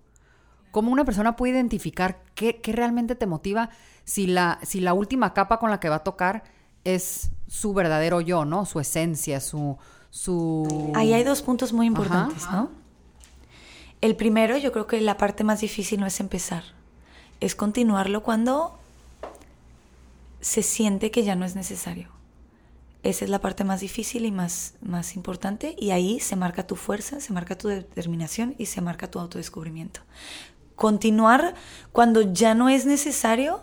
¿Cómo 0.76 0.92
una 0.92 1.06
persona 1.06 1.36
puede 1.36 1.54
identificar 1.54 2.20
qué, 2.34 2.60
qué, 2.60 2.70
realmente 2.70 3.14
te 3.14 3.24
motiva 3.24 3.70
si 4.04 4.26
la, 4.26 4.58
si 4.62 4.80
la 4.80 4.92
última 4.92 5.32
capa 5.32 5.58
con 5.58 5.70
la 5.70 5.80
que 5.80 5.88
va 5.88 5.94
a 5.94 6.04
tocar 6.04 6.44
es 6.84 7.30
su 7.48 7.72
verdadero 7.72 8.20
yo, 8.20 8.44
¿no? 8.44 8.66
Su 8.66 8.78
esencia, 8.78 9.40
su... 9.40 9.78
su... 10.10 10.92
Ahí 10.94 11.14
hay 11.14 11.24
dos 11.24 11.40
puntos 11.40 11.72
muy 11.72 11.86
importantes, 11.86 12.46
¿no? 12.52 12.68
El 14.02 14.16
primero, 14.16 14.58
yo 14.58 14.70
creo 14.70 14.86
que 14.86 15.00
la 15.00 15.16
parte 15.16 15.44
más 15.44 15.62
difícil 15.62 15.98
no 15.98 16.04
es 16.04 16.20
empezar, 16.20 16.62
es 17.40 17.54
continuarlo 17.54 18.22
cuando 18.22 18.78
se 20.42 20.62
siente 20.62 21.10
que 21.10 21.24
ya 21.24 21.36
no 21.36 21.46
es 21.46 21.56
necesario. 21.56 22.10
Esa 23.02 23.24
es 23.24 23.30
la 23.30 23.40
parte 23.40 23.64
más 23.64 23.80
difícil 23.80 24.26
y 24.26 24.30
más, 24.30 24.74
más 24.82 25.16
importante 25.16 25.74
y 25.78 25.92
ahí 25.92 26.20
se 26.20 26.36
marca 26.36 26.66
tu 26.66 26.76
fuerza, 26.76 27.18
se 27.22 27.32
marca 27.32 27.56
tu 27.56 27.68
determinación 27.68 28.54
y 28.58 28.66
se 28.66 28.82
marca 28.82 29.10
tu 29.10 29.18
autodescubrimiento. 29.18 30.02
Continuar 30.76 31.54
cuando 31.90 32.20
ya 32.20 32.54
no 32.54 32.68
es 32.68 32.86
necesario 32.86 33.62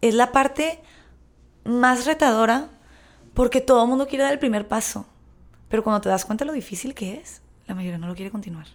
es 0.00 0.14
la 0.14 0.30
parte 0.30 0.80
más 1.64 2.06
retadora 2.06 2.68
porque 3.34 3.60
todo 3.60 3.82
el 3.82 3.88
mundo 3.88 4.06
quiere 4.06 4.24
dar 4.24 4.32
el 4.32 4.38
primer 4.38 4.68
paso, 4.68 5.06
pero 5.68 5.82
cuando 5.82 6.02
te 6.02 6.08
das 6.08 6.24
cuenta 6.24 6.44
lo 6.44 6.52
difícil 6.52 6.94
que 6.94 7.14
es, 7.14 7.42
la 7.66 7.74
mayoría 7.74 7.98
no 7.98 8.08
lo 8.08 8.14
quiere 8.14 8.30
continuar. 8.30 8.66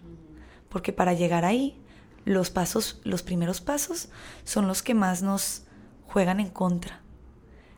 Porque 0.68 0.92
para 0.92 1.12
llegar 1.12 1.44
ahí, 1.44 1.80
los 2.24 2.50
pasos, 2.50 3.00
los 3.04 3.22
primeros 3.22 3.60
pasos 3.60 4.08
son 4.44 4.66
los 4.66 4.82
que 4.82 4.94
más 4.94 5.22
nos 5.22 5.62
juegan 6.06 6.40
en 6.40 6.50
contra. 6.50 7.00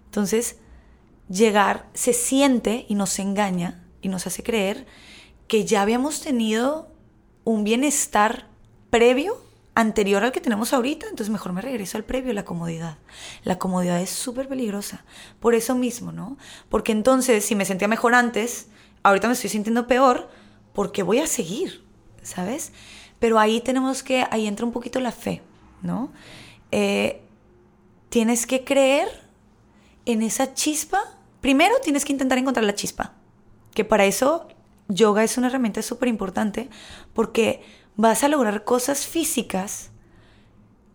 Entonces, 0.07 0.57
llegar 1.29 1.87
se 1.93 2.15
siente 2.15 2.87
y 2.89 2.95
nos 2.95 3.19
engaña 3.19 3.85
y 4.01 4.09
nos 4.09 4.27
hace 4.27 4.43
creer 4.43 4.87
que 5.49 5.67
ya 5.67 5.83
habíamos 5.83 6.23
tenido 6.23 6.89
un 7.45 7.65
bienestar 7.65 8.47
previo 8.91 9.48
anterior 9.79 10.25
al 10.25 10.33
que 10.33 10.41
tenemos 10.41 10.73
ahorita, 10.73 11.07
entonces 11.07 11.31
mejor 11.31 11.53
me 11.53 11.63
regreso 11.63 11.97
al 11.97 12.05
previo, 12.05 12.33
la 12.33 12.45
comodidad. 12.45 12.99
La 13.45 13.61
comodidad 13.61 14.01
es 14.01 14.11
súper 14.11 14.49
peligrosa, 14.49 15.05
por 15.39 15.55
eso 15.55 15.77
mismo, 15.77 16.11
¿no? 16.11 16.37
Porque 16.69 16.91
entonces, 16.91 17.45
si 17.45 17.55
me 17.55 17.65
sentía 17.65 17.87
mejor 17.87 18.17
antes, 18.17 18.67
ahorita 19.05 19.29
me 19.29 19.35
estoy 19.35 19.51
sintiendo 19.51 19.87
peor, 19.87 20.29
porque 20.73 21.05
voy 21.05 21.21
a 21.21 21.29
seguir, 21.29 21.85
¿sabes? 22.25 22.73
Pero 23.21 23.39
ahí 23.39 23.61
tenemos 23.61 24.03
que, 24.03 24.27
ahí 24.33 24.49
entra 24.49 24.67
un 24.67 24.73
poquito 24.73 24.99
la 24.99 25.13
fe, 25.13 25.43
¿no? 25.81 26.13
Eh, 26.73 27.23
tienes 28.09 28.49
que 28.49 28.65
creer 28.65 29.07
en 30.07 30.23
esa 30.23 30.55
chispa, 30.55 30.99
primero 31.41 31.77
tienes 31.85 32.05
que 32.05 32.11
intentar 32.11 32.37
encontrar 32.37 32.65
la 32.65 32.75
chispa, 32.75 33.13
que 33.75 33.85
para 33.85 34.07
eso 34.07 34.49
yoga 34.89 35.23
es 35.23 35.39
una 35.39 35.47
herramienta 35.47 35.83
súper 35.83 36.09
importante 36.09 36.69
porque 37.13 37.63
vas 37.99 38.23
a 38.23 38.29
lograr 38.29 38.63
cosas 38.63 39.07
físicas 39.07 39.91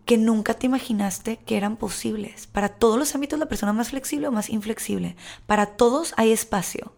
que 0.06 0.16
nunca 0.16 0.54
te 0.54 0.66
imaginaste 0.66 1.36
que 1.36 1.58
eran 1.58 1.76
posibles. 1.76 2.46
Para 2.46 2.70
todos 2.70 2.98
los 2.98 3.14
ámbitos, 3.14 3.38
la 3.38 3.46
persona 3.46 3.74
más 3.74 3.90
flexible 3.90 4.26
o 4.26 4.32
más 4.32 4.48
inflexible. 4.48 5.14
Para 5.46 5.66
todos 5.66 6.14
hay 6.16 6.32
espacio. 6.32 6.94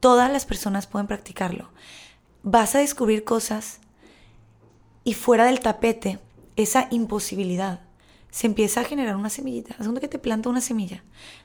Todas 0.00 0.32
las 0.32 0.46
personas 0.46 0.86
pueden 0.86 1.06
practicarlo. 1.06 1.70
Vas 2.42 2.74
a 2.74 2.78
descubrir 2.78 3.24
cosas 3.24 3.80
y 5.04 5.12
fuera 5.12 5.44
del 5.44 5.60
tapete, 5.60 6.18
esa 6.56 6.88
imposibilidad 6.90 7.80
se 8.30 8.46
empieza 8.46 8.80
a 8.80 8.84
generar 8.84 9.16
una 9.16 9.28
semillita. 9.28 9.76
Segundo 9.76 10.00
que 10.00 10.08
te 10.08 10.18
planta 10.18 10.48
una 10.48 10.62
semilla. 10.62 11.04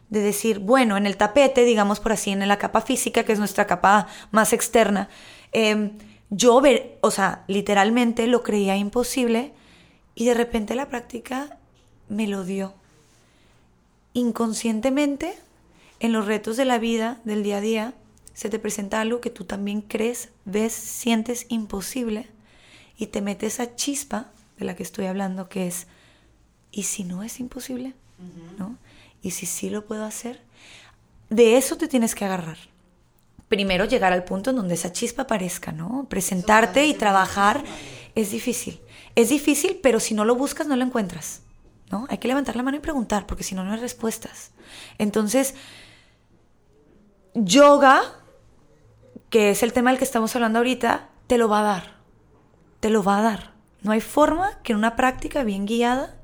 De 0.09 0.21
decir, 0.21 0.59
bueno, 0.59 0.95
en 0.95 1.05
el 1.05 1.17
tapete, 1.17 1.65
digamos 1.65 1.99
por 1.99 2.13
así, 2.13 2.31
en 2.31 2.47
la 2.47 2.57
capa 2.57 2.79
física, 2.79 3.23
que 3.23 3.33
es 3.33 3.39
nuestra 3.39 3.67
capa 3.67 4.07
más 4.31 4.53
externa, 4.53 5.09
em, 5.51 5.97
yo 6.29 6.59
ver, 6.61 6.97
o 7.01 7.11
sea, 7.11 7.43
literalmente 7.47 8.27
lo 8.27 8.43
creía 8.43 8.75
imposible 8.75 9.53
y 10.15 10.25
de 10.25 10.33
repente 10.33 10.75
la 10.75 10.89
práctica 10.89 11.57
me 12.09 12.27
lo 12.27 12.43
dio. 12.43 12.73
Inconscientemente, 14.13 15.35
en 15.99 16.11
los 16.11 16.25
retos 16.25 16.57
de 16.57 16.65
la 16.65 16.79
vida, 16.79 17.21
del 17.23 17.43
día 17.43 17.57
a 17.57 17.61
día, 17.61 17.93
se 18.33 18.49
te 18.49 18.59
presenta 18.59 19.01
algo 19.01 19.21
que 19.21 19.29
tú 19.29 19.45
también 19.45 19.81
crees, 19.81 20.29
ves, 20.45 20.73
sientes 20.73 21.45
imposible 21.49 22.27
y 22.97 23.07
te 23.07 23.21
metes 23.21 23.55
esa 23.55 23.75
chispa 23.75 24.31
de 24.57 24.65
la 24.65 24.75
que 24.75 24.83
estoy 24.83 25.05
hablando, 25.05 25.49
que 25.49 25.67
es 25.67 25.87
¿y 26.71 26.83
si 26.83 27.03
no 27.03 27.23
es 27.23 27.39
imposible? 27.39 27.93
¿No? 28.57 28.77
¿Y 29.21 29.31
si 29.31 29.45
sí 29.45 29.69
lo 29.69 29.85
puedo 29.85 30.03
hacer? 30.03 30.41
De 31.29 31.57
eso 31.57 31.77
te 31.77 31.87
tienes 31.87 32.15
que 32.15 32.25
agarrar. 32.25 32.57
Primero 33.47 33.86
llegar 33.86 34.13
al 34.13 34.23
punto 34.23 34.49
en 34.49 34.57
donde 34.57 34.73
esa 34.73 34.91
chispa 34.91 35.23
aparezca, 35.23 35.71
¿no? 35.71 36.05
Presentarte 36.10 36.86
y 36.86 36.93
trabajar 36.93 37.63
es 38.15 38.31
difícil. 38.31 38.81
Es 39.15 39.29
difícil, 39.29 39.79
pero 39.81 39.99
si 39.99 40.13
no 40.13 40.25
lo 40.25 40.36
buscas 40.36 40.67
no 40.67 40.75
lo 40.75 40.83
encuentras, 40.83 41.41
¿no? 41.89 42.05
Hay 42.10 42.17
que 42.17 42.27
levantar 42.27 42.55
la 42.55 42.63
mano 42.63 42.77
y 42.77 42.81
preguntar, 42.81 43.25
porque 43.25 43.43
si 43.43 43.55
no 43.55 43.63
no 43.63 43.73
hay 43.73 43.79
respuestas. 43.79 44.51
Entonces, 44.97 45.55
yoga, 47.33 48.01
que 49.29 49.51
es 49.51 49.63
el 49.63 49.73
tema 49.73 49.91
del 49.91 49.99
que 49.99 50.05
estamos 50.05 50.36
hablando 50.36 50.60
ahorita, 50.60 51.10
te 51.27 51.38
lo 51.38 51.47
va 51.47 51.60
a 51.60 51.63
dar. 51.63 51.97
Te 52.79 52.89
lo 52.89 53.03
va 53.03 53.19
a 53.19 53.21
dar. 53.21 53.53
No 53.81 53.91
hay 53.91 54.01
forma 54.01 54.60
que 54.63 54.73
en 54.73 54.79
una 54.79 54.95
práctica 54.95 55.43
bien 55.43 55.65
guiada 55.65 56.17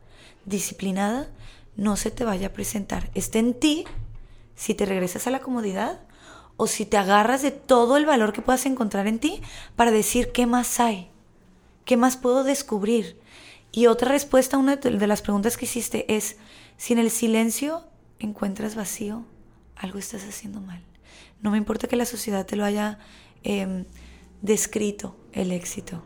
disciplinada, 0.45 1.27
no 1.75 1.95
se 1.95 2.11
te 2.11 2.25
vaya 2.25 2.47
a 2.47 2.53
presentar. 2.53 3.09
Está 3.13 3.39
en 3.39 3.53
ti 3.53 3.85
si 4.55 4.75
te 4.75 4.85
regresas 4.85 5.27
a 5.27 5.31
la 5.31 5.39
comodidad 5.39 6.01
o 6.57 6.67
si 6.67 6.85
te 6.85 6.97
agarras 6.97 7.41
de 7.41 7.51
todo 7.51 7.97
el 7.97 8.05
valor 8.05 8.33
que 8.33 8.41
puedas 8.41 8.65
encontrar 8.65 9.07
en 9.07 9.19
ti 9.19 9.41
para 9.75 9.91
decir 9.91 10.31
qué 10.31 10.45
más 10.45 10.79
hay, 10.79 11.09
qué 11.85 11.97
más 11.97 12.17
puedo 12.17 12.43
descubrir. 12.43 13.19
Y 13.71 13.87
otra 13.87 14.11
respuesta 14.11 14.55
a 14.55 14.59
una 14.59 14.75
de 14.75 15.07
las 15.07 15.21
preguntas 15.21 15.57
que 15.57 15.65
hiciste 15.65 16.05
es, 16.13 16.37
si 16.77 16.93
en 16.93 16.99
el 16.99 17.09
silencio 17.09 17.83
encuentras 18.19 18.75
vacío, 18.75 19.25
algo 19.75 19.97
estás 19.97 20.23
haciendo 20.23 20.61
mal. 20.61 20.83
No 21.41 21.51
me 21.51 21.57
importa 21.57 21.87
que 21.87 21.95
la 21.95 22.05
sociedad 22.05 22.45
te 22.45 22.55
lo 22.55 22.65
haya 22.65 22.99
em, 23.43 23.85
descrito, 24.41 25.15
el 25.31 25.51
éxito, 25.51 26.03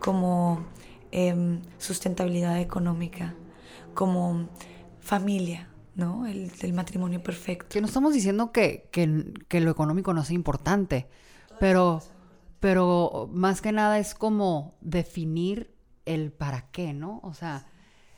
como 0.00 0.64
em, 1.12 1.62
sustentabilidad 1.78 2.60
económica, 2.60 3.34
como 3.94 4.48
familia, 5.00 5.68
¿no? 5.94 6.26
El, 6.26 6.50
matrimonio 6.72 7.22
perfecto. 7.22 7.68
Que 7.70 7.80
no 7.80 7.86
estamos 7.86 8.14
diciendo 8.14 8.52
que, 8.52 8.88
que, 8.90 9.60
lo 9.60 9.70
económico 9.70 10.12
no 10.12 10.24
sea 10.24 10.34
importante, 10.34 11.06
pero, 11.60 12.02
pero 12.60 13.28
más 13.32 13.60
que 13.60 13.72
nada 13.72 13.98
es 13.98 14.14
como 14.14 14.74
definir 14.80 15.74
el 16.04 16.32
para 16.32 16.70
qué, 16.70 16.92
¿no? 16.92 17.20
O 17.22 17.34
sea, 17.34 17.66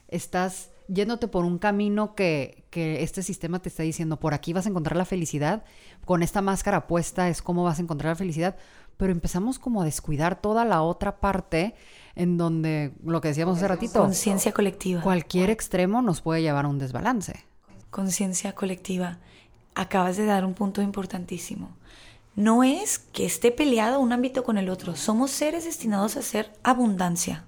estás 0.08 0.70
yéndote 0.88 1.28
por 1.28 1.44
un 1.44 1.58
camino 1.58 2.14
que, 2.14 2.64
que, 2.70 3.02
este 3.02 3.22
sistema 3.22 3.60
te 3.60 3.68
está 3.68 3.82
diciendo, 3.82 4.18
por 4.18 4.34
aquí 4.34 4.52
vas 4.52 4.66
a 4.66 4.70
encontrar 4.70 4.96
la 4.96 5.04
felicidad, 5.04 5.64
con 6.04 6.22
esta 6.22 6.42
máscara 6.42 6.86
puesta 6.86 7.28
es 7.28 7.42
cómo 7.42 7.64
vas 7.64 7.78
a 7.78 7.82
encontrar 7.82 8.12
la 8.12 8.16
felicidad, 8.16 8.56
pero 8.96 9.12
empezamos 9.12 9.58
como 9.58 9.82
a 9.82 9.84
descuidar 9.84 10.40
toda 10.40 10.64
la 10.64 10.82
otra 10.82 11.20
parte 11.20 11.74
en 12.14 12.38
donde, 12.38 12.94
lo 13.04 13.20
que 13.20 13.28
decíamos 13.28 13.58
hace 13.58 13.68
ratito, 13.68 14.00
conciencia 14.00 14.52
colectiva. 14.52 15.02
Cualquier 15.02 15.50
extremo 15.50 16.00
nos 16.02 16.22
puede 16.22 16.42
llevar 16.42 16.64
a 16.64 16.68
un 16.68 16.78
desbalance. 16.78 17.45
Conciencia 17.96 18.52
colectiva. 18.52 19.16
Acabas 19.74 20.18
de 20.18 20.26
dar 20.26 20.44
un 20.44 20.52
punto 20.52 20.82
importantísimo. 20.82 21.70
No 22.34 22.62
es 22.62 22.98
que 22.98 23.24
esté 23.24 23.50
peleado 23.50 24.00
un 24.00 24.12
ámbito 24.12 24.44
con 24.44 24.58
el 24.58 24.68
otro, 24.68 24.96
somos 24.96 25.30
seres 25.30 25.64
destinados 25.64 26.18
a 26.18 26.20
ser 26.20 26.52
abundancia 26.62 27.46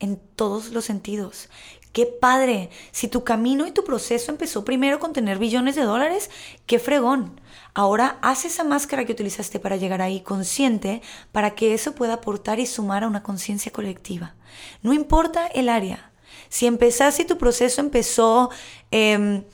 en 0.00 0.18
todos 0.34 0.70
los 0.70 0.86
sentidos. 0.86 1.50
Qué 1.92 2.06
padre. 2.06 2.70
Si 2.90 3.06
tu 3.06 3.22
camino 3.22 3.66
y 3.66 3.70
tu 3.70 3.84
proceso 3.84 4.32
empezó 4.32 4.64
primero 4.64 4.98
con 4.98 5.12
tener 5.12 5.38
billones 5.38 5.74
de 5.74 5.82
dólares, 5.82 6.30
qué 6.64 6.78
fregón. 6.78 7.38
Ahora 7.74 8.16
haz 8.22 8.46
esa 8.46 8.64
máscara 8.64 9.04
que 9.04 9.12
utilizaste 9.12 9.60
para 9.60 9.76
llegar 9.76 10.00
ahí 10.00 10.22
consciente 10.22 11.02
para 11.32 11.54
que 11.54 11.74
eso 11.74 11.94
pueda 11.94 12.14
aportar 12.14 12.60
y 12.60 12.64
sumar 12.64 13.04
a 13.04 13.08
una 13.08 13.22
conciencia 13.22 13.70
colectiva. 13.70 14.36
No 14.80 14.94
importa 14.94 15.48
el 15.48 15.68
área. 15.68 16.12
Si 16.48 16.66
empezaste 16.66 17.22
y 17.24 17.26
tu 17.26 17.36
proceso 17.36 17.82
empezó 17.82 18.48
em, 18.90 19.44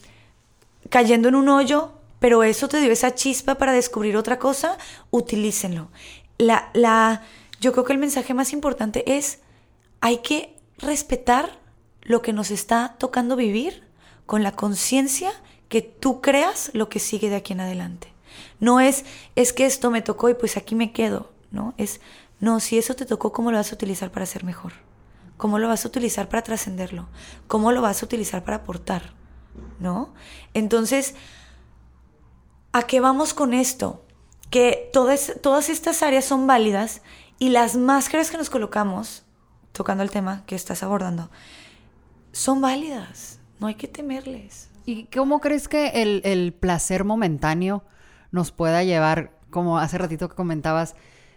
cayendo 0.89 1.29
en 1.29 1.35
un 1.35 1.49
hoyo, 1.49 1.93
pero 2.19 2.43
eso 2.43 2.69
te 2.69 2.81
dio 2.81 2.93
esa 2.93 3.15
chispa 3.15 3.57
para 3.57 3.73
descubrir 3.73 4.17
otra 4.17 4.39
cosa, 4.39 4.79
utilícenlo. 5.11 5.89
La, 6.39 6.71
la, 6.75 7.23
yo 7.61 7.73
creo 7.73 7.85
que 7.85 7.93
el 7.93 7.99
mensaje 7.99 8.35
más 8.35 8.53
importante 8.53 9.17
es, 9.17 9.41
hay 10.01 10.19
que 10.19 10.57
respetar 10.79 11.59
lo 12.03 12.23
que 12.23 12.33
nos 12.33 12.51
está 12.51 12.97
tocando 12.99 13.37
vivir 13.37 13.85
con 14.27 14.43
la 14.43 14.53
conciencia 14.53 15.33
que 15.69 15.83
tú 15.83 16.21
creas 16.21 16.71
lo 16.75 16.89
que 16.89 16.99
sigue 16.99 17.29
de 17.29 17.37
aquí 17.37 17.53
en 17.53 17.61
adelante. 17.61 18.09
No 18.61 18.81
es, 18.81 19.05
es 19.37 19.53
que 19.53 19.67
esto 19.67 19.91
me 19.91 20.03
tocó 20.03 20.29
y 20.29 20.35
pues 20.35 20.57
aquí 20.57 20.75
me 20.75 20.93
quedo, 20.93 21.31
¿no? 21.51 21.75
Es, 21.77 22.01
no, 22.41 22.61
si 22.61 22.79
eso 22.79 22.95
te 22.95 23.07
tocó, 23.07 23.33
¿cómo 23.33 23.51
lo 23.51 23.59
vas 23.59 23.73
a 23.73 23.75
utilizar 23.75 24.11
para 24.11 24.27
ser 24.27 24.45
mejor? 24.45 24.73
¿Cómo 25.37 25.59
lo 25.59 25.69
vas 25.69 25.85
a 25.85 25.89
utilizar 25.89 26.29
para 26.29 26.43
trascenderlo? 26.43 27.09
¿Cómo 27.47 27.73
lo 27.73 27.83
vas 27.83 28.03
a 28.03 28.07
utilizar 28.07 28.45
para 28.45 28.59
aportar? 28.59 29.18
¿No? 29.81 30.13
Entonces, 30.55 31.15
¿a 32.73 32.83
qué 32.83 33.01
vamos 33.01 33.35
con 33.35 33.55
esto? 33.55 34.05
Que 34.51 34.91
todas, 34.93 35.35
todas 35.43 35.69
estas 35.69 36.03
áreas 36.03 36.25
son 36.25 36.47
válidas 36.47 37.03
y 37.39 37.51
las 37.51 37.77
máscaras 37.77 38.31
que 38.31 38.39
nos 38.39 38.51
colocamos, 38.51 39.25
tocando 39.73 40.03
el 40.03 40.11
tema 40.11 40.45
que 40.47 40.55
estás 40.55 40.83
abordando, 40.83 41.31
son 42.33 42.61
válidas, 42.61 43.39
no 43.61 43.67
hay 43.67 43.75
que 43.75 43.89
temerles. 43.89 44.69
¿Y 44.85 45.05
cómo 45.05 45.41
crees 45.41 45.69
que 45.69 46.03
el, 46.03 46.53
placer 46.53 47.05
momentáneo 47.05 47.85
nos 48.33 48.53
pueda 48.53 48.83
llevar, 48.85 49.33
como 49.51 49.79
hace 49.79 49.99
ratito 49.99 50.29
que 50.29 50.35
comentabas, 50.35 50.95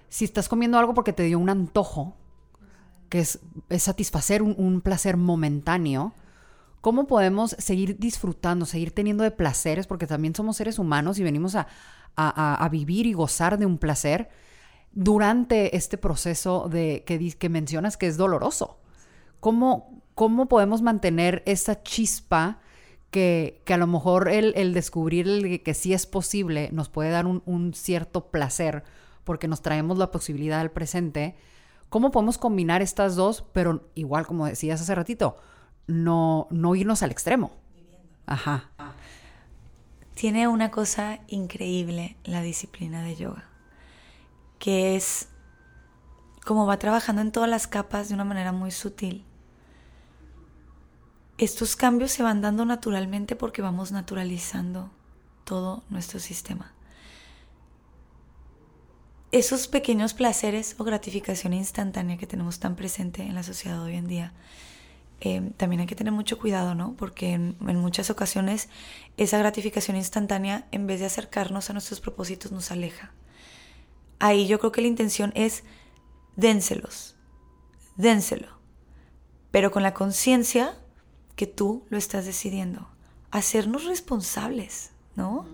si 0.10 0.26
estás 0.26 0.48
comiendo 0.48 0.78
algo 0.78 0.94
porque 0.94 1.14
te 1.14 1.24
dio 1.24 1.38
un 1.38 1.50
antojo, 1.50 2.16
que 3.10 3.20
es, 3.20 3.40
satisfacer 3.78 4.42
un, 4.42 4.82
placer 4.82 5.18
momentáneo, 5.18 6.14
¿cómo 6.82 7.08
podemos 7.08 7.56
seguir 7.60 7.98
disfrutando, 7.98 8.66
seguir 8.66 8.92
teniendo 8.92 9.24
de 9.24 9.32
placeres? 9.32 9.88
Porque 9.88 10.08
también 10.08 10.36
somos 10.36 10.58
seres 10.58 10.80
humanos 10.80 11.20
y 11.20 11.24
venimos 11.24 11.56
a, 11.56 11.68
a, 12.16 12.70
vivir 12.70 13.06
y 13.06 13.14
gozar 13.14 13.58
de 13.58 13.66
un 13.66 13.78
placer 13.78 14.30
durante 14.92 15.76
este 15.76 15.98
proceso 15.98 16.68
de 16.70 17.04
que, 17.06 17.32
que 17.38 17.50
mencionas 17.50 17.98
que 17.98 18.08
es 18.08 18.18
doloroso. 18.18 18.80
¿Cómo, 19.40 20.02
¿cómo 20.16 20.48
podemos 20.48 20.82
mantener 20.82 21.44
esa 21.46 21.82
chispa 21.82 22.60
que, 23.10 23.62
a 23.68 23.78
lo 23.78 23.88
mejor 23.88 24.30
el, 24.30 24.74
descubrir 24.74 25.28
el, 25.28 25.64
que 25.64 25.74
sí 25.74 25.94
es 25.94 26.06
posible 26.06 26.70
nos 26.72 26.90
puede 26.90 27.10
dar 27.10 27.26
un, 27.26 27.74
cierto 27.74 28.30
placer 28.30 28.84
porque 29.24 29.48
nos 29.48 29.62
traemos 29.62 29.98
la 29.98 30.12
posibilidad 30.12 30.60
al 30.60 30.72
presente? 30.72 31.36
¿Cómo 31.90 32.12
podemos 32.12 32.38
combinar 32.38 32.82
estas 32.82 33.16
dos, 33.16 33.44
pero 33.54 33.90
igual, 33.96 34.26
como 34.26 34.46
decías 34.46 34.82
hace 34.82 34.96
ratito, 34.96 35.38
no, 35.88 36.48
no 36.52 36.76
irnos 36.76 37.04
al 37.04 37.12
extremo? 37.12 37.52
Ajá. 38.26 38.70
Tiene 40.14 40.48
una 40.48 40.72
cosa 40.72 41.20
increíble 41.28 42.16
la 42.24 42.42
disciplina 42.42 43.02
de 43.04 43.16
yoga, 43.16 43.46
que 44.60 44.96
es 44.96 45.30
como 46.46 46.66
va 46.66 46.78
trabajando 46.80 47.22
en 47.22 47.32
todas 47.32 47.50
las 47.50 47.68
capas 47.68 48.10
de 48.10 48.16
una 48.16 48.26
manera 48.26 48.52
muy 48.52 48.72
sutil 48.72 49.26
estos 51.42 51.76
cambios 51.76 52.12
se 52.12 52.22
van 52.22 52.40
dando 52.40 52.66
naturalmente 52.66 53.36
porque 53.36 53.64
vamos 53.64 53.92
naturalizando 53.92 54.92
todo 55.44 55.84
nuestro 55.90 56.20
sistema. 56.20 56.72
Esos 59.32 59.68
pequeños 59.68 60.14
placeres 60.14 60.76
o 60.78 60.84
gratificación 60.84 61.54
instantánea 61.54 62.18
que 62.18 62.28
tenemos 62.28 62.60
tan 62.60 62.76
presente 62.76 63.24
en 63.24 63.34
la 63.34 63.42
sociedad 63.42 63.82
hoy 63.82 63.96
en 63.96 64.08
día, 64.08 64.34
eh, 65.22 65.52
también 65.56 65.82
hay 65.82 65.88
que 65.88 65.96
tener 65.96 66.12
mucho 66.12 66.40
cuidado, 66.40 66.76
¿no? 66.76 66.96
Porque 66.98 67.34
en, 67.34 67.56
en, 67.68 67.78
muchas 67.78 68.10
ocasiones 68.10 68.70
esa 69.18 69.38
gratificación 69.38 69.96
instantánea, 69.96 70.68
en 70.72 70.88
vez 70.88 71.00
de 71.00 71.06
acercarnos 71.06 71.70
a 71.70 71.74
nuestros 71.74 72.00
propósitos, 72.02 72.52
nos 72.52 72.72
aleja. 72.72 73.14
Ahí 74.20 74.48
yo 74.48 74.60
creo 74.60 74.72
que 74.72 74.82
la 74.82 74.88
intención 74.88 75.32
es 75.36 75.64
dénselos, 76.36 77.16
dénselo, 77.96 78.48
pero 79.52 79.72
con 79.72 79.84
la 79.84 79.94
conciencia 79.94 80.78
que 81.36 81.48
tú 81.48 81.86
lo 81.90 81.98
estás 81.98 82.26
decidiendo. 82.26 82.90
Hacernos 83.32 83.86
responsables, 83.86 84.92
¿no? 85.16 85.48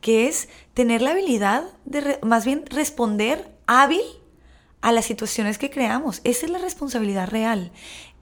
Que 0.00 0.28
es 0.28 0.48
tener 0.74 1.00
la 1.00 1.10
habilidad 1.10 1.64
de, 1.84 2.18
más 2.22 2.44
bien, 2.44 2.64
responder 2.66 3.56
hábil 3.66 4.02
a 4.80 4.92
las 4.92 5.04
situaciones 5.04 5.58
que 5.58 5.70
creamos. 5.70 6.20
Esa 6.24 6.46
es 6.46 6.52
la 6.52 6.58
responsabilidad 6.58 7.28
real. 7.28 7.72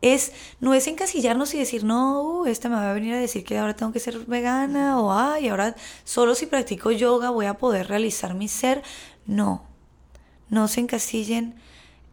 Es, 0.03 0.33
no 0.61 0.75
es 0.75 0.87
encasillarnos 0.87 1.55
y 1.55 1.59
decir, 1.59 1.85
no, 1.85 2.23
uh, 2.23 2.47
esta 2.47 2.69
me 2.69 2.77
va 2.77 2.91
a 2.91 2.95
venir 2.95 3.15
a 3.15 3.19
decir 3.19 3.45
que 3.45 3.59
ahora 3.59 3.77
tengo 3.77 3.93
que 3.93 4.01
ser 4.01 4.19
vegana 4.27 5.01
o, 5.01 5.13
ay, 5.13 5.49
ahora 5.49 5.77
solo 6.05 6.35
si 6.35 6.47
practico 6.47 6.91
yoga 6.91 7.31
voy 7.31 7.47
a 7.47 7.55
poder 7.55 7.89
realizar 7.89 8.35
mi 8.35 8.49
ser. 8.49 8.83
No, 9.27 9.65
no 10.49 10.69
se 10.69 10.81
encasillen. 10.81 11.55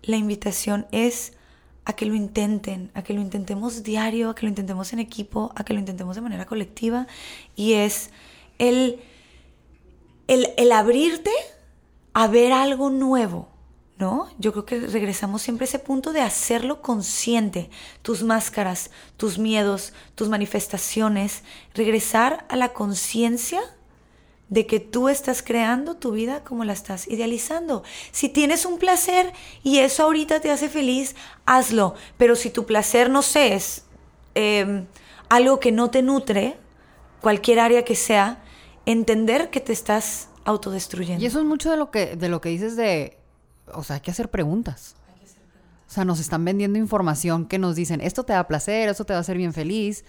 La 0.03 0.17
invitación 0.17 0.87
es 0.91 1.33
a 1.85 1.93
que 1.93 2.05
lo 2.05 2.13
intenten, 2.13 2.91
a 2.93 3.01
que 3.03 3.13
lo 3.13 3.21
intentemos 3.21 3.83
diario, 3.83 4.29
a 4.29 4.35
que 4.35 4.43
lo 4.43 4.49
intentemos 4.49 4.91
en 4.91 4.99
equipo, 4.99 5.51
a 5.55 5.63
que 5.63 5.73
lo 5.73 5.79
intentemos 5.79 6.15
de 6.15 6.21
manera 6.21 6.45
colectiva. 6.45 7.07
Y 7.55 7.73
es 7.73 8.09
el, 8.57 8.99
el, 10.27 10.49
el 10.57 10.71
abrirte 10.73 11.31
a 12.13 12.27
ver 12.27 12.51
algo 12.51 12.89
nuevo 12.89 13.56
¿no? 13.97 14.29
Yo 14.37 14.51
creo 14.51 14.65
que 14.65 14.79
regresamos 14.79 15.41
siempre 15.41 15.63
a 15.65 15.69
ese 15.69 15.79
punto 15.79 16.13
de 16.13 16.21
hacerlo 16.21 16.81
consciente, 16.81 17.69
tus 18.01 18.23
máscaras, 18.23 18.91
tus 19.17 19.39
miedos, 19.39 19.93
tus 20.15 20.29
manifestaciones, 20.29 21.43
regresar 21.73 22.45
a 22.49 22.55
la 22.55 22.73
conciencia 22.73 23.61
de 24.49 24.65
que 24.65 24.79
tú 24.79 25.09
estás 25.09 25.41
creando 25.41 25.95
tu 25.95 26.11
vida 26.11 26.43
como 26.43 26.63
la 26.63 26.73
estás 26.73 27.07
idealizando. 27.07 27.83
Si 28.11 28.29
tienes 28.29 28.65
un 28.65 28.77
placer 28.77 29.33
y 29.63 29.79
eso 29.79 30.03
ahorita 30.03 30.39
te 30.39 30.51
hace 30.51 30.69
feliz, 30.69 31.15
hazlo, 31.45 31.95
pero 32.17 32.35
si 32.35 32.49
tu 32.49 32.65
placer, 32.65 33.09
no 33.09 33.21
sé, 33.21 33.55
es 33.55 33.85
em, 34.35 34.85
algo 35.27 35.59
que 35.59 35.71
no 35.71 35.89
te 35.89 36.01
nutre, 36.01 36.57
cualquier 37.19 37.59
área 37.59 37.83
que 37.83 37.95
sea, 37.95 38.43
entender 38.85 39.49
que 39.49 39.59
te 39.59 39.73
estás 39.73 40.29
autodestruyendo. 40.45 41.21
Y 41.21 41.27
eso 41.27 41.39
es 41.39 41.45
mucho 41.45 41.69
de 41.69 41.77
lo 41.77 41.91
que, 41.91 42.15
de 42.15 42.29
lo 42.29 42.39
que 42.39 42.49
dices 42.49 42.77
de 42.77 43.17
o 43.73 43.83
sea, 43.83 43.95
hay 43.95 44.01
que 44.01 44.11
hacer 44.11 44.29
preguntas. 44.29 44.95
O 45.87 45.89
sea, 45.89 46.03
nos 46.03 46.19
están 46.19 46.43
vendiendo 46.43 46.77
información 46.77 47.45
que 47.45 47.59
nos 47.59 47.75
dicen, 47.75 48.01
esto 48.01 48.23
te 48.23 48.33
da 48.33 48.47
placer, 48.47 48.89
esto 48.89 49.05
te 49.05 49.13
va 49.13 49.17
a 49.17 49.21
hacer 49.21 49.37
bien 49.37 49.53
feliz. 49.53 50.03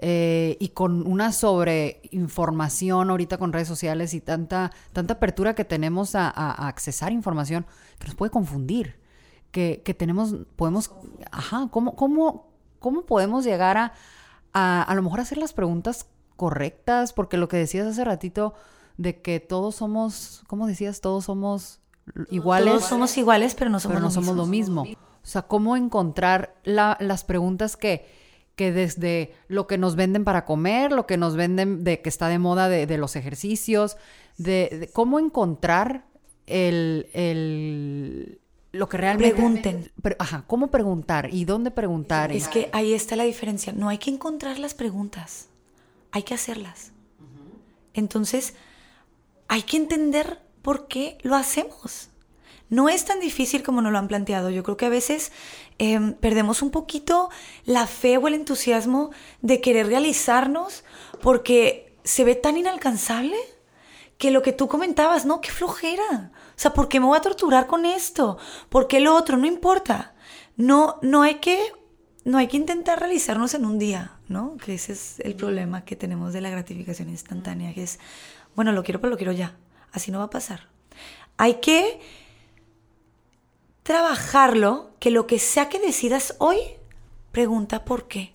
Eh, 0.00 0.56
y 0.60 0.68
con 0.68 1.04
una 1.06 1.32
sobreinformación 1.32 3.10
ahorita 3.10 3.36
con 3.36 3.52
redes 3.52 3.66
sociales 3.66 4.14
y 4.14 4.20
tanta, 4.20 4.70
tanta 4.92 5.14
apertura 5.14 5.54
que 5.54 5.64
tenemos 5.64 6.14
a, 6.14 6.28
accesar 6.68 7.12
información 7.12 7.66
que 7.98 8.06
nos 8.06 8.14
puede 8.14 8.30
confundir. 8.30 8.96
Que, 9.50 9.82
tenemos, 9.98 10.36
podemos, 10.54 10.92
ajá, 11.32 11.68
¿cómo, 11.72 11.96
cómo, 11.96 12.52
cómo 12.78 13.06
podemos 13.06 13.44
llegar 13.44 13.76
a, 13.76 13.92
a 14.52 14.82
a 14.82 14.94
lo 14.94 15.02
mejor 15.02 15.18
hacer 15.18 15.36
las 15.36 15.52
preguntas 15.52 16.06
correctas? 16.36 17.12
Porque 17.12 17.36
lo 17.36 17.48
que 17.48 17.56
decías 17.56 17.86
hace 17.88 18.04
ratito 18.04 18.54
de 18.98 19.20
que 19.20 19.40
todos 19.40 19.74
somos, 19.74 20.44
¿cómo 20.46 20.68
decías? 20.68 21.00
Todos 21.00 21.24
somos 21.24 21.80
iguales. 22.30 22.72
Todos 22.72 22.84
somos 22.84 23.16
iguales, 23.16 23.54
pero 23.54 23.70
no 23.70 23.80
somos, 23.80 23.96
pero 23.96 24.06
no 24.06 24.10
somos 24.10 24.36
lo 24.36 24.46
mismo. 24.46 24.82
O 24.82 25.26
sea, 25.30 25.42
cómo 25.42 25.76
encontrar 25.76 26.54
las 26.64 27.24
preguntas 27.24 27.76
que, 27.76 28.06
que 28.56 28.72
desde 28.72 29.34
lo 29.48 29.66
que 29.66 29.78
nos 29.78 29.94
venden 29.94 30.24
para 30.24 30.44
comer, 30.44 30.92
lo 30.92 31.06
que 31.06 31.16
nos 31.16 31.36
venden 31.36 31.84
de 31.84 32.00
que 32.00 32.08
está 32.08 32.28
de 32.28 32.38
moda 32.38 32.68
de, 32.68 32.98
los 32.98 33.14
ejercicios, 33.14 33.96
de, 34.36 34.90
cómo 34.92 35.18
encontrar 35.18 36.06
el, 36.46 37.08
el, 37.12 38.40
lo 38.72 38.88
que 38.88 38.96
realmente... 38.96 39.34
Pregunten. 39.34 39.92
ajá, 40.18 40.44
cómo 40.46 40.70
preguntar 40.70 41.28
y 41.32 41.44
dónde 41.44 41.70
preguntar. 41.70 42.32
Es 42.32 42.48
que 42.48 42.70
ahí 42.72 42.94
está 42.94 43.16
la 43.16 43.24
diferencia. 43.24 43.72
No 43.72 43.88
hay 43.88 43.98
que 43.98 44.10
encontrar 44.10 44.58
las 44.58 44.74
preguntas, 44.74 45.48
hay 46.10 46.22
que 46.22 46.34
hacerlas. 46.34 46.92
Entonces, 47.94 48.54
hay 49.48 49.62
que 49.62 49.76
entender 49.76 50.40
¿por 50.62 50.88
qué 50.88 51.18
lo 51.22 51.36
hacemos? 51.36 52.10
No 52.70 52.88
es 52.88 53.04
tan 53.04 53.20
difícil 53.20 53.62
como 53.62 53.80
nos 53.80 53.92
lo 53.92 53.98
han 53.98 54.08
planteado. 54.08 54.50
Yo 54.50 54.62
creo 54.62 54.76
que 54.76 54.86
a 54.86 54.90
veces 54.90 55.32
em, 55.78 56.12
perdemos 56.12 56.60
un 56.60 56.70
poquito 56.70 57.30
la 57.64 57.86
fe 57.86 58.18
o 58.18 58.28
el 58.28 58.34
entusiasmo 58.34 59.10
de 59.40 59.60
querer 59.60 59.86
realizarnos 59.86 60.84
porque 61.22 61.96
se 62.04 62.24
ve 62.24 62.34
tan 62.34 62.56
inalcanzable 62.56 63.36
que 64.18 64.30
lo 64.30 64.42
que 64.42 64.52
tú 64.52 64.68
comentabas, 64.68 65.24
no, 65.24 65.40
qué 65.40 65.50
flojera. 65.50 66.32
O 66.34 66.60
sea, 66.60 66.74
¿por 66.74 66.88
qué 66.88 67.00
me 67.00 67.06
voy 67.06 67.16
a 67.16 67.22
torturar 67.22 67.66
con 67.66 67.86
esto? 67.86 68.36
¿Por 68.68 68.88
qué 68.88 69.00
lo 69.00 69.14
otro? 69.14 69.36
No 69.36 69.46
importa. 69.46 70.14
No, 70.56 70.98
no 71.02 71.22
hay 71.22 71.36
que, 71.36 71.58
no 72.24 72.36
hay 72.36 72.48
que 72.48 72.56
intentar 72.56 72.98
realizarnos 72.98 73.54
en 73.54 73.64
un 73.64 73.78
día, 73.78 74.18
¿no? 74.26 74.56
Que 74.56 74.74
ese 74.74 74.92
es 74.92 75.20
el 75.20 75.36
problema 75.36 75.84
que 75.84 75.94
tenemos 75.94 76.32
de 76.32 76.40
la 76.40 76.50
gratificación 76.50 77.08
instantánea, 77.08 77.72
que 77.72 77.84
es, 77.84 78.00
bueno, 78.56 78.72
lo 78.72 78.82
quiero, 78.82 79.00
pero 79.00 79.10
lo 79.10 79.16
quiero 79.16 79.32
ya. 79.32 79.56
Así 79.92 80.10
no 80.10 80.18
va 80.18 80.24
a 80.24 80.30
pasar. 80.30 80.68
Hay 81.36 81.54
que 81.54 82.00
trabajarlo, 83.82 84.90
que 84.98 85.10
lo 85.10 85.26
que 85.26 85.38
sea 85.38 85.68
que 85.68 85.78
decidas 85.78 86.34
hoy, 86.38 86.58
pregunta 87.32 87.84
por 87.84 88.08
qué. 88.08 88.34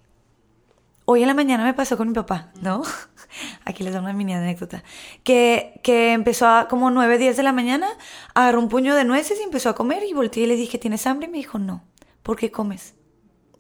Hoy 1.05 1.21
en 1.21 1.27
la 1.27 1.33
mañana 1.33 1.63
me 1.63 1.73
pasó 1.73 1.97
con 1.97 2.07
mi 2.07 2.13
papá, 2.13 2.51
¿no? 2.61 2.81
Aquí 3.65 3.83
les 3.83 3.93
doy 3.93 4.01
una 4.01 4.13
mini 4.13 4.33
anécdota. 4.33 4.83
Que, 5.23 5.79
que 5.83 6.13
empezó 6.13 6.47
a 6.47 6.67
como 6.69 6.89
9, 6.89 7.17
10 7.17 7.37
de 7.37 7.43
la 7.43 7.51
mañana, 7.51 7.87
agarró 8.33 8.59
un 8.59 8.69
puño 8.69 8.95
de 8.95 9.03
nueces 9.03 9.39
y 9.39 9.43
empezó 9.43 9.69
a 9.69 9.75
comer 9.75 10.03
y 10.03 10.13
volteé 10.13 10.43
y 10.43 10.47
le 10.47 10.55
dije, 10.55 10.77
¿tienes 10.77 11.05
hambre? 11.05 11.27
Y 11.27 11.31
me 11.31 11.37
dijo, 11.37 11.59
no. 11.59 11.83
¿Por 12.23 12.37
qué 12.37 12.51
comes? 12.51 12.95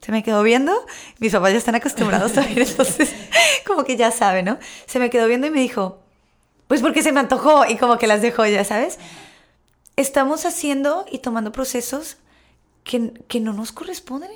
Se 0.01 0.11
me 0.11 0.23
quedó 0.23 0.43
viendo, 0.43 0.73
mis 1.19 1.31
papás 1.31 1.51
ya 1.51 1.57
están 1.57 1.75
acostumbrados 1.75 2.37
a 2.37 2.43
entonces 2.49 3.13
como 3.65 3.83
que 3.83 3.95
ya 3.95 4.11
sabe, 4.11 4.43
¿no? 4.43 4.57
Se 4.85 4.99
me 4.99 5.09
quedó 5.09 5.27
viendo 5.27 5.47
y 5.47 5.49
me 5.49 5.61
dijo, 5.61 6.02
pues 6.73 6.81
porque 6.81 7.03
se 7.03 7.11
me 7.11 7.19
antojó 7.19 7.67
y 7.69 7.77
como 7.77 7.99
que 7.99 8.07
las 8.07 8.23
dejó 8.23 8.47
ya, 8.47 8.63
¿sabes? 8.63 8.97
Estamos 9.95 10.43
haciendo 10.47 11.05
y 11.11 11.19
tomando 11.19 11.51
procesos 11.51 12.17
que, 12.83 13.13
que 13.27 13.39
no 13.39 13.53
nos 13.53 13.71
corresponden. 13.71 14.31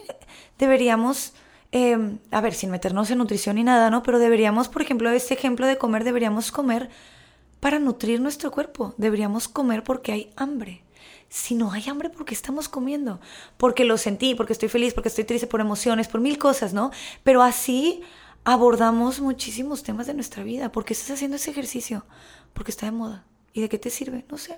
Deberíamos, 0.60 1.34
em, 1.72 2.20
a 2.30 2.40
ver, 2.40 2.54
sin 2.54 2.70
meternos 2.70 3.10
en 3.10 3.18
nutrición 3.18 3.56
ni 3.56 3.64
nada, 3.64 3.90
¿no? 3.90 4.04
Pero 4.04 4.20
deberíamos, 4.20 4.70
por 4.70 4.84
ejemplo, 4.84 5.10
este 5.10 5.34
ejemplo 5.34 5.66
de 5.66 5.80
comer, 5.80 6.04
deberíamos 6.04 6.52
comer 6.52 6.92
para 7.60 7.80
nutrir 7.80 8.22
nuestro 8.22 8.52
cuerpo. 8.52 8.94
Deberíamos 8.98 9.48
comer 9.48 9.84
porque 9.84 10.12
hay 10.12 10.32
hambre. 10.36 10.84
Si 11.30 11.56
no 11.56 11.72
hay 11.72 11.90
hambre, 11.90 12.12
¿por 12.12 12.24
qué 12.24 12.36
estamos 12.36 12.70
comiendo? 12.70 13.20
Porque 13.58 13.84
lo 13.84 13.98
sentí, 13.98 14.36
porque 14.36 14.54
estoy 14.54 14.70
feliz, 14.70 14.94
porque 14.94 15.10
estoy 15.10 15.24
triste 15.24 15.48
por 15.48 15.60
emociones, 15.60 16.08
por 16.08 16.22
mil 16.22 16.38
cosas, 16.38 16.72
¿no? 16.72 16.92
Pero 17.24 17.42
así 17.42 18.04
abordamos 18.48 19.20
muchísimos 19.20 19.84
temas 19.84 20.08
de 20.08 20.14
nuestra 20.14 20.42
vida. 20.42 20.72
¿Por 20.72 20.86
qué 20.86 20.94
estás 20.94 21.12
haciendo 21.12 21.36
ese 21.36 21.52
ejercicio? 21.52 22.06
Porque 22.54 22.72
está 22.72 22.86
de 22.86 22.94
moda. 22.94 23.26
¿Y 23.52 23.60
de 23.60 23.68
qué 23.68 23.78
te 23.78 23.90
sirve? 23.90 24.24
No 24.32 24.38
sé. 24.38 24.58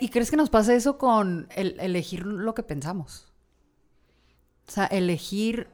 ¿Y 0.00 0.08
crees 0.08 0.30
que 0.30 0.38
nos 0.38 0.48
pasa 0.48 0.74
eso 0.74 0.96
con 0.96 1.46
el, 1.54 1.78
elegir 1.78 2.24
lo 2.24 2.54
que 2.54 2.62
pensamos? 2.62 3.30
O 4.66 4.70
sea, 4.70 4.86
elegir 4.86 5.68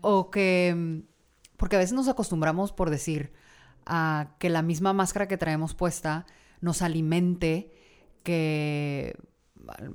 o 0.00 0.30
que... 0.30 1.02
Porque 1.56 1.74
a 1.74 1.80
veces 1.80 1.94
nos 1.94 2.06
acostumbramos 2.06 2.72
por 2.72 2.90
decir 2.90 3.32
a 3.84 4.36
que 4.38 4.48
la 4.48 4.62
misma 4.62 4.92
máscara 4.92 5.26
que 5.26 5.36
traemos 5.36 5.74
puesta 5.74 6.26
nos 6.60 6.82
alimente 6.82 7.72
que, 8.22 9.18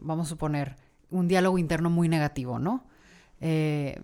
vamos 0.02 0.28
a 0.28 0.30
suponer, 0.32 0.76
un 1.10 1.30
diálogo 1.30 1.58
interno 1.58 1.90
muy 1.90 2.10
negativo, 2.10 2.60
¿no? 2.60 2.86
Eh, 3.40 4.02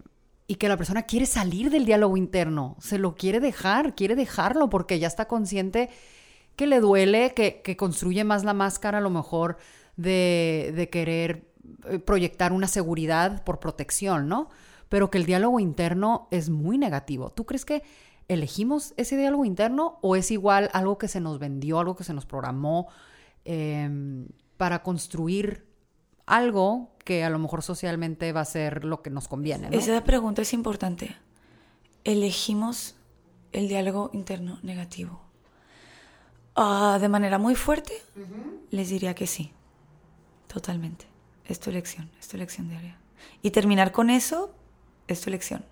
y 0.48 0.56
que 0.56 0.68
la 0.68 0.78
persona 0.78 1.04
quiere 1.04 1.26
salir 1.26 1.70
del 1.70 1.86
diálogo 1.86 2.18
interno, 2.18 2.76
se 2.80 2.98
lo 2.98 3.16
quiere 3.16 3.40
dejar, 3.40 3.96
quiere 3.96 4.16
dejarlo 4.16 4.70
porque 4.70 5.00
ya 5.00 5.08
está 5.08 5.28
consciente 5.28 5.90
que 6.56 6.68
le 6.68 6.80
duele, 6.80 7.34
que, 7.34 7.76
construye 7.78 8.24
más 8.24 8.44
la 8.44 8.54
máscara 8.54 9.00
a 9.00 9.02
lo 9.02 9.10
mejor 9.10 9.58
de, 9.96 10.74
de 10.76 10.90
querer 10.90 11.54
eh, 11.86 12.00
proyectar 12.00 12.54
una 12.54 12.68
seguridad 12.68 13.44
por 13.44 13.60
protección, 13.60 14.28
¿no? 14.28 14.50
Pero 14.90 15.10
que 15.10 15.18
el 15.18 15.26
diálogo 15.26 15.60
interno 15.60 16.28
es 16.30 16.50
muy 16.50 16.78
negativo. 16.78 17.32
¿Tú 17.32 17.46
crees 17.46 17.66
que 17.66 17.84
elegimos 18.28 18.94
ese 18.98 19.18
diálogo 19.18 19.46
interno 19.46 19.98
o 20.02 20.16
es 20.16 20.32
igual 20.32 20.70
algo 20.74 20.98
que 20.98 21.08
se 21.08 21.20
nos 21.20 21.40
vendió, 21.40 21.80
algo 21.80 21.96
que 21.96 22.04
se 22.04 22.14
nos 22.14 22.26
programó 22.26 22.88
em, 23.46 24.28
para 24.58 24.84
construir 24.84 25.66
algo 26.26 26.90
que 27.04 27.24
a 27.24 27.30
lo 27.30 27.40
mejor 27.40 27.64
socialmente 27.64 28.32
va 28.32 28.42
a 28.42 28.46
ser 28.46 28.86
lo 28.86 29.02
que 29.02 29.10
nos 29.10 29.28
conviene. 29.28 29.70
Esa 29.72 30.04
pregunta 30.04 30.42
es 30.42 30.54
importante. 30.54 31.16
¿Elegimos 32.04 32.96
el 33.52 33.68
diálogo 33.68 34.10
interno 34.14 34.60
negativo? 34.64 35.22
Ah, 36.56 36.98
de 37.02 37.10
manera 37.10 37.38
muy 37.38 37.56
fuerte, 37.56 37.94
les 38.70 38.90
diría 38.90 39.16
que 39.16 39.28
sí, 39.28 39.52
totalmente. 40.48 41.06
Es 41.46 41.60
tu 41.60 41.70
elección, 41.70 42.10
es 42.20 42.28
tu 42.28 42.38
elección 42.38 42.70
diaria. 42.70 42.98
Y 43.42 43.52
terminar 43.52 43.92
con 43.92 44.10
eso 44.10 44.54
es 45.08 45.22
tu 45.22 45.30
elección. 45.30 45.66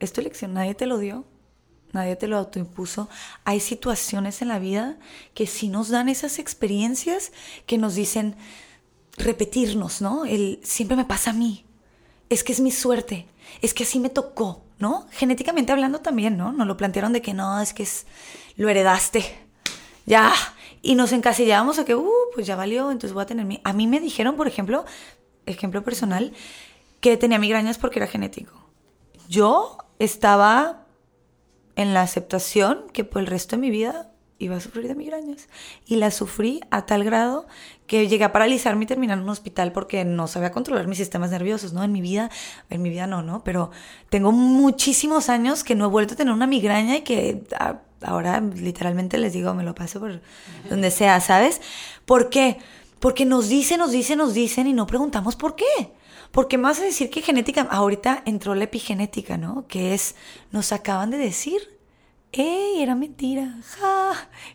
Es 0.00 0.12
tu 0.12 0.20
elección, 0.20 0.54
nadie 0.54 0.74
te 0.74 0.86
lo 0.86 0.98
dio, 0.98 1.24
nadie 1.92 2.16
te 2.16 2.26
lo 2.26 2.38
autoimpuso. 2.38 3.08
Hay 3.44 3.60
situaciones 3.60 4.42
en 4.42 4.48
la 4.48 4.58
vida 4.58 4.98
que 5.34 5.46
sí 5.46 5.68
nos 5.68 5.88
dan 5.88 6.08
esas 6.08 6.38
experiencias 6.38 7.32
que 7.66 7.78
nos 7.78 7.94
dicen, 7.94 8.36
repetirnos, 9.18 10.00
¿no? 10.00 10.24
El 10.24 10.60
siempre 10.62 10.96
me 10.96 11.04
pasa 11.04 11.30
a 11.30 11.34
mí. 11.34 11.64
Es 12.28 12.44
que 12.44 12.52
es 12.52 12.60
mi 12.60 12.70
suerte. 12.70 13.26
Es 13.62 13.74
que 13.74 13.84
así 13.84 14.00
me 14.00 14.10
tocó, 14.10 14.62
¿no? 14.78 15.06
Genéticamente 15.10 15.72
hablando 15.72 16.00
también, 16.00 16.36
¿no? 16.36 16.52
Nos 16.52 16.66
lo 16.66 16.76
plantearon 16.76 17.12
de 17.12 17.22
que 17.22 17.34
no, 17.34 17.60
es 17.60 17.72
que 17.72 17.84
es, 17.84 18.06
lo 18.56 18.68
heredaste. 18.68 19.24
Ya. 20.04 20.32
Y 20.82 20.94
nos 20.94 21.12
encasillábamos 21.12 21.78
a 21.78 21.84
que, 21.84 21.94
uh, 21.94 22.12
pues 22.34 22.46
ya 22.46 22.56
valió, 22.56 22.90
entonces 22.90 23.12
voy 23.12 23.22
a 23.22 23.26
tener 23.26 23.44
mi... 23.44 23.60
A 23.64 23.72
mí 23.72 23.86
me 23.86 24.00
dijeron, 24.00 24.36
por 24.36 24.46
ejemplo, 24.46 24.84
ejemplo 25.46 25.82
personal, 25.82 26.32
que 27.00 27.16
tenía 27.16 27.38
migrañas 27.38 27.78
porque 27.78 27.98
era 27.98 28.06
genético. 28.06 28.52
Yo 29.28 29.78
estaba 29.98 30.86
en 31.74 31.94
la 31.94 32.02
aceptación 32.02 32.84
que 32.92 33.04
por 33.04 33.20
el 33.20 33.26
resto 33.26 33.56
de 33.56 33.62
mi 33.62 33.70
vida 33.70 34.10
iba 34.38 34.56
a 34.56 34.60
sufrir 34.60 34.88
de 34.88 34.94
migrañas. 34.94 35.48
Y 35.86 35.96
la 35.96 36.10
sufrí 36.10 36.60
a 36.70 36.86
tal 36.86 37.04
grado 37.04 37.46
que 37.86 38.08
llegué 38.08 38.24
a 38.24 38.32
paralizarme 38.32 38.84
y 38.84 38.86
terminar 38.86 39.18
en 39.18 39.24
un 39.24 39.30
hospital 39.30 39.72
porque 39.72 40.04
no 40.04 40.26
sabía 40.26 40.50
controlar 40.50 40.86
mis 40.86 40.98
sistemas 40.98 41.30
nerviosos, 41.30 41.72
¿no? 41.72 41.84
En 41.84 41.92
mi 41.92 42.00
vida, 42.00 42.30
en 42.70 42.82
mi 42.82 42.90
vida 42.90 43.06
no, 43.06 43.22
¿no? 43.22 43.44
Pero 43.44 43.70
tengo 44.10 44.32
muchísimos 44.32 45.28
años 45.28 45.64
que 45.64 45.74
no 45.74 45.86
he 45.86 45.88
vuelto 45.88 46.14
a 46.14 46.16
tener 46.16 46.34
una 46.34 46.46
migraña 46.46 46.96
y 46.96 47.02
que 47.02 47.44
ah, 47.58 47.80
ahora 48.02 48.40
literalmente 48.40 49.18
les 49.18 49.32
digo, 49.32 49.54
me 49.54 49.62
lo 49.62 49.74
paso 49.74 50.00
por 50.00 50.20
donde 50.68 50.90
sea, 50.90 51.20
¿sabes? 51.20 51.60
¿Por 52.04 52.28
qué? 52.30 52.58
Porque 52.98 53.24
nos 53.24 53.48
dicen, 53.48 53.78
nos 53.78 53.92
dicen, 53.92 54.18
nos 54.18 54.34
dicen 54.34 54.66
y 54.66 54.72
no 54.72 54.86
preguntamos 54.86 55.36
por 55.36 55.54
qué. 55.54 55.92
Porque 56.32 56.58
más 56.58 56.80
a 56.80 56.82
decir 56.82 57.08
que 57.08 57.22
genética, 57.22 57.62
ahorita 57.70 58.22
entró 58.26 58.54
la 58.54 58.64
epigenética, 58.64 59.36
¿no? 59.36 59.66
Que 59.68 59.94
es, 59.94 60.16
nos 60.50 60.72
acaban 60.72 61.10
de 61.10 61.18
decir, 61.18 61.75
¡ey! 62.36 62.82
Era 62.82 62.94
mentira. 62.94 63.58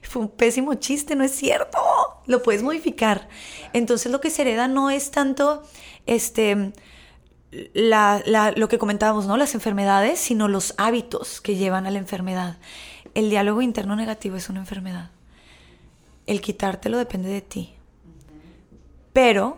Fue 0.01 0.21
un 0.21 0.29
pésimo 0.29 0.75
chiste, 0.75 1.15
no 1.15 1.23
es 1.23 1.32
cierto. 1.32 1.77
Lo 2.25 2.43
puedes 2.43 2.63
modificar. 2.63 3.27
Entonces 3.73 4.11
lo 4.11 4.21
que 4.21 4.29
se 4.29 4.43
hereda 4.43 4.67
no 4.67 4.89
es 4.89 5.11
tanto, 5.11 5.63
este, 6.05 6.73
lo 7.73 8.67
que 8.69 8.77
comentábamos, 8.77 9.25
¿no? 9.25 9.38
Las 9.38 9.55
enfermedades, 9.55 10.19
sino 10.19 10.47
los 10.47 10.73
hábitos 10.77 11.41
que 11.41 11.55
llevan 11.55 11.86
a 11.86 11.91
la 11.91 11.99
enfermedad. 11.99 12.57
El 13.13 13.29
diálogo 13.29 13.61
interno 13.61 13.95
negativo 13.95 14.38
es 14.38 14.49
una 14.49 14.59
enfermedad. 14.59 15.11
El 16.27 16.39
quitártelo 16.41 16.97
depende 16.97 17.29
de 17.29 17.41
ti. 17.41 17.73
Pero 19.11 19.57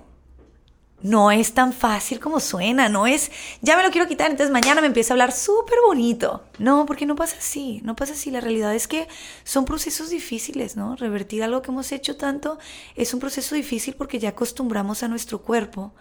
no 1.03 1.31
es 1.31 1.53
tan 1.53 1.73
fácil 1.73 2.19
como 2.19 2.39
suena, 2.39 2.87
no 2.87 3.05
es, 3.05 3.29
ya 3.61 3.75
me 3.75 3.83
lo 3.83 3.91
quiero 3.91 4.07
quitar, 4.07 4.31
entonces 4.31 4.51
mañana 4.51 4.79
me 4.79 4.87
empieza 4.87 5.13
a 5.13 5.15
hablar 5.15 5.33
súper 5.33 5.77
bonito. 5.85 6.43
No, 6.59 6.85
porque 6.85 7.05
no 7.05 7.15
pasa 7.15 7.35
así, 7.37 7.81
no 7.83 7.95
pasa 7.95 8.13
así. 8.13 8.31
La 8.31 8.39
realidad 8.39 8.73
es 8.73 8.87
que 8.87 9.07
son 9.43 9.65
procesos 9.65 10.09
difíciles, 10.09 10.77
¿no? 10.77 10.95
Revertir 10.95 11.43
algo 11.43 11.61
que 11.61 11.71
hemos 11.71 11.91
hecho 11.91 12.15
tanto 12.15 12.57
es 12.95 13.13
un 13.13 13.19
proceso 13.19 13.53
difícil 13.53 13.95
porque 13.95 14.17
ya 14.17 14.29
acostumbramos 14.29 15.03
a 15.03 15.09
nuestro 15.09 15.41
cuerpo 15.41 15.93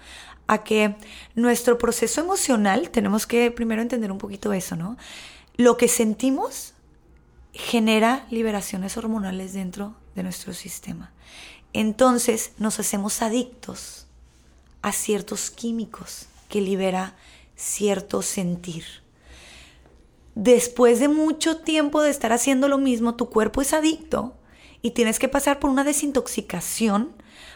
a 0.47 0.63
que 0.63 0.97
nuestro 1.35 1.79
proceso 1.79 2.21
emocional, 2.21 2.91
tenemos 2.91 3.27
que 3.27 3.51
primero 3.51 3.83
entender 3.83 4.13
un 4.13 4.19
poquito 4.19 4.53
eso, 4.53 4.77
¿no? 4.77 4.97
Lo 5.57 5.77
que 5.77 5.89
sentimos 5.89 6.75
genera 7.53 8.27
liberaciones 8.31 8.97
hormonales 8.97 9.53
dentro 9.53 9.95
de 10.15 10.23
nuestro 10.23 10.53
sistema. 10.55 11.13
Entonces 11.73 12.53
nos 12.59 12.79
hacemos 12.79 13.23
adictos 13.23 14.02
a 14.83 14.93
ciertos 14.93 15.51
químicos 15.51 16.27
que 16.49 16.61
libera 16.61 17.15
cierto 17.57 18.23
sentir. 18.23 18.85
Después 20.35 20.99
de 21.01 21.09
mucho 21.09 21.59
tiempo 21.59 22.03
de 22.03 22.11
estar 22.11 22.33
haciendo 22.33 22.69
lo 22.69 22.79
mismo, 22.79 23.17
tu 23.17 23.29
cuerpo 23.31 23.63
es 23.63 23.73
adicto 23.73 24.35
y 24.81 24.91
tienes 24.91 25.19
que 25.19 25.29
pasar 25.29 25.59
por 25.59 25.71
una 25.71 25.85
desintoxicación 25.85 27.13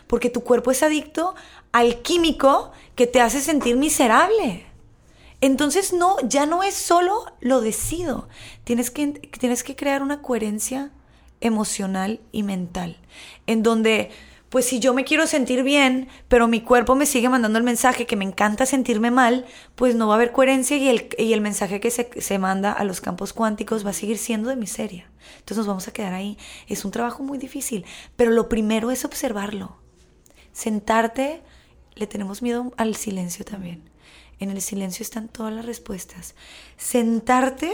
porque 0.06 0.30
tu 0.30 0.42
cuerpo 0.42 0.70
es 0.70 0.82
adicto 0.82 1.34
al 1.72 2.02
químico 2.02 2.72
que 2.94 3.06
te 3.06 3.20
hace 3.20 3.40
sentir 3.40 3.76
miserable. 3.76 4.66
Entonces 5.40 5.92
no, 5.92 6.16
ya 6.20 6.46
no 6.46 6.62
es 6.62 6.74
solo 6.74 7.24
lo 7.40 7.60
decido, 7.60 8.28
tienes 8.64 8.90
que, 8.90 9.08
tienes 9.08 9.64
que 9.64 9.76
crear 9.76 10.02
una 10.02 10.22
coherencia 10.22 10.92
emocional 11.40 12.20
y 12.32 12.42
mental, 12.42 12.96
en 13.46 13.62
donde 13.62 14.10
pues 14.48 14.64
si 14.64 14.78
yo 14.78 14.94
me 14.94 15.04
quiero 15.04 15.26
sentir 15.26 15.62
bien, 15.64 16.08
pero 16.28 16.46
mi 16.46 16.60
cuerpo 16.60 16.94
me 16.94 17.06
sigue 17.06 17.28
mandando 17.28 17.58
el 17.58 17.64
mensaje 17.64 18.06
que 18.06 18.16
me 18.16 18.24
encanta 18.24 18.64
sentirme 18.64 19.10
mal, 19.10 19.44
pues 19.74 19.96
no 19.96 20.06
va 20.06 20.14
a 20.14 20.16
haber 20.16 20.32
coherencia 20.32 20.76
y 20.76 20.88
el, 20.88 21.08
y 21.18 21.32
el 21.32 21.40
mensaje 21.40 21.80
que 21.80 21.90
se, 21.90 22.08
se, 22.20 22.38
manda 22.38 22.72
a 22.72 22.84
los 22.84 23.00
campos 23.00 23.32
cuánticos 23.32 23.84
va 23.84 23.90
a 23.90 23.94
seguir 23.94 24.18
siendo 24.18 24.48
de 24.48 24.56
miseria. 24.56 25.10
Entonces 25.38 25.58
nos 25.58 25.66
vamos 25.66 25.88
a 25.88 25.92
quedar 25.92 26.14
ahí. 26.14 26.38
Es 26.68 26.84
un 26.84 26.92
trabajo 26.92 27.24
muy 27.24 27.38
difícil, 27.38 27.84
pero 28.14 28.30
lo 28.30 28.48
primero 28.48 28.92
es 28.92 29.04
observarlo. 29.04 29.78
Sentarte, 30.52 31.42
le 31.96 32.06
tenemos 32.06 32.40
miedo 32.40 32.72
al 32.76 32.94
silencio 32.94 33.44
también. 33.44 33.90
En 34.38 34.50
el 34.50 34.60
silencio 34.60 35.02
están 35.02 35.28
todas 35.28 35.52
las 35.52 35.66
respuestas. 35.66 36.34
Sentarte, 36.76 37.72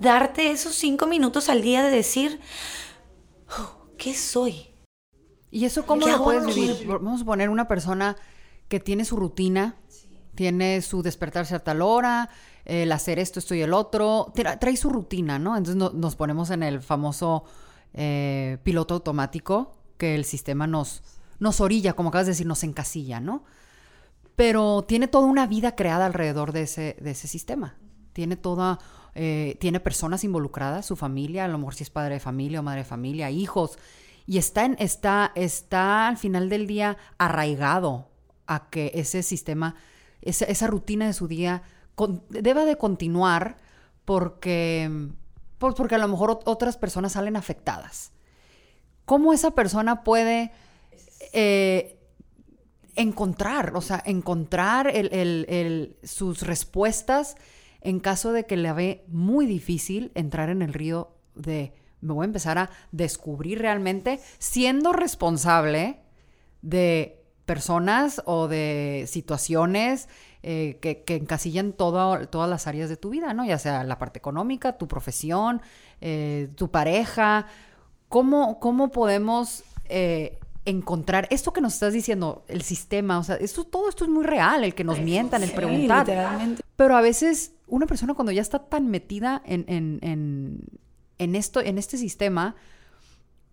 darte 0.00 0.50
esos 0.50 0.74
cinco 0.74 1.06
minutos 1.06 1.48
al 1.48 1.62
día 1.62 1.82
de 1.82 1.90
decir, 1.90 2.40
oh, 3.58 3.86
¿qué 3.98 4.14
soy? 4.14 4.69
¿Y 5.50 5.64
eso 5.64 5.84
cómo 5.84 6.06
lo 6.06 6.22
puedes 6.22 6.46
vivir? 6.46 6.86
Vamos 6.86 7.22
a 7.22 7.24
poner 7.24 7.48
una 7.50 7.66
persona 7.66 8.16
que 8.68 8.80
tiene 8.80 9.04
su 9.04 9.16
rutina, 9.16 9.76
tiene 10.34 10.80
su 10.80 11.02
despertarse 11.02 11.54
a 11.54 11.64
tal 11.64 11.82
hora, 11.82 12.30
el 12.64 12.92
hacer 12.92 13.18
esto, 13.18 13.40
esto 13.40 13.54
y 13.54 13.62
el 13.62 13.74
otro, 13.74 14.32
trae 14.34 14.76
su 14.76 14.90
rutina, 14.90 15.38
¿no? 15.38 15.56
Entonces 15.56 15.92
nos 15.94 16.16
ponemos 16.16 16.50
en 16.50 16.62
el 16.62 16.80
famoso 16.80 17.44
eh, 17.94 18.58
piloto 18.62 18.94
automático 18.94 19.74
que 19.98 20.14
el 20.14 20.24
sistema 20.24 20.66
nos, 20.66 21.02
nos 21.40 21.60
orilla, 21.60 21.94
como 21.94 22.10
acabas 22.10 22.26
de 22.26 22.32
decir, 22.32 22.46
nos 22.46 22.62
encasilla, 22.62 23.18
¿no? 23.18 23.44
Pero 24.36 24.84
tiene 24.86 25.08
toda 25.08 25.26
una 25.26 25.46
vida 25.46 25.74
creada 25.74 26.06
alrededor 26.06 26.52
de 26.52 26.62
ese, 26.62 26.96
de 27.00 27.10
ese 27.10 27.26
sistema. 27.28 27.74
Tiene 28.12 28.36
toda, 28.36 28.78
eh, 29.14 29.56
tiene 29.60 29.80
personas 29.80 30.24
involucradas, 30.24 30.86
su 30.86 30.96
familia, 30.96 31.44
a 31.44 31.48
lo 31.48 31.58
mejor 31.58 31.74
si 31.74 31.82
es 31.82 31.90
padre 31.90 32.14
de 32.14 32.20
familia 32.20 32.60
o 32.60 32.62
madre 32.62 32.80
de 32.80 32.84
familia, 32.84 33.30
hijos, 33.30 33.78
y 34.30 34.38
está, 34.38 34.64
en, 34.64 34.76
está, 34.78 35.32
está 35.34 36.06
al 36.06 36.16
final 36.16 36.48
del 36.48 36.68
día 36.68 36.96
arraigado 37.18 38.06
a 38.46 38.70
que 38.70 38.92
ese 38.94 39.24
sistema, 39.24 39.74
esa, 40.22 40.68
rutina 40.68 41.08
de 41.08 41.14
su 41.14 41.26
día 41.26 41.64
deba 42.28 42.64
de 42.64 42.76
continuar 42.78 43.56
porque, 44.04 44.88
pues 45.58 45.74
porque 45.74 45.96
a 45.96 45.98
lo 45.98 46.06
mejor 46.06 46.38
otras 46.44 46.76
personas 46.76 47.10
salen 47.10 47.34
afectadas. 47.34 48.12
¿Cómo 49.04 49.32
esa 49.32 49.50
persona 49.50 50.04
puede 50.04 50.52
eh, 51.32 51.98
encontrar, 52.94 53.72
o 53.74 53.80
sea, 53.80 54.00
encontrar 54.06 54.92
sus 56.04 56.42
respuestas 56.42 57.34
en 57.80 57.98
caso 57.98 58.30
de 58.30 58.46
que 58.46 58.56
le 58.56 58.72
ve 58.74 59.04
muy 59.08 59.46
difícil 59.46 60.12
entrar 60.14 60.50
en 60.50 60.62
el 60.62 60.72
río 60.72 61.16
de 61.34 61.72
me 62.00 62.14
voy 62.14 62.24
a 62.24 62.26
empezar 62.26 62.58
a 62.58 62.70
descubrir 62.92 63.58
realmente 63.58 64.20
siendo 64.38 64.92
responsable 64.92 66.00
de 66.62 67.20
personas 67.46 68.22
o 68.26 68.48
de 68.48 69.06
situaciones 69.08 70.08
eh, 70.42 70.78
que, 70.80 71.16
encasillan 71.16 71.72
todas 71.72 72.48
las 72.48 72.66
áreas 72.66 72.88
de 72.88 72.96
tu 72.96 73.10
vida, 73.10 73.34
¿no? 73.34 73.44
Ya 73.44 73.58
sea 73.58 73.84
la 73.84 73.98
parte 73.98 74.18
económica, 74.18 74.78
tu 74.78 74.88
profesión, 74.88 75.60
eh, 76.00 76.48
tu 76.54 76.70
pareja. 76.70 77.46
¿Cómo, 78.08 78.58
cómo 78.58 78.90
podemos 78.90 79.64
eh, 79.86 80.38
encontrar 80.64 81.28
esto 81.30 81.52
que 81.52 81.60
nos 81.60 81.74
estás 81.74 81.92
diciendo, 81.92 82.44
el 82.48 82.62
sistema? 82.62 83.18
O 83.18 83.24
sea, 83.24 83.36
esto, 83.36 83.64
todo 83.64 83.88
esto 83.88 84.04
es 84.04 84.10
muy 84.10 84.24
real, 84.24 84.64
el 84.64 84.74
que 84.74 84.84
nos 84.84 84.98
mientan, 85.00 85.42
el 85.42 85.50
preguntar. 85.50 86.06
Pero 86.76 86.96
a 86.96 87.00
veces 87.02 87.52
una 87.66 87.86
persona 87.86 88.14
cuando 88.14 88.32
ya 88.32 88.42
está 88.42 88.60
tan 88.60 88.88
metida 88.88 89.42
en 89.44 89.64
en, 89.68 90.60
esto, 91.36 91.60
en 91.60 91.78
este 91.78 91.96
sistema, 91.96 92.56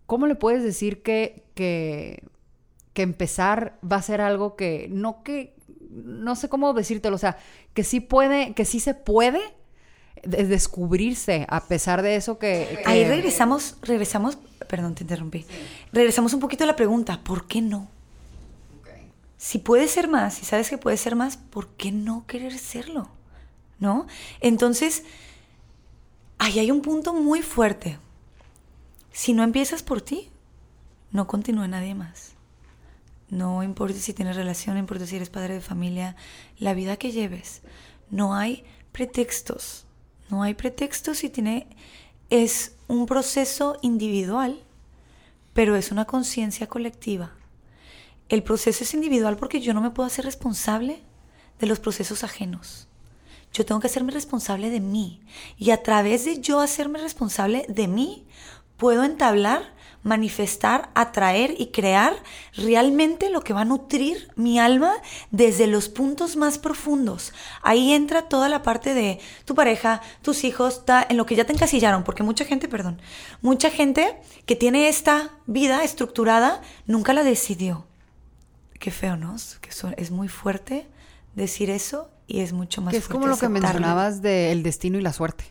¿cómo 0.05 0.28
le 0.28 0.36
puedes 0.36 0.63
decir 0.63 1.01
que, 1.03 1.43
que, 1.53 2.24
que 2.93 3.01
empezar 3.01 3.80
va 3.84 3.97
a 3.97 4.01
ser 4.01 4.22
algo 4.22 4.55
que 4.55 4.88
no 4.89 5.24
que 5.24 5.57
no 5.89 6.36
sé 6.36 6.49
cómo 6.49 6.74
decírtelo, 6.74 7.15
o 7.15 7.20
sea, 7.20 7.38
que 7.74 7.84
sí 7.84 7.99
puede, 7.99 8.53
que 8.53 8.65
sí 8.65 8.80
se 8.80 8.93
puede 8.93 9.39
descubrirse 10.24 11.45
a 11.49 11.63
pesar 11.65 12.01
de 12.01 12.15
eso 12.15 12.39
que, 12.39 12.82
ahí 12.86 13.03
regresamos, 13.05 13.78
regresamos, 13.82 14.38
perdón, 14.68 14.95
te 14.95 15.03
interrumpí. 15.03 15.45
Regresamos 15.91 16.34
un 16.34 16.39
poquito 16.39 16.63
a 16.63 16.68
la 16.68 16.76
pregunta, 16.76 17.22
¿por 17.24 17.47
qué 17.47 17.61
no? 17.61 17.88
Si 19.38 19.59
puede 19.59 19.88
ser 19.88 20.07
más, 20.07 20.34
si 20.36 20.45
sabes 20.45 20.70
que 20.70 20.78
puede 20.78 20.97
ser 20.97 21.15
más, 21.15 21.38
¿por 21.38 21.70
qué 21.70 21.91
no 21.91 22.26
querer 22.26 22.57
serlo? 22.57 23.09
¿No? 23.80 24.07
Entonces, 24.41 25.03
ahí 26.38 26.59
hay 26.59 26.71
un 26.71 26.81
punto 26.81 27.13
muy 27.13 27.41
fuerte. 27.41 27.99
Si 29.11 29.33
no 29.33 29.43
empiezas 29.43 29.83
por 29.83 30.01
ti, 30.01 30.29
no 31.11 31.27
continúa 31.27 31.67
nadie 31.67 31.95
más. 31.95 32.33
No 33.29 33.63
importa 33.63 33.97
si 33.97 34.13
tienes 34.13 34.35
relación, 34.35 34.75
no 34.75 34.79
importa 34.79 35.05
si 35.05 35.15
eres 35.15 35.29
padre 35.29 35.55
de 35.55 35.61
familia, 35.61 36.15
la 36.59 36.73
vida 36.73 36.97
que 36.97 37.11
lleves. 37.11 37.61
No 38.09 38.35
hay 38.35 38.63
pretextos. 38.91 39.85
No 40.29 40.43
hay 40.43 40.53
pretextos 40.53 41.19
si 41.19 41.29
tiene... 41.29 41.67
Es 42.29 42.75
un 42.89 43.05
proceso 43.05 43.77
individual, 43.81 44.61
pero 45.53 45.77
es 45.77 45.91
una 45.91 46.05
conciencia 46.05 46.67
colectiva. 46.67 47.31
El 48.27 48.43
proceso 48.43 48.83
es 48.83 48.93
individual 48.93 49.38
porque 49.38 49.61
yo 49.61 49.73
no 49.73 49.79
me 49.79 49.91
puedo 49.91 50.07
hacer 50.07 50.25
responsable 50.25 51.01
de 51.59 51.67
los 51.67 51.79
procesos 51.79 52.25
ajenos. 52.25 52.86
Yo 53.53 53.65
tengo 53.65 53.81
que 53.81 53.87
hacerme 53.87 54.11
responsable 54.11 54.69
de 54.69 54.79
mí. 54.79 55.21
Y 55.57 55.71
a 55.71 55.81
través 55.83 56.25
de 56.25 56.39
yo 56.39 56.59
hacerme 56.59 56.99
responsable 56.99 57.65
de 57.69 57.87
mí, 57.87 58.27
puedo 58.77 59.03
entablar, 59.03 59.75
manifestar, 60.03 60.89
atraer 60.93 61.55
y 61.57 61.67
crear 61.67 62.13
realmente 62.55 63.29
lo 63.29 63.41
que 63.41 63.53
va 63.53 63.61
a 63.61 63.65
nutrir 63.65 64.31
mi 64.35 64.59
alma 64.59 64.93
desde 65.31 65.67
los 65.67 65.89
puntos 65.89 66.35
más 66.35 66.57
profundos. 66.57 67.33
Ahí 67.61 67.93
entra 67.93 68.29
toda 68.29 68.47
la 68.47 68.61
parte 68.61 68.93
de 68.93 69.19
tu 69.45 69.55
pareja, 69.55 70.01
tus 70.21 70.43
hijos, 70.43 70.83
en 71.09 71.17
lo 71.17 71.25
que 71.25 71.35
ya 71.35 71.45
te 71.45 71.53
encasillaron, 71.53 72.03
porque 72.03 72.23
mucha 72.23 72.45
gente, 72.45 72.67
perdón, 72.67 73.01
mucha 73.41 73.69
gente 73.69 74.17
que 74.45 74.55
tiene 74.55 74.87
esta 74.87 75.31
vida 75.45 75.83
estructurada 75.83 76.61
nunca 76.85 77.13
la 77.13 77.23
decidió. 77.23 77.85
Qué 78.79 78.91
feo, 78.91 79.17
¿no? 79.17 79.35
Que 79.59 79.71
es 79.97 80.11
muy 80.11 80.27
fuerte 80.27 80.87
decir 81.35 81.69
eso 81.69 82.09
y 82.28 82.41
es 82.41 82.53
mucho 82.53 82.82
más 82.82 82.91
que 82.91 82.97
es 82.97 83.07
como 83.07 83.28
lo 83.28 83.38
que 83.38 83.49
mencionabas 83.49 84.21
del 84.21 84.61
destino 84.61 84.99
y 84.99 85.01
la 85.01 85.13
suerte. 85.13 85.45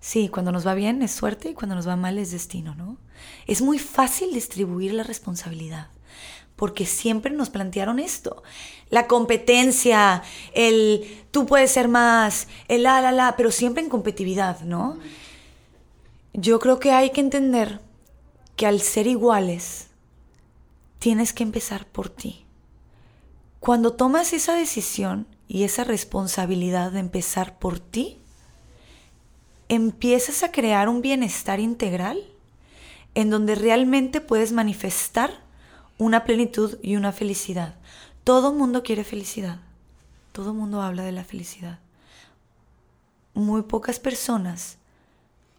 Sí, 0.00 0.28
cuando 0.28 0.52
nos 0.52 0.66
va 0.66 0.74
bien 0.74 1.00
es 1.02 1.12
suerte 1.12 1.50
y 1.50 1.54
cuando 1.54 1.74
nos 1.74 1.86
va 1.88 1.96
mal 1.96 2.18
es 2.18 2.30
destino, 2.30 2.74
¿no? 2.74 2.98
Es 3.46 3.62
muy 3.62 3.78
fácil 3.78 4.32
distribuir 4.34 4.92
la 4.92 5.02
responsabilidad 5.02 5.88
porque 6.56 6.86
siempre 6.86 7.32
nos 7.32 7.50
plantearon 7.50 7.98
esto. 7.98 8.42
La 8.90 9.06
competencia, 9.06 10.22
el 10.52 11.26
tú 11.30 11.46
puedes 11.46 11.70
ser 11.70 11.88
más, 11.88 12.48
el 12.68 12.84
la, 12.84 13.00
la, 13.00 13.12
la, 13.12 13.36
pero 13.36 13.50
siempre 13.50 13.82
en 13.82 13.88
competitividad, 13.88 14.60
¿no? 14.60 14.98
Yo 16.32 16.58
creo 16.60 16.78
que 16.78 16.92
hay 16.92 17.10
que 17.10 17.20
entender 17.20 17.80
que 18.56 18.66
al 18.66 18.80
ser 18.80 19.06
iguales, 19.06 19.88
tienes 20.98 21.32
que 21.32 21.42
empezar 21.42 21.86
por 21.86 22.08
ti. 22.08 22.44
Cuando 23.58 23.94
tomas 23.94 24.32
esa 24.32 24.54
decisión 24.54 25.26
y 25.48 25.64
esa 25.64 25.84
responsabilidad 25.84 26.92
de 26.92 27.00
empezar 27.00 27.58
por 27.58 27.78
ti, 27.78 28.18
empiezas 29.68 30.42
a 30.42 30.52
crear 30.52 30.88
un 30.88 31.02
bienestar 31.02 31.60
integral 31.60 32.22
en 33.14 33.30
donde 33.30 33.54
realmente 33.54 34.20
puedes 34.20 34.52
manifestar 34.52 35.42
una 35.98 36.24
plenitud 36.24 36.78
y 36.82 36.96
una 36.96 37.12
felicidad. 37.12 37.76
Todo 38.24 38.52
mundo 38.52 38.82
quiere 38.82 39.04
felicidad. 39.04 39.60
Todo 40.32 40.54
mundo 40.54 40.82
habla 40.82 41.04
de 41.04 41.12
la 41.12 41.24
felicidad. 41.24 41.78
Muy 43.34 43.62
pocas 43.62 44.00
personas, 44.00 44.78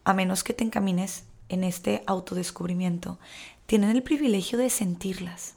a 0.04 0.14
menos 0.14 0.44
que 0.44 0.54
te 0.54 0.64
encamines 0.64 1.24
en 1.48 1.64
este 1.64 2.04
autodescubrimiento, 2.08 3.20
tienen 3.66 3.92
el 3.92 4.04
privilegio 4.04 4.58
de 4.58 4.70
sentirlas, 4.70 5.56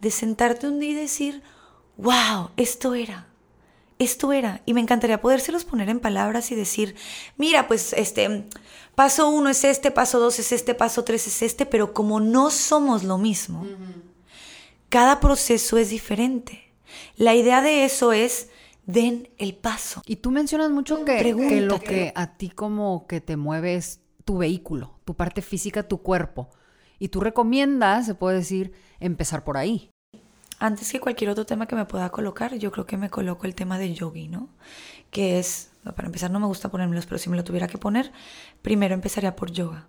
de 0.00 0.10
sentarte 0.10 0.68
un 0.68 0.80
día 0.80 0.90
y 0.90 0.94
decir, 0.94 1.42
wow, 1.96 2.50
esto 2.56 2.94
era, 2.94 3.27
esto 3.98 4.32
era. 4.32 4.62
Y 4.66 4.74
me 4.74 4.80
encantaría 4.80 5.20
podérselos 5.20 5.64
poner 5.64 5.88
en 5.88 6.00
palabras 6.00 6.50
y 6.50 6.54
decir, 6.54 6.94
mira, 7.36 7.66
pues 7.68 7.92
este, 7.92 8.48
paso 8.94 9.28
uno 9.28 9.50
es 9.50 9.64
este, 9.64 9.90
paso 9.90 10.18
dos 10.20 10.38
es 10.38 10.52
este, 10.52 10.74
paso 10.74 11.04
tres 11.04 11.26
es 11.26 11.42
este, 11.42 11.66
pero 11.66 11.92
como 11.92 12.20
no 12.20 12.50
somos 12.50 13.04
lo 13.04 13.18
mismo, 13.18 13.66
cada 14.88 15.20
proceso 15.20 15.78
es 15.78 15.90
diferente. 15.90 16.72
La 17.16 17.34
idea 17.34 17.60
de 17.60 17.84
eso 17.84 18.12
es, 18.12 18.48
den 18.86 19.28
el 19.36 19.54
paso. 19.54 20.02
Y 20.06 20.16
tú 20.16 20.30
mencionas 20.30 20.70
mucho 20.70 21.04
que, 21.04 21.18
que 21.18 21.60
lo 21.60 21.80
que 21.80 22.12
a 22.14 22.36
ti 22.36 22.48
como 22.48 23.06
que 23.06 23.20
te 23.20 23.36
mueve 23.36 23.74
es 23.74 24.00
tu 24.24 24.38
vehículo, 24.38 24.98
tu 25.04 25.14
parte 25.14 25.42
física, 25.42 25.82
tu 25.82 26.02
cuerpo. 26.02 26.48
Y 26.98 27.08
tú 27.08 27.20
recomiendas, 27.20 28.06
se 28.06 28.14
puede 28.14 28.38
decir, 28.38 28.72
empezar 28.98 29.44
por 29.44 29.56
ahí 29.56 29.90
antes 30.58 30.90
que 30.90 31.00
cualquier 31.00 31.30
otro 31.30 31.46
tema 31.46 31.66
que 31.66 31.76
me 31.76 31.84
pueda 31.84 32.10
colocar, 32.10 32.54
yo 32.56 32.72
creo 32.72 32.86
que 32.86 32.96
me 32.96 33.10
coloco 33.10 33.46
el 33.46 33.54
tema 33.54 33.78
de 33.78 33.94
yogi, 33.94 34.28
¿no? 34.28 34.48
Que 35.10 35.38
es, 35.38 35.70
para 35.84 36.06
empezar 36.06 36.30
no 36.30 36.40
me 36.40 36.46
gusta 36.46 36.70
ponérmelos, 36.70 37.06
pero 37.06 37.18
si 37.18 37.30
me 37.30 37.36
lo 37.36 37.44
tuviera 37.44 37.68
que 37.68 37.78
poner, 37.78 38.12
primero 38.60 38.94
empezaría 38.94 39.36
por 39.36 39.52
yoga. 39.52 39.88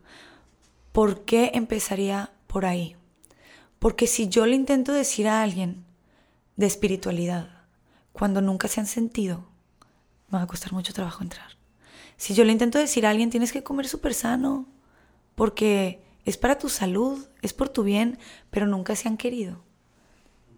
¿Por 0.91 1.25
qué 1.25 1.51
empezaría 1.55 2.31
por 2.47 2.65
ahí? 2.65 2.95
Porque 3.79 4.05
si 4.05 4.29
yo 4.29 4.45
le 4.45 4.55
intento 4.55 4.91
decir 4.91 5.27
a 5.27 5.41
alguien 5.41 5.85
de 6.55 6.67
espiritualidad, 6.67 7.49
cuando 8.13 8.41
nunca 8.41 8.67
se 8.67 8.79
han 8.79 8.87
sentido, 8.87 9.47
me 10.29 10.37
va 10.37 10.43
a 10.43 10.47
costar 10.47 10.73
mucho 10.73 10.93
trabajo 10.93 11.23
entrar. 11.23 11.57
Si 12.17 12.33
yo 12.33 12.43
le 12.43 12.51
intento 12.51 12.77
decir 12.77 13.05
a 13.05 13.09
alguien, 13.09 13.29
tienes 13.29 13.51
que 13.51 13.63
comer 13.63 13.87
súper 13.87 14.13
sano, 14.13 14.67
porque 15.35 16.03
es 16.25 16.37
para 16.37 16.57
tu 16.57 16.69
salud, 16.69 17.27
es 17.41 17.53
por 17.53 17.69
tu 17.69 17.83
bien, 17.83 18.19
pero 18.51 18.67
nunca 18.67 18.95
se 18.95 19.07
han 19.07 19.17
querido 19.17 19.63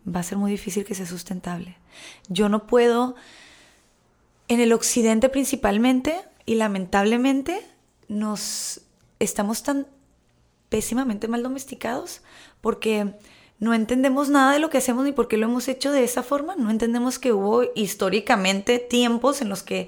va 0.07 0.21
a 0.21 0.23
ser 0.23 0.37
muy 0.37 0.51
difícil 0.51 0.85
que 0.85 0.95
sea 0.95 1.05
sustentable. 1.05 1.77
Yo 2.27 2.49
no 2.49 2.67
puedo, 2.67 3.15
en 4.47 4.59
el 4.59 4.73
occidente 4.73 5.29
principalmente, 5.29 6.15
y 6.45 6.55
lamentablemente 6.55 7.65
nos 8.07 8.81
estamos 9.19 9.63
tan 9.63 9.87
pésimamente 10.69 11.27
mal 11.27 11.43
domesticados 11.43 12.21
porque 12.61 13.13
no 13.59 13.73
entendemos 13.73 14.29
nada 14.29 14.53
de 14.53 14.59
lo 14.59 14.69
que 14.69 14.79
hacemos 14.79 15.05
ni 15.05 15.11
por 15.11 15.27
qué 15.27 15.37
lo 15.37 15.45
hemos 15.45 15.67
hecho 15.67 15.91
de 15.91 16.03
esa 16.03 16.23
forma. 16.23 16.55
No 16.55 16.71
entendemos 16.71 17.19
que 17.19 17.31
hubo 17.31 17.63
históricamente 17.75 18.79
tiempos 18.79 19.41
en 19.41 19.49
los 19.49 19.61
que 19.61 19.87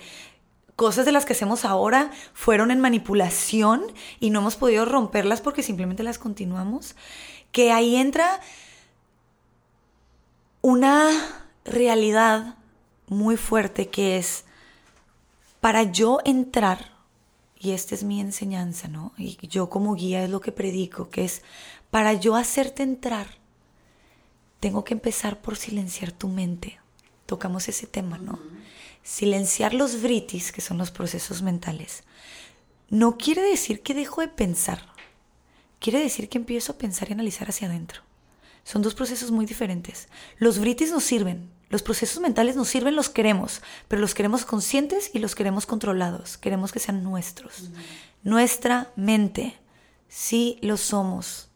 cosas 0.76 1.06
de 1.06 1.12
las 1.12 1.26
que 1.26 1.34
hacemos 1.34 1.66
ahora 1.66 2.12
fueron 2.34 2.72
en 2.72 2.80
manipulación 2.80 3.84
y 4.20 4.30
no 4.30 4.40
hemos 4.40 4.56
podido 4.56 4.86
romperlas 4.86 5.42
porque 5.42 5.64
simplemente 5.64 6.04
las 6.04 6.20
continuamos. 6.20 6.96
Que 7.52 7.72
ahí 7.72 7.96
entra 7.96 8.42
una 10.64 11.12
realidad 11.66 12.56
muy 13.08 13.36
fuerte 13.36 13.90
que 13.90 14.18
es 14.18 14.46
para 15.60 15.84
yo 15.84 16.20
entrar, 16.24 16.94
y 17.60 17.72
esta 17.72 17.94
es 17.96 18.04
mi 18.04 18.22
enseñanza, 18.22 18.88
¿no? 18.88 19.12
Y 19.18 19.38
yo 19.48 19.70
como 19.70 19.94
guía 19.94 20.24
es 20.24 20.30
lo 20.30 20.40
que 20.40 20.54
predico, 20.54 21.10
que 21.10 21.26
es 21.26 21.42
para 21.92 22.14
yo 22.14 22.36
hacerte 22.36 22.82
entrar, 22.82 23.28
tengo 24.62 24.86
que 24.86 24.94
empezar 24.94 25.42
por 25.42 25.58
silenciar 25.58 26.14
tu 26.14 26.30
mente. 26.30 26.80
Tocamos 27.26 27.68
ese 27.68 27.86
tema, 27.86 28.18
¿no? 28.18 28.40
Silenciar 29.04 29.74
los 29.74 30.02
vritis, 30.02 30.54
que 30.54 30.62
son 30.62 30.78
los 30.78 30.92
procesos 30.92 31.42
mentales, 31.42 32.04
no 32.90 33.18
quiere 33.18 33.42
decir 33.42 33.82
que 33.82 33.94
dejo 33.94 34.22
de 34.22 34.30
pensar, 34.30 34.94
quiere 35.80 36.00
decir 36.00 36.30
que 36.30 36.38
empiezo 36.38 36.72
a 36.72 36.78
pensar 36.78 37.10
y 37.10 37.14
analizar 37.14 37.50
hacia 37.50 37.68
adentro. 37.68 38.02
Son 38.64 38.82
dos 38.82 38.96
procesos 38.96 39.32
muy 39.32 39.46
diferentes. 39.46 40.08
Los 40.38 40.60
britis 40.60 40.92
nos 40.92 41.04
sirven, 41.04 41.50
los 41.70 41.82
procesos 41.82 42.22
mentales 42.22 42.56
nos 42.56 42.70
sirven, 42.70 42.96
los 42.96 43.10
queremos, 43.10 43.62
pero 43.88 44.02
los 44.02 44.14
queremos 44.14 44.46
conscientes 44.46 45.10
y 45.14 45.20
los 45.20 45.36
queremos 45.36 45.66
controlados. 45.66 46.38
Queremos 46.38 46.72
que 46.72 46.80
sean 46.80 47.04
nuestros. 47.04 47.70
Nuestra 48.24 48.92
mente, 48.96 49.58
sí 50.08 50.60
lo 50.62 50.78
somos. 50.78 51.50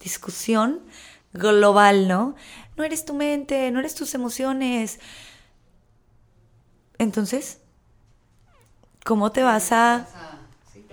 Discusión 0.00 0.80
global, 1.32 2.08
¿no? 2.08 2.36
No 2.76 2.84
eres 2.84 3.04
tu 3.04 3.14
mente, 3.14 3.70
no 3.70 3.80
eres 3.80 3.94
tus 3.94 4.14
emociones. 4.14 5.00
Entonces, 6.98 7.58
¿cómo 9.04 9.32
te 9.32 9.42
vas 9.42 9.72
a... 9.72 10.06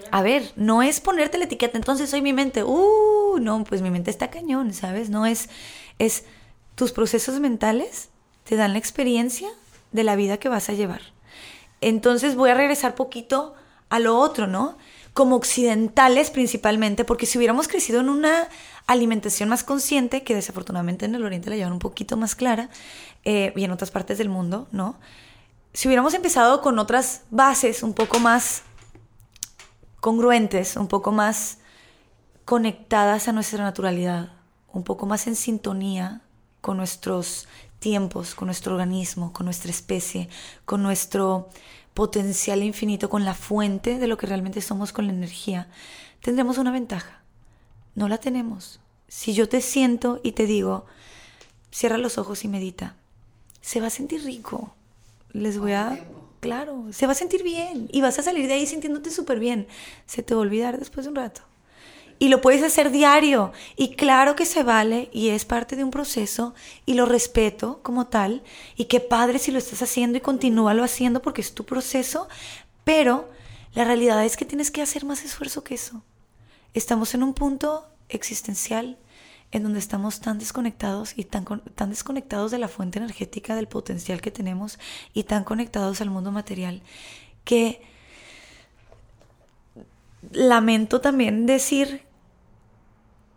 A 0.09 0.21
ver, 0.21 0.51
no 0.55 0.81
es 0.81 0.99
ponerte 0.99 1.37
la 1.37 1.45
etiqueta, 1.45 1.77
entonces 1.77 2.09
soy 2.09 2.21
mi 2.21 2.33
mente. 2.33 2.63
Uh, 2.63 3.37
no, 3.39 3.63
pues 3.63 3.81
mi 3.81 3.89
mente 3.89 4.09
está 4.09 4.29
cañón, 4.29 4.73
¿sabes? 4.73 5.09
No 5.09 5.25
es, 5.25 5.49
es 5.99 6.23
tus 6.75 6.91
procesos 6.91 7.39
mentales 7.39 8.09
te 8.43 8.55
dan 8.55 8.73
la 8.73 8.79
experiencia 8.79 9.49
de 9.91 10.03
la 10.03 10.15
vida 10.15 10.37
que 10.37 10.49
vas 10.49 10.69
a 10.69 10.73
llevar. 10.73 11.01
Entonces 11.79 12.35
voy 12.35 12.49
a 12.49 12.53
regresar 12.53 12.95
poquito 12.95 13.55
a 13.89 13.99
lo 13.99 14.17
otro, 14.17 14.47
¿no? 14.47 14.77
Como 15.13 15.35
occidentales 15.35 16.31
principalmente, 16.31 17.03
porque 17.03 17.25
si 17.25 17.37
hubiéramos 17.37 17.67
crecido 17.67 17.99
en 17.99 18.09
una 18.09 18.47
alimentación 18.87 19.49
más 19.49 19.63
consciente, 19.63 20.23
que 20.23 20.35
desafortunadamente 20.35 21.05
en 21.05 21.15
el 21.15 21.25
Oriente 21.25 21.49
la 21.49 21.55
llevan 21.55 21.73
un 21.73 21.79
poquito 21.79 22.17
más 22.17 22.35
clara, 22.35 22.69
eh, 23.25 23.53
y 23.55 23.63
en 23.63 23.71
otras 23.71 23.91
partes 23.91 24.17
del 24.17 24.29
mundo, 24.29 24.67
¿no? 24.71 24.95
Si 25.73 25.87
hubiéramos 25.87 26.13
empezado 26.13 26.61
con 26.61 26.79
otras 26.79 27.21
bases 27.29 27.83
un 27.83 27.93
poco 27.93 28.19
más 28.19 28.63
congruentes, 30.01 30.75
un 30.75 30.87
poco 30.87 31.13
más 31.13 31.59
conectadas 32.43 33.29
a 33.29 33.31
nuestra 33.31 33.63
naturalidad, 33.63 34.33
un 34.73 34.83
poco 34.83 35.05
más 35.05 35.27
en 35.27 35.35
sintonía 35.37 36.21
con 36.59 36.75
nuestros 36.75 37.47
tiempos, 37.79 38.35
con 38.35 38.47
nuestro 38.47 38.73
organismo, 38.73 39.31
con 39.31 39.45
nuestra 39.45 39.71
especie, 39.71 40.27
con 40.65 40.83
nuestro 40.83 41.49
potencial 41.93 42.63
infinito, 42.63 43.09
con 43.09 43.25
la 43.25 43.33
fuente 43.33 43.99
de 43.99 44.07
lo 44.07 44.17
que 44.17 44.27
realmente 44.27 44.61
somos, 44.61 44.91
con 44.91 45.07
la 45.07 45.13
energía, 45.13 45.67
tendremos 46.21 46.57
una 46.57 46.71
ventaja. 46.71 47.21
No 47.95 48.07
la 48.07 48.17
tenemos. 48.17 48.79
Si 49.07 49.33
yo 49.33 49.49
te 49.49 49.61
siento 49.61 50.19
y 50.23 50.31
te 50.31 50.45
digo, 50.45 50.85
cierra 51.71 51.97
los 51.97 52.17
ojos 52.17 52.43
y 52.43 52.47
medita, 52.47 52.95
se 53.61 53.81
va 53.81 53.87
a 53.87 53.91
sentir 53.91 54.23
rico. 54.23 54.73
Les 55.33 55.57
voy 55.57 55.73
a 55.73 56.03
Claro, 56.41 56.87
se 56.91 57.05
va 57.05 57.11
a 57.11 57.15
sentir 57.15 57.43
bien 57.43 57.87
y 57.91 58.01
vas 58.01 58.17
a 58.17 58.23
salir 58.23 58.47
de 58.47 58.55
ahí 58.55 58.65
sintiéndote 58.65 59.11
súper 59.11 59.39
bien. 59.39 59.67
Se 60.07 60.23
te 60.23 60.33
va 60.33 60.39
a 60.39 60.41
olvidar 60.41 60.79
después 60.79 61.05
de 61.05 61.11
un 61.11 61.15
rato. 61.15 61.41
Y 62.17 62.29
lo 62.29 62.41
puedes 62.41 62.63
hacer 62.63 62.89
diario. 62.89 63.51
Y 63.77 63.95
claro 63.95 64.35
que 64.35 64.47
se 64.47 64.63
vale 64.63 65.09
y 65.13 65.29
es 65.29 65.45
parte 65.45 65.75
de 65.75 65.83
un 65.83 65.91
proceso 65.91 66.55
y 66.87 66.95
lo 66.95 67.05
respeto 67.05 67.79
como 67.83 68.07
tal. 68.07 68.41
Y 68.75 68.85
qué 68.85 68.99
padre 68.99 69.37
si 69.37 69.51
lo 69.51 69.59
estás 69.59 69.83
haciendo 69.83 70.17
y 70.17 70.21
continúalo 70.21 70.83
haciendo 70.83 71.21
porque 71.21 71.41
es 71.41 71.53
tu 71.53 71.63
proceso. 71.63 72.27
Pero 72.83 73.29
la 73.75 73.83
realidad 73.83 74.25
es 74.25 74.35
que 74.35 74.45
tienes 74.45 74.71
que 74.71 74.81
hacer 74.81 75.05
más 75.05 75.23
esfuerzo 75.23 75.63
que 75.63 75.75
eso. 75.75 76.03
estamos 76.73 77.13
en 77.13 77.21
un 77.21 77.35
punto 77.35 77.85
existencial 78.09 78.97
en 79.51 79.63
donde 79.63 79.79
estamos 79.79 80.21
tan 80.21 80.39
desconectados 80.39 81.13
y 81.17 81.25
tan, 81.25 81.45
tan 81.75 81.89
desconectados 81.89 82.51
de 82.51 82.57
la 82.57 82.67
fuente 82.67 82.99
energética, 82.99 83.55
del 83.55 83.67
potencial 83.67 84.21
que 84.21 84.31
tenemos 84.31 84.79
y 85.13 85.23
tan 85.23 85.43
conectados 85.43 86.01
al 86.01 86.09
mundo 86.09 86.31
material, 86.31 86.81
que 87.43 87.81
lamento 90.31 91.01
también 91.01 91.45
decir 91.45 92.03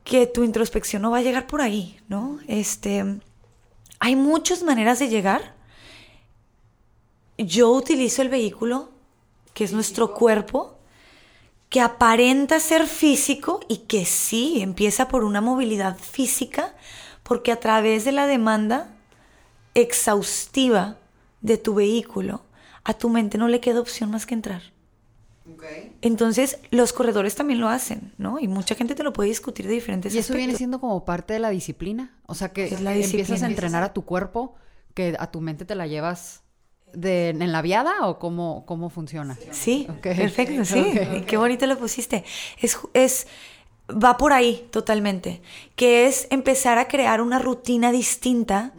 que 0.05 0.27
tu 0.27 0.45
introspección 0.45 1.03
no 1.03 1.11
va 1.11 1.19
a 1.19 1.23
llegar 1.23 1.47
por 1.47 1.63
ahí, 1.63 1.99
¿no? 2.09 2.39
Este, 2.47 3.21
hay 3.99 4.17
muchas 4.17 4.63
maneras 4.63 4.99
de 4.99 5.09
llegar. 5.09 5.55
Yo 7.39 7.73
utilizo 7.73 8.23
el 8.23 8.29
vehículo, 8.29 8.91
que 9.55 9.65
es 9.65 9.73
nuestro 9.73 10.15
cuerpo, 10.15 10.79
que 11.75 11.81
aparenta 11.81 12.61
ser 12.61 12.87
físico 12.87 13.59
y 13.69 13.79
que 13.79 14.05
sí 14.05 14.63
empieza 14.63 15.09
por 15.09 15.25
una 15.25 15.41
movilidad 15.41 15.99
física, 15.99 16.73
porque 17.25 17.51
a 17.51 17.59
través 17.59 18.05
de 18.05 18.13
la 18.13 18.29
demanda 18.29 18.95
exhaustiva 19.75 20.99
de 21.41 21.59
tu 21.59 21.75
vehículo, 21.75 22.45
a 22.85 22.95
tu 22.95 23.09
mente 23.09 23.39
no 23.39 23.49
le 23.49 23.59
queda 23.59 23.81
opción 23.81 24.09
más 24.13 24.25
que 24.25 24.35
entrar. 24.35 24.63
Entonces, 26.01 26.61
los 26.71 26.93
corredores 26.93 27.35
también 27.35 27.61
lo 27.61 27.69
hacen, 27.69 28.13
¿no? 28.19 28.39
Y 28.39 28.47
mucha 28.47 28.77
gente 28.77 28.95
te 28.95 29.03
lo 29.03 29.13
puede 29.13 29.31
discutir 29.31 29.67
de 29.67 29.73
diferentes 29.73 30.15
¿Y 30.15 30.19
eso 30.19 30.33
viene 30.33 30.55
siendo 30.55 30.79
como 30.79 31.05
parte 31.05 31.33
de 31.33 31.41
la 31.41 31.51
disciplina? 31.51 32.17
O 32.27 32.37
sea, 32.37 32.53
que 32.53 32.69
empiezas 32.69 33.43
a 33.43 33.47
entrenar 33.47 33.83
a 33.83 33.93
tu 33.93 34.05
cuerpo, 34.05 34.55
que 34.95 35.17
a 35.19 35.29
tu 35.33 35.41
mente 35.41 35.65
te 35.65 35.75
la 35.75 35.89
llevas 35.89 36.44
de, 36.95 37.31
en 37.31 37.53
la 37.53 37.63
viada 37.63 38.07
o 38.07 38.19
cómo, 38.19 38.65
cómo 38.67 38.91
funciona? 38.91 39.39
Sí, 39.51 39.87
perfecto, 40.03 40.65
sí. 40.65 40.85
Qué 41.27 41.37
bonito 41.37 41.67
lo 41.67 41.79
pusiste. 41.79 42.25
Es, 42.61 42.79
es, 42.95 43.27
va 43.91 44.17
por 44.17 44.33
ahí 44.33 44.67
totalmente, 44.71 45.43
que 45.77 46.07
es 46.07 46.27
empezar 46.31 46.79
a 46.79 46.89
crear 46.89 47.21
una 47.21 47.39
rutina 47.39 47.93
distinta 47.93 48.73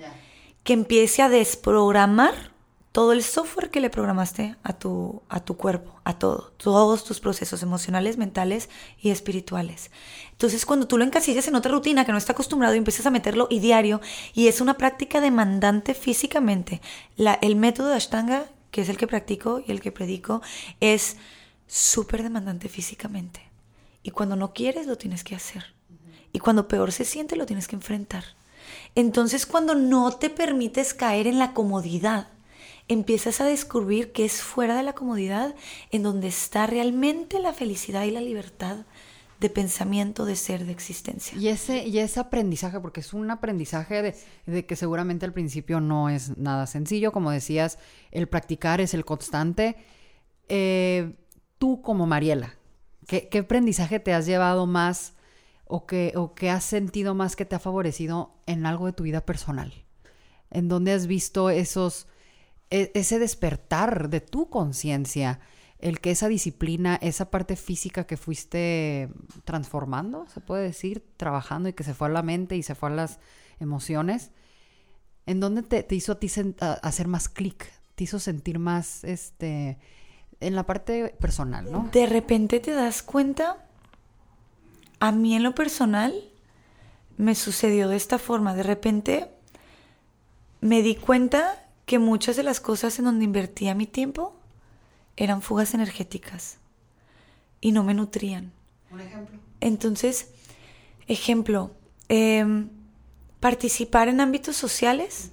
que 0.64 0.74
empiece 0.74 1.22
a 1.22 1.30
desprogramar 1.30 2.55
todo 2.96 3.12
el 3.12 3.24
software 3.24 3.72
que 3.72 3.82
le 3.82 3.90
programaste 3.90 4.56
a 4.64 4.72
tu, 4.72 5.22
a 5.28 5.42
tu 5.42 5.58
cuerpo, 5.58 6.00
a 6.06 6.18
todo, 6.18 6.54
todos 6.56 7.04
tus 7.04 7.20
procesos 7.20 7.62
emocionales, 7.62 8.16
mentales 8.16 8.70
y 9.02 9.10
espirituales. 9.10 9.92
Entonces, 10.32 10.66
cuando 10.66 10.88
tú 10.88 10.98
lo 10.98 11.04
encasillas 11.04 11.46
en 11.50 11.56
otra 11.56 11.74
rutina 11.74 12.06
que 12.06 12.14
no 12.14 12.18
está 12.18 12.32
acostumbrado 12.32 12.74
y 12.74 12.78
empiezas 12.78 13.06
a 13.06 13.12
meterlo 13.12 13.50
y 13.50 13.60
diario, 13.60 14.00
y 14.34 14.48
es 14.48 14.62
una 14.62 14.78
práctica 14.78 15.20
demandante 15.20 15.94
físicamente, 15.94 16.80
el 17.18 17.58
método 17.58 17.90
de 17.90 17.96
Ashtanga, 17.96 18.46
que 18.72 18.80
es 18.80 18.88
el 18.88 18.96
que 18.96 19.08
practico 19.08 19.62
y 19.68 19.74
el 19.74 19.82
que 19.82 19.92
predico, 19.92 20.42
es 20.80 21.18
súper 21.68 22.24
demandante 22.24 22.70
físicamente. 22.70 23.42
Y 24.04 24.12
cuando 24.12 24.38
no 24.38 24.54
quieres, 24.54 24.88
lo 24.88 24.98
tienes 24.98 25.26
que 25.26 25.36
hacer. 25.36 25.66
Y 26.32 26.40
cuando 26.40 26.70
peor 26.70 26.94
se 26.94 27.04
siente, 27.04 27.36
lo 27.36 27.46
tienes 27.46 27.68
que 27.68 27.76
enfrentar. 27.76 28.24
Entonces, 28.96 29.46
cuando 29.46 29.76
no 29.76 30.14
te 30.14 30.30
permites 30.30 30.94
caer 30.94 31.28
en 31.28 31.40
la 31.40 31.52
comodidad, 31.52 32.30
empiezas 32.88 33.42
a 33.42 33.46
descubrir 33.46 34.12
que 34.12 34.26
es 34.26 34.42
fuera 34.42 34.76
de 34.76 34.84
la 34.84 34.94
comodidad 34.94 35.56
en 35.92 36.04
donde 36.04 36.28
está 36.28 36.68
realmente 36.68 37.40
la 37.40 37.54
felicidad 37.54 38.04
y 38.04 38.12
la 38.12 38.22
libertad 38.22 38.86
de 39.40 39.50
pensamiento, 39.50 40.26
de 40.26 40.36
ser, 40.36 40.66
de 40.66 40.72
existencia. 40.72 41.38
Y 41.38 41.50
ese, 41.50 41.86
y 41.88 42.00
ese 42.00 42.20
aprendizaje, 42.20 42.80
porque 42.80 43.02
es 43.02 43.14
un 43.14 43.30
aprendizaje 43.30 44.16
de, 44.46 44.66
que 44.66 44.76
seguramente 44.76 45.26
al 45.26 45.34
principio 45.34 45.82
no 45.82 46.10
es 46.10 46.38
nada 46.38 46.68
sencillo, 46.68 47.12
como 47.12 47.32
decías, 47.32 47.78
el 48.12 48.28
practicar 48.28 48.80
es 48.80 48.94
el 48.94 49.04
constante. 49.04 49.76
Eh, 50.48 51.16
tú 51.58 51.82
como 51.82 52.08
Mariela, 52.08 52.56
¿qué, 53.08 53.30
aprendizaje 53.38 54.00
te 54.00 54.14
has 54.14 54.26
llevado 54.26 54.68
más 54.68 55.16
o 55.66 55.86
qué, 55.86 56.14
o 56.16 56.34
qué 56.34 56.50
has 56.50 56.64
sentido 56.64 57.14
más 57.14 57.36
que 57.36 57.46
te 57.46 57.56
ha 57.56 57.60
favorecido 57.60 58.36
en 58.46 58.66
algo 58.66 58.86
de 58.86 58.94
tu 58.94 59.04
vida 59.04 59.26
personal? 59.26 59.74
¿En 60.50 60.70
dónde 60.70 60.94
has 60.94 61.08
visto 61.08 61.50
esos 61.50 62.08
e, 62.70 62.92
ese 62.96 63.20
despertar 63.20 64.10
de 64.10 64.22
tu 64.22 64.50
conciencia, 64.50 65.40
el 65.80 66.00
que 66.00 66.12
esa 66.12 66.28
disciplina, 66.28 66.98
esa 67.02 67.30
parte 67.30 67.56
física 67.56 68.06
que 68.06 68.18
fuiste 68.18 69.10
transformando, 69.44 70.26
se 70.34 70.42
puede 70.42 70.64
decir, 70.64 71.04
trabajando 71.18 71.70
y 71.70 71.74
que 71.74 71.84
se 71.84 71.94
fue 71.94 72.08
a 72.08 72.12
la 72.12 72.24
mente 72.24 72.56
y 72.56 72.64
se 72.64 72.76
fue 72.76 72.90
a 72.90 72.94
las 72.94 73.20
emociones, 73.60 74.32
¿en 75.26 75.40
dónde 75.40 75.64
te, 75.64 75.96
hizo 75.96 76.14
a 76.14 76.20
ti 76.20 76.32
hacer 76.60 77.08
más 77.08 77.30
clic? 77.30 77.72
¿Te 77.96 78.04
hizo 78.04 78.20
sentir 78.20 78.60
más, 78.60 79.04
este, 79.04 79.78
en 80.40 80.56
la 80.56 80.66
parte 80.66 81.16
personal, 81.20 81.72
no? 81.72 81.90
De 81.92 82.06
repente 82.06 82.60
te 82.60 82.72
das 82.72 83.04
cuenta, 83.04 83.66
a 85.00 85.12
mí 85.12 85.36
en 85.36 85.44
lo 85.44 85.54
personal, 85.56 86.14
me 87.18 87.36
sucedió 87.36 87.90
de 87.90 87.96
esta 87.96 88.18
forma, 88.18 88.56
de 88.56 88.64
repente 88.64 89.30
me 90.62 90.82
di 90.82 90.96
cuenta 90.96 91.65
que 91.86 92.00
muchas 92.00 92.36
de 92.36 92.44
las 92.44 92.60
cosas 92.60 92.98
en 93.00 93.06
donde 93.06 93.26
invertía 93.26 93.76
mi 93.76 93.86
tiempo 93.86 94.36
eran 95.18 95.42
fugas 95.42 95.74
energéticas 95.74 96.58
y 97.62 97.72
no 97.72 97.84
me 97.84 97.94
nutrían. 97.94 98.52
Un 98.92 99.02
ejemplo. 99.02 99.40
Entonces, 99.62 100.30
ejemplo, 101.08 101.72
em, 102.10 102.70
participar 103.40 104.08
en 104.08 104.22
ámbitos 104.22 104.56
sociales, 104.56 105.32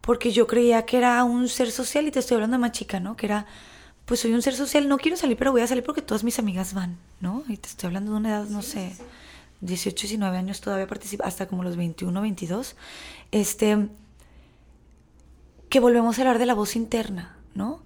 porque 0.00 0.30
yo 0.32 0.46
creía 0.46 0.84
que 0.86 0.98
era 0.98 1.22
un 1.24 1.48
ser 1.48 1.70
social, 1.70 2.06
y 2.06 2.10
te 2.10 2.20
estoy 2.20 2.36
hablando 2.36 2.56
de 2.56 2.60
más 2.60 2.72
chica, 2.72 3.00
¿no? 3.00 3.16
Que 3.16 3.26
era, 3.26 3.46
pues 4.04 4.20
soy 4.20 4.32
un 4.34 4.42
ser 4.42 4.54
social, 4.54 4.88
no 4.88 4.98
quiero 4.98 5.16
salir, 5.16 5.36
pero 5.36 5.52
voy 5.52 5.62
a 5.62 5.66
salir 5.66 5.82
porque 5.82 6.02
todas 6.02 6.22
mis 6.22 6.38
amigas 6.38 6.74
van, 6.74 6.96
¿no? 7.20 7.44
Y 7.48 7.56
te 7.56 7.68
estoy 7.68 7.88
hablando 7.88 8.12
de 8.12 8.18
una 8.18 8.28
edad, 8.28 8.44
no 8.46 8.62
sé, 8.62 8.92
18, 9.62 10.02
19 10.02 10.36
años 10.36 10.60
todavía 10.60 10.86
participo, 10.86 11.24
hasta 11.24 11.46
como 11.48 11.64
los 11.64 11.76
21, 11.76 12.20
22. 12.20 12.76
Este 13.32 13.88
que 15.68 15.80
volvemos 15.80 16.18
a 16.18 16.22
hablar 16.22 16.38
de 16.38 16.46
la 16.46 16.54
voz 16.54 16.76
interna, 16.76 17.38
¿no? 17.54 17.82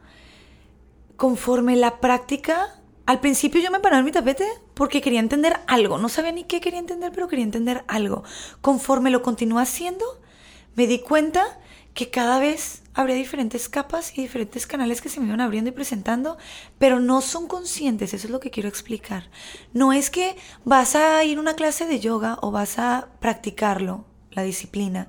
Conforme 1.16 1.76
la 1.76 2.00
práctica, 2.00 2.80
al 3.06 3.20
principio 3.20 3.60
yo 3.60 3.70
me 3.70 3.80
paraba 3.80 4.00
en 4.00 4.06
mi 4.06 4.12
tapete 4.12 4.46
porque 4.74 5.00
quería 5.00 5.20
entender 5.20 5.60
algo, 5.66 5.98
no 5.98 6.08
sabía 6.08 6.32
ni 6.32 6.44
qué 6.44 6.60
quería 6.60 6.78
entender, 6.78 7.12
pero 7.12 7.28
quería 7.28 7.44
entender 7.44 7.84
algo. 7.88 8.24
Conforme 8.60 9.10
lo 9.10 9.22
continué 9.22 9.62
haciendo, 9.62 10.04
me 10.76 10.86
di 10.86 11.00
cuenta 11.00 11.58
que 11.94 12.10
cada 12.10 12.38
vez 12.38 12.82
habría 12.94 13.16
diferentes 13.16 13.68
capas 13.68 14.16
y 14.16 14.22
diferentes 14.22 14.66
canales 14.66 15.00
que 15.00 15.08
se 15.08 15.20
me 15.20 15.26
iban 15.26 15.40
abriendo 15.40 15.70
y 15.70 15.72
presentando, 15.72 16.38
pero 16.78 17.00
no 17.00 17.20
son 17.20 17.46
conscientes, 17.46 18.14
eso 18.14 18.26
es 18.26 18.30
lo 18.30 18.40
que 18.40 18.50
quiero 18.50 18.68
explicar. 18.68 19.30
No 19.72 19.92
es 19.92 20.10
que 20.10 20.36
vas 20.64 20.94
a 20.94 21.22
ir 21.24 21.38
a 21.38 21.40
una 21.40 21.54
clase 21.54 21.86
de 21.86 22.00
yoga 22.00 22.38
o 22.42 22.50
vas 22.50 22.78
a 22.78 23.08
practicarlo, 23.20 24.04
la 24.30 24.42
disciplina, 24.42 25.08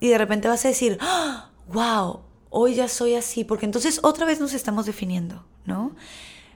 y 0.00 0.08
de 0.08 0.18
repente 0.18 0.48
vas 0.48 0.64
a 0.64 0.68
decir, 0.68 0.98
¡Ah! 1.00 1.47
Wow, 1.72 2.20
hoy 2.50 2.74
ya 2.74 2.88
soy 2.88 3.14
así, 3.14 3.44
porque 3.44 3.66
entonces 3.66 4.00
otra 4.02 4.26
vez 4.26 4.40
nos 4.40 4.54
estamos 4.54 4.86
definiendo, 4.86 5.44
¿no? 5.64 5.94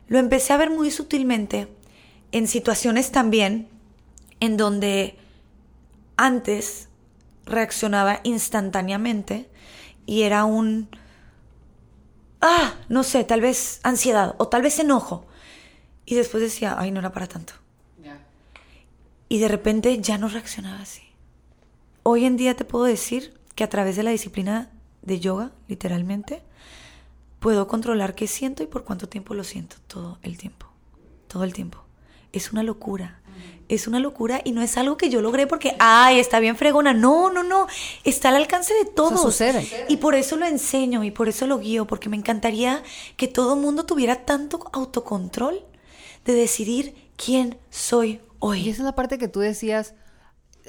Lo 0.09 0.19
empecé 0.19 0.53
a 0.53 0.57
ver 0.57 0.71
muy 0.71 0.91
sutilmente 0.91 1.69
en 2.33 2.47
situaciones 2.49 3.13
también 3.13 3.69
en 4.41 4.57
donde 4.57 5.19
antes 6.17 6.89
reaccionaba 7.45 8.21
instantáneamente 8.25 9.49
y 10.07 10.23
era 10.23 10.45
un, 10.45 10.89
ah, 12.41 12.75
no 12.89 13.03
sé, 13.03 13.25
tal 13.25 13.41
vez 13.41 13.81
ansiedad 13.83 14.35
o 14.39 14.49
tal 14.49 14.63
vez 14.63 14.79
enojo. 14.79 15.27
Y 16.05 16.15
después 16.15 16.43
decía, 16.43 16.75
ay, 16.79 16.91
no 16.91 17.01
era 17.01 17.13
para 17.13 17.27
tanto. 17.27 17.55
Y 19.29 19.39
de 19.39 19.49
repente 19.49 19.99
ya 19.99 20.19
no 20.19 20.29
reaccionaba 20.29 20.81
así. 20.81 21.03
Hoy 22.03 22.27
en 22.27 22.37
día 22.37 22.55
te 22.55 22.67
puedo 22.67 22.85
decir 22.85 23.33
que 23.55 23.65
a 23.65 23.69
través 23.71 23.97
de 23.97 24.03
la 24.03 24.11
disciplina 24.11 24.71
de 25.03 25.21
yoga, 25.21 25.53
literalmente, 25.69 26.43
puedo 27.39 27.67
controlar 27.67 28.15
qué 28.15 28.27
siento 28.27 28.63
y 28.63 28.67
por 28.67 28.85
cuánto 28.85 29.09
tiempo 29.09 29.35
lo 29.35 29.45
siento, 29.45 29.77
todo 29.87 30.19
el 30.23 30.39
tiempo, 30.39 30.67
todo 31.29 31.45
el 31.45 31.53
tiempo. 31.53 31.85
Es 32.33 32.53
una 32.53 32.63
locura, 32.63 33.21
es 33.69 33.87
una 33.87 33.99
locura 33.99 34.41
y 34.45 34.53
no 34.53 34.63
es 34.63 34.77
algo 34.79 34.97
que 34.97 35.11
yo 35.11 35.21
logré 35.21 35.47
porque, 35.47 35.75
ay, 35.79 36.19
está 36.19 36.41
bien 36.41 36.57
fregona, 36.57 36.95
no, 36.95 37.31
no, 37.31 37.43
no, 37.43 37.67
está 38.05 38.29
al 38.31 38.37
alcance 38.37 38.73
de 38.75 38.85
todos. 38.85 39.21
sucede. 39.21 39.69
Y 39.89 39.99
por 39.99 40.15
eso 40.15 40.37
lo 40.37 40.47
enseño 40.47 41.05
y 41.05 41.11
por 41.11 41.29
eso 41.29 41.47
lo 41.47 41.59
guío, 41.59 41.87
porque 41.87 42.09
me 42.09 42.17
encantaría 42.17 42.83
que 43.17 43.29
todo 43.29 43.57
mundo 43.57 43.85
tuviera 43.85 44.25
tanto 44.25 44.71
autocontrol 44.73 45.65
de 46.25 46.33
decidir 46.35 46.95
quién 47.17 47.59
soy 47.71 48.21
hoy. 48.39 48.61
Y 48.61 48.71
esa 48.71 48.83
es 48.83 48.87
la 48.87 48.95
parte 48.95 49.19
que 49.19 49.29
tú 49.29 49.41
decías, 49.41 49.95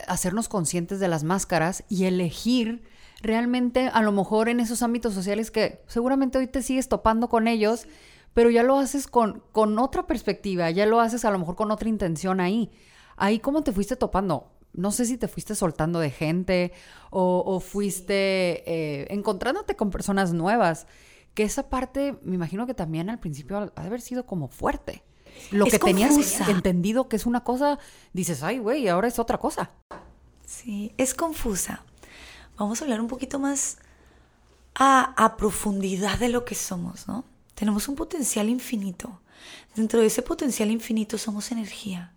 hacernos 0.07 0.49
conscientes 0.49 0.99
de 0.99 1.07
las 1.07 1.23
máscaras 1.23 1.84
y 1.88 2.05
elegir 2.05 2.84
realmente 3.24 3.88
a 3.88 4.01
lo 4.03 4.11
mejor 4.11 4.49
en 4.49 4.59
esos 4.59 4.84
ámbitos 4.84 5.13
sociales 5.13 5.49
que 5.49 5.82
seguramente 5.88 6.38
hoy 6.38 6.47
te 6.47 6.61
sigues 6.61 6.89
topando 6.89 7.30
con 7.30 7.47
ellos, 7.47 7.88
pero 8.34 8.49
ya 8.49 8.63
lo 8.63 8.78
haces 8.78 9.07
con, 9.07 9.41
con 9.51 9.80
otra 9.80 10.05
perspectiva, 10.05 10.69
ya 10.69 10.86
lo 10.86 10.99
haces 10.99 11.24
a 11.26 11.32
lo 11.32 11.39
mejor 11.39 11.55
con 11.55 11.71
otra 11.71 11.89
intención 11.89 12.41
ahí. 12.41 12.69
Ahí 13.15 13.39
cómo 13.39 13.63
te 13.63 13.71
fuiste 13.71 13.95
topando. 13.95 14.51
No 14.74 14.91
sé 14.91 15.05
si 15.05 15.17
te 15.17 15.28
fuiste 15.28 15.55
soltando 15.55 15.99
de 15.99 16.09
gente 16.09 16.74
o, 17.11 17.59
fuiste 17.59 18.63
eh, 18.69 19.07
encontrándote 19.09 19.76
con 19.76 19.89
personas 19.91 20.34
nuevas. 20.34 20.88
Que 21.36 21.43
esa 21.43 21.69
parte, 21.69 22.17
me 22.24 22.36
imagino 22.36 22.67
que 22.67 22.74
también 22.74 23.09
al 23.09 23.19
principio 23.19 23.57
ha 23.57 23.82
de 23.82 23.88
haber 23.88 24.01
sido 24.01 24.26
como 24.26 24.47
fuerte. 24.49 25.03
lo 25.51 25.65
Es 25.65 25.74
que 25.74 25.80
tenías 25.80 26.13
confusa. 26.13 26.49
entendido 26.49 27.07
que 27.07 27.15
es 27.15 27.26
una 27.26 27.43
cosa, 27.43 27.80
dices, 28.13 28.43
ay, 28.43 28.57
güey, 28.57 28.88
ahora 28.88 29.07
es 29.07 29.19
otra 29.19 29.38
cosa. 29.38 29.71
Sí, 30.45 30.93
es 30.97 31.13
confusa. 31.13 31.86
Vamos 32.58 32.82
a 32.82 32.86
hablar 32.86 33.01
un 33.01 33.08
poquito 33.08 33.39
más 33.39 33.78
a, 34.76 35.36
profundidad 35.38 36.20
de 36.20 36.30
lo 36.30 36.45
que 36.45 36.56
somos, 36.56 37.08
¿no? 37.08 37.26
Tenemos 37.56 37.88
un 37.88 37.95
potencial 37.95 38.49
infinito. 38.49 39.20
Dentro 39.76 39.99
de 39.99 40.08
ese 40.08 40.22
potencial 40.22 40.70
infinito 40.72 41.18
somos 41.18 41.51
energía. 41.51 42.14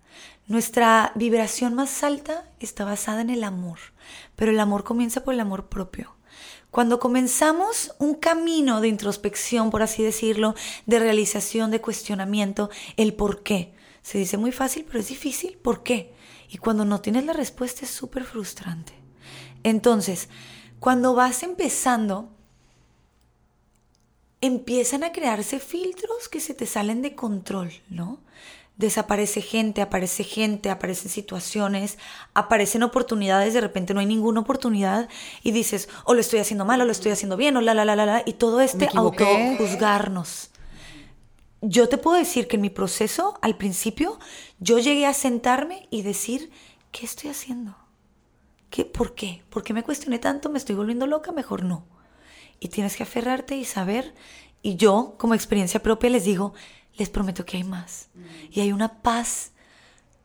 Nuestra 0.47 1.13
vibración 1.15 1.75
más 1.75 2.03
alta 2.03 2.45
está 2.61 2.85
basada 2.85 3.21
en 3.21 3.31
el 3.31 3.45
amor, 3.45 3.79
pero 4.37 4.51
el 4.51 4.61
amor 4.61 4.85
comienza 4.85 5.25
por 5.25 5.35
el 5.35 5.41
amor 5.41 5.69
propio. 5.69 6.15
Cuando 6.71 7.01
comenzamos 7.01 7.95
un 7.99 8.15
camino 8.15 8.81
de 8.81 8.89
introspección, 8.89 9.71
por 9.71 9.83
así 9.83 10.03
decirlo, 10.03 10.55
de 10.85 10.99
realización, 10.99 11.71
de 11.71 11.81
cuestionamiento, 11.81 12.71
el 12.97 13.15
por 13.15 13.43
qué. 13.43 13.75
Se 14.03 14.19
dice 14.19 14.37
muy 14.37 14.53
fácil, 14.53 14.85
pero 14.87 15.01
es 15.01 15.09
difícil. 15.09 15.57
¿Por 15.57 15.83
qué? 15.83 16.15
Y 16.49 16.59
cuando 16.59 16.85
no 16.85 17.01
tienes 17.01 17.25
la 17.25 17.33
respuesta 17.33 17.85
es 17.85 17.91
súper 17.91 18.25
frustrante. 18.25 19.06
Entonces, 19.67 20.29
cuando 20.79 21.17
vas 21.17 21.43
empezando, 21.43 22.29
empiezan 24.41 25.03
a 25.03 25.11
crearse 25.11 25.59
filtros 25.59 26.29
que 26.29 26.39
se 26.39 26.55
te 26.55 26.67
salen 26.67 27.03
de 27.03 27.17
control, 27.17 27.73
¿no? 27.91 28.21
Desaparece 28.77 29.43
gente, 29.43 29.83
aparece 29.83 30.23
gente, 30.23 30.71
aparecen 30.71 31.11
situaciones, 31.11 31.99
aparecen 32.33 32.85
oportunidades, 32.85 33.55
de 33.55 33.61
repente 33.61 33.93
no 33.93 33.99
hay 33.99 34.07
ninguna 34.07 34.39
oportunidad 34.39 35.09
y 35.43 35.51
dices, 35.51 35.89
o 36.05 36.15
lo 36.15 36.21
estoy 36.21 36.39
haciendo 36.39 36.65
mal, 36.65 36.81
o 36.81 36.85
lo 36.85 36.93
estoy 36.93 37.11
haciendo 37.11 37.37
bien, 37.37 37.57
o 37.57 37.61
la, 37.61 37.75
la, 37.75 37.85
la, 37.85 37.97
la, 37.97 38.07
la, 38.07 38.23
y 38.25 38.35
todo 38.35 38.61
este 38.61 38.89
autojuzgarnos. 38.95 40.51
Yo 41.61 41.89
te 41.89 41.99
puedo 41.99 42.17
decir 42.17 42.47
que 42.47 42.55
en 42.55 42.63
mi 42.63 42.71
proceso, 42.71 43.37
al 43.43 43.57
principio, 43.57 44.21
yo 44.61 44.79
llegué 44.79 45.07
a 45.07 45.13
sentarme 45.13 45.89
y 45.91 46.03
decir, 46.03 46.53
¿qué 46.93 47.05
estoy 47.05 47.31
haciendo? 47.31 47.75
¿Qué, 48.71 48.85
¿Por 48.85 49.15
qué? 49.15 49.43
¿Por 49.51 49.63
qué 49.63 49.73
me 49.73 49.83
cuestioné 49.83 50.19
tanto? 50.19 50.51
¿Me 50.51 50.59
estoy 50.59 50.75
volviendo 50.75 51.07
loca? 51.07 51.33
Mejor 51.33 51.65
no. 51.65 51.85
Y 52.61 52.69
tienes 52.69 52.97
que 52.97 53.03
aferrarte 53.03 53.57
y 53.57 53.65
saber. 53.65 54.15
Y 54.63 54.77
yo, 54.77 55.15
como 55.19 55.35
experiencia 55.35 55.83
propia, 55.83 56.11
les 56.11 56.25
digo, 56.25 56.55
les 56.97 57.09
prometo 57.09 57.45
que 57.45 57.59
hay 57.59 57.65
más. 57.65 58.09
Y 58.51 58.61
hay 58.61 58.73
una 58.73 59.03
paz 59.03 59.53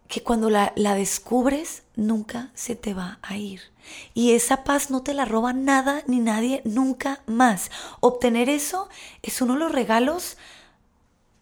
que 0.07 0.23
cuando 0.23 0.49
la, 0.49 0.73
la 0.75 0.95
descubres, 0.95 1.83
nunca 1.95 2.51
se 2.53 2.75
te 2.75 2.93
va 2.93 3.19
a 3.21 3.37
ir. 3.37 3.61
Y 4.13 4.31
esa 4.31 4.63
paz 4.63 4.89
no 4.89 5.03
te 5.03 5.13
la 5.13 5.25
roba 5.25 5.53
nada 5.53 6.03
ni 6.07 6.19
nadie 6.19 6.61
nunca 6.65 7.21
más. 7.27 7.71
Obtener 7.99 8.49
eso 8.49 8.89
es 9.21 9.41
uno 9.41 9.53
de 9.53 9.59
los 9.59 9.71
regalos 9.71 10.37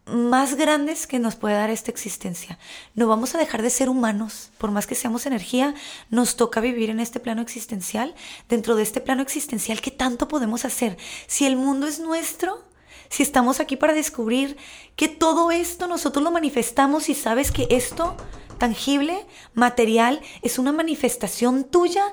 más 0.06 0.54
grandes 0.54 1.06
que 1.06 1.18
nos 1.18 1.36
puede 1.36 1.54
dar 1.54 1.70
esta 1.70 1.90
existencia. 1.90 2.58
No 2.94 3.06
vamos 3.06 3.34
a 3.34 3.38
dejar 3.38 3.62
de 3.62 3.70
ser 3.70 3.88
humanos, 3.88 4.50
por 4.58 4.70
más 4.70 4.86
que 4.86 4.94
seamos 4.94 5.26
energía, 5.26 5.74
nos 6.10 6.36
toca 6.36 6.60
vivir 6.60 6.90
en 6.90 7.00
este 7.00 7.20
plano 7.20 7.42
existencial, 7.42 8.14
dentro 8.48 8.74
de 8.74 8.82
este 8.82 9.00
plano 9.00 9.22
existencial, 9.22 9.80
¿qué 9.80 9.90
tanto 9.90 10.28
podemos 10.28 10.64
hacer? 10.64 10.96
Si 11.26 11.46
el 11.46 11.56
mundo 11.56 11.86
es 11.86 12.00
nuestro, 12.00 12.64
si 13.08 13.22
estamos 13.22 13.60
aquí 13.60 13.76
para 13.76 13.92
descubrir 13.92 14.56
que 14.96 15.08
todo 15.08 15.50
esto 15.50 15.86
nosotros 15.86 16.22
lo 16.22 16.30
manifestamos 16.30 17.08
y 17.08 17.14
sabes 17.14 17.50
que 17.50 17.66
esto 17.70 18.16
tangible, 18.58 19.26
material, 19.54 20.20
es 20.42 20.58
una 20.58 20.70
manifestación 20.70 21.64
tuya, 21.64 22.04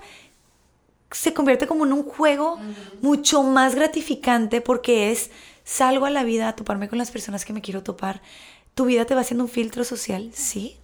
se 1.11 1.33
convierte 1.33 1.67
como 1.67 1.85
en 1.85 1.93
un 1.93 2.03
juego 2.03 2.59
mucho 3.01 3.43
más 3.43 3.75
gratificante 3.75 4.61
porque 4.61 5.11
es 5.11 5.29
salgo 5.67 6.05
a 6.05 6.09
la 6.09 6.23
vida 6.23 6.47
a 6.47 6.55
toparme 6.55 6.87
con 6.87 6.97
las 6.97 7.11
personas 7.11 7.43
que 7.43 7.51
me 7.51 7.61
quiero 7.61 7.83
topar. 7.83 8.21
Tu 8.73 8.85
vida 8.85 9.05
te 9.05 9.13
va 9.13 9.21
haciendo 9.21 9.43
un 9.43 9.49
filtro 9.49 9.83
social, 9.83 10.31
sí. 10.33 10.77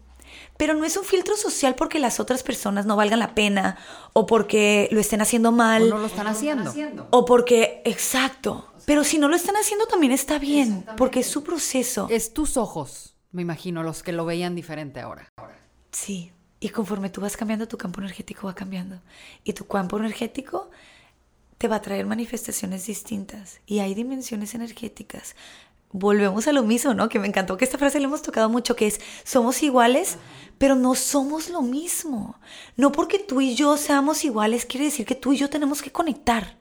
Pero 0.58 0.74
no 0.74 0.84
es 0.84 0.98
un 0.98 1.06
filtro 1.06 1.38
social 1.38 1.76
porque 1.76 2.00
las 2.00 2.20
otras 2.20 2.44
personas 2.44 2.86
no 2.86 2.98
valgan 2.98 3.20
la 3.20 3.34
pena 3.34 3.78
o 4.12 4.26
porque 4.26 4.90
lo 4.92 5.00
estén 5.00 5.22
haciendo 5.22 5.50
O 5.50 5.52
mal 5.54 5.90
no 5.90 6.00
lo 6.00 6.08
están 6.08 6.28
haciendo. 6.28 7.08
o 7.12 7.24
porque, 7.26 7.82
exacto. 7.86 8.74
Pero 8.86 9.06
si 9.06 9.18
no 9.18 9.30
lo 9.30 9.38
están 9.38 9.56
haciendo 9.56 9.86
también 9.86 10.12
está 10.12 10.38
bien, 10.38 10.86
porque 10.98 11.22
es 11.22 11.28
su 11.28 11.44
proceso. 11.44 12.08
Es 12.10 12.34
tus 12.34 12.58
ojos, 12.58 13.16
me 13.32 13.42
imagino, 13.42 13.84
los 13.84 14.04
que 14.04 14.12
lo 14.12 14.26
veían 14.26 14.54
diferente 14.54 15.00
ahora. 15.00 15.30
Sí, 15.92 16.34
y 16.60 16.70
conforme 16.70 17.10
tú 17.10 17.22
vas 17.22 17.38
cambiando, 17.38 17.70
tu 17.70 17.78
campo 17.78 18.02
energético 18.02 18.48
va 18.48 18.56
cambiando. 18.56 19.00
Y 19.46 19.54
tu 19.54 19.66
campo 19.66 19.98
energético 19.98 20.70
te 21.64 21.70
va 21.70 21.78
a 21.78 21.82
traer 21.82 22.06
manifestaciones 22.06 22.88
distintas. 22.88 23.62
Y 23.66 23.80
hay 23.80 23.94
dimensiones 23.94 24.54
energéticas. 24.54 25.34
Volvemos 25.94 26.46
a 26.50 26.52
lo 26.52 26.62
mismo, 26.62 26.94
¿no? 26.94 27.08
Que 27.08 27.20
me 27.20 27.28
encantó 27.28 27.56
que 27.56 27.64
esta 27.64 27.78
frase 27.78 28.00
le 28.00 28.06
hemos 28.08 28.22
tocado 28.22 28.50
mucho, 28.50 28.76
que 28.76 28.86
es, 28.86 29.00
somos 29.24 29.64
iguales, 29.64 30.18
pero 30.58 30.76
no 30.76 30.94
somos 30.94 31.50
lo 31.50 31.62
mismo. 31.62 32.36
No 32.76 32.92
porque 32.92 33.18
tú 33.18 33.40
y 33.40 33.56
yo 33.56 33.78
seamos 33.78 34.26
iguales 34.26 34.66
quiere 34.66 34.88
decir 34.88 35.06
que 35.06 35.16
tú 35.16 35.32
y 35.32 35.38
yo 35.38 35.50
tenemos 35.50 35.82
que 35.82 35.94
conectar 35.94 36.58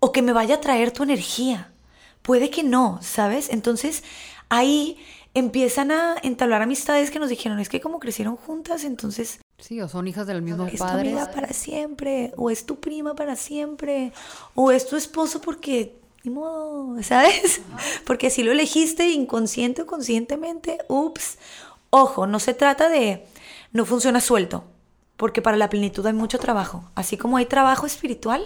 o 0.00 0.12
que 0.12 0.20
me 0.20 0.34
vaya 0.34 0.56
a 0.56 0.60
traer 0.60 0.90
tu 0.90 1.02
energía. 1.02 1.72
Puede 2.20 2.50
que 2.50 2.62
no, 2.62 2.98
¿sabes? 3.00 3.48
Entonces 3.48 4.04
ahí 4.50 4.98
empiezan 5.34 5.90
a 5.90 6.16
entablar 6.22 6.62
amistades 6.62 7.10
que 7.10 7.18
nos 7.18 7.28
dijeron, 7.28 7.58
es 7.58 7.68
que 7.68 7.80
como 7.80 8.00
crecieron 8.00 8.36
juntas, 8.36 8.84
entonces 8.84 9.40
Sí, 9.62 9.80
o 9.80 9.88
son 9.88 10.08
hijas 10.08 10.26
del 10.26 10.42
mismo 10.42 10.66
es 10.66 10.78
tu 10.78 10.84
amiga 10.84 11.30
para 11.30 11.52
siempre, 11.52 12.32
o 12.36 12.50
es 12.50 12.66
tu 12.66 12.80
prima 12.80 13.14
para 13.14 13.36
siempre, 13.36 14.12
o 14.56 14.72
es 14.72 14.88
tu 14.88 14.96
esposo 14.96 15.40
porque, 15.40 16.00
ni 16.24 16.32
modo, 16.32 17.00
¿sabes? 17.04 17.60
Porque 18.04 18.28
si 18.30 18.42
lo 18.42 18.50
elegiste 18.50 19.10
inconsciente 19.10 19.82
o 19.82 19.86
conscientemente, 19.86 20.78
ups. 20.88 21.38
Ojo, 21.90 22.26
no 22.26 22.40
se 22.40 22.54
trata 22.54 22.88
de, 22.88 23.24
no 23.70 23.84
funciona 23.84 24.20
suelto, 24.20 24.64
porque 25.16 25.42
para 25.42 25.56
la 25.56 25.70
plenitud 25.70 26.04
hay 26.06 26.12
mucho 26.12 26.40
trabajo. 26.40 26.90
Así 26.96 27.16
como 27.16 27.36
hay 27.36 27.46
trabajo 27.46 27.86
espiritual, 27.86 28.44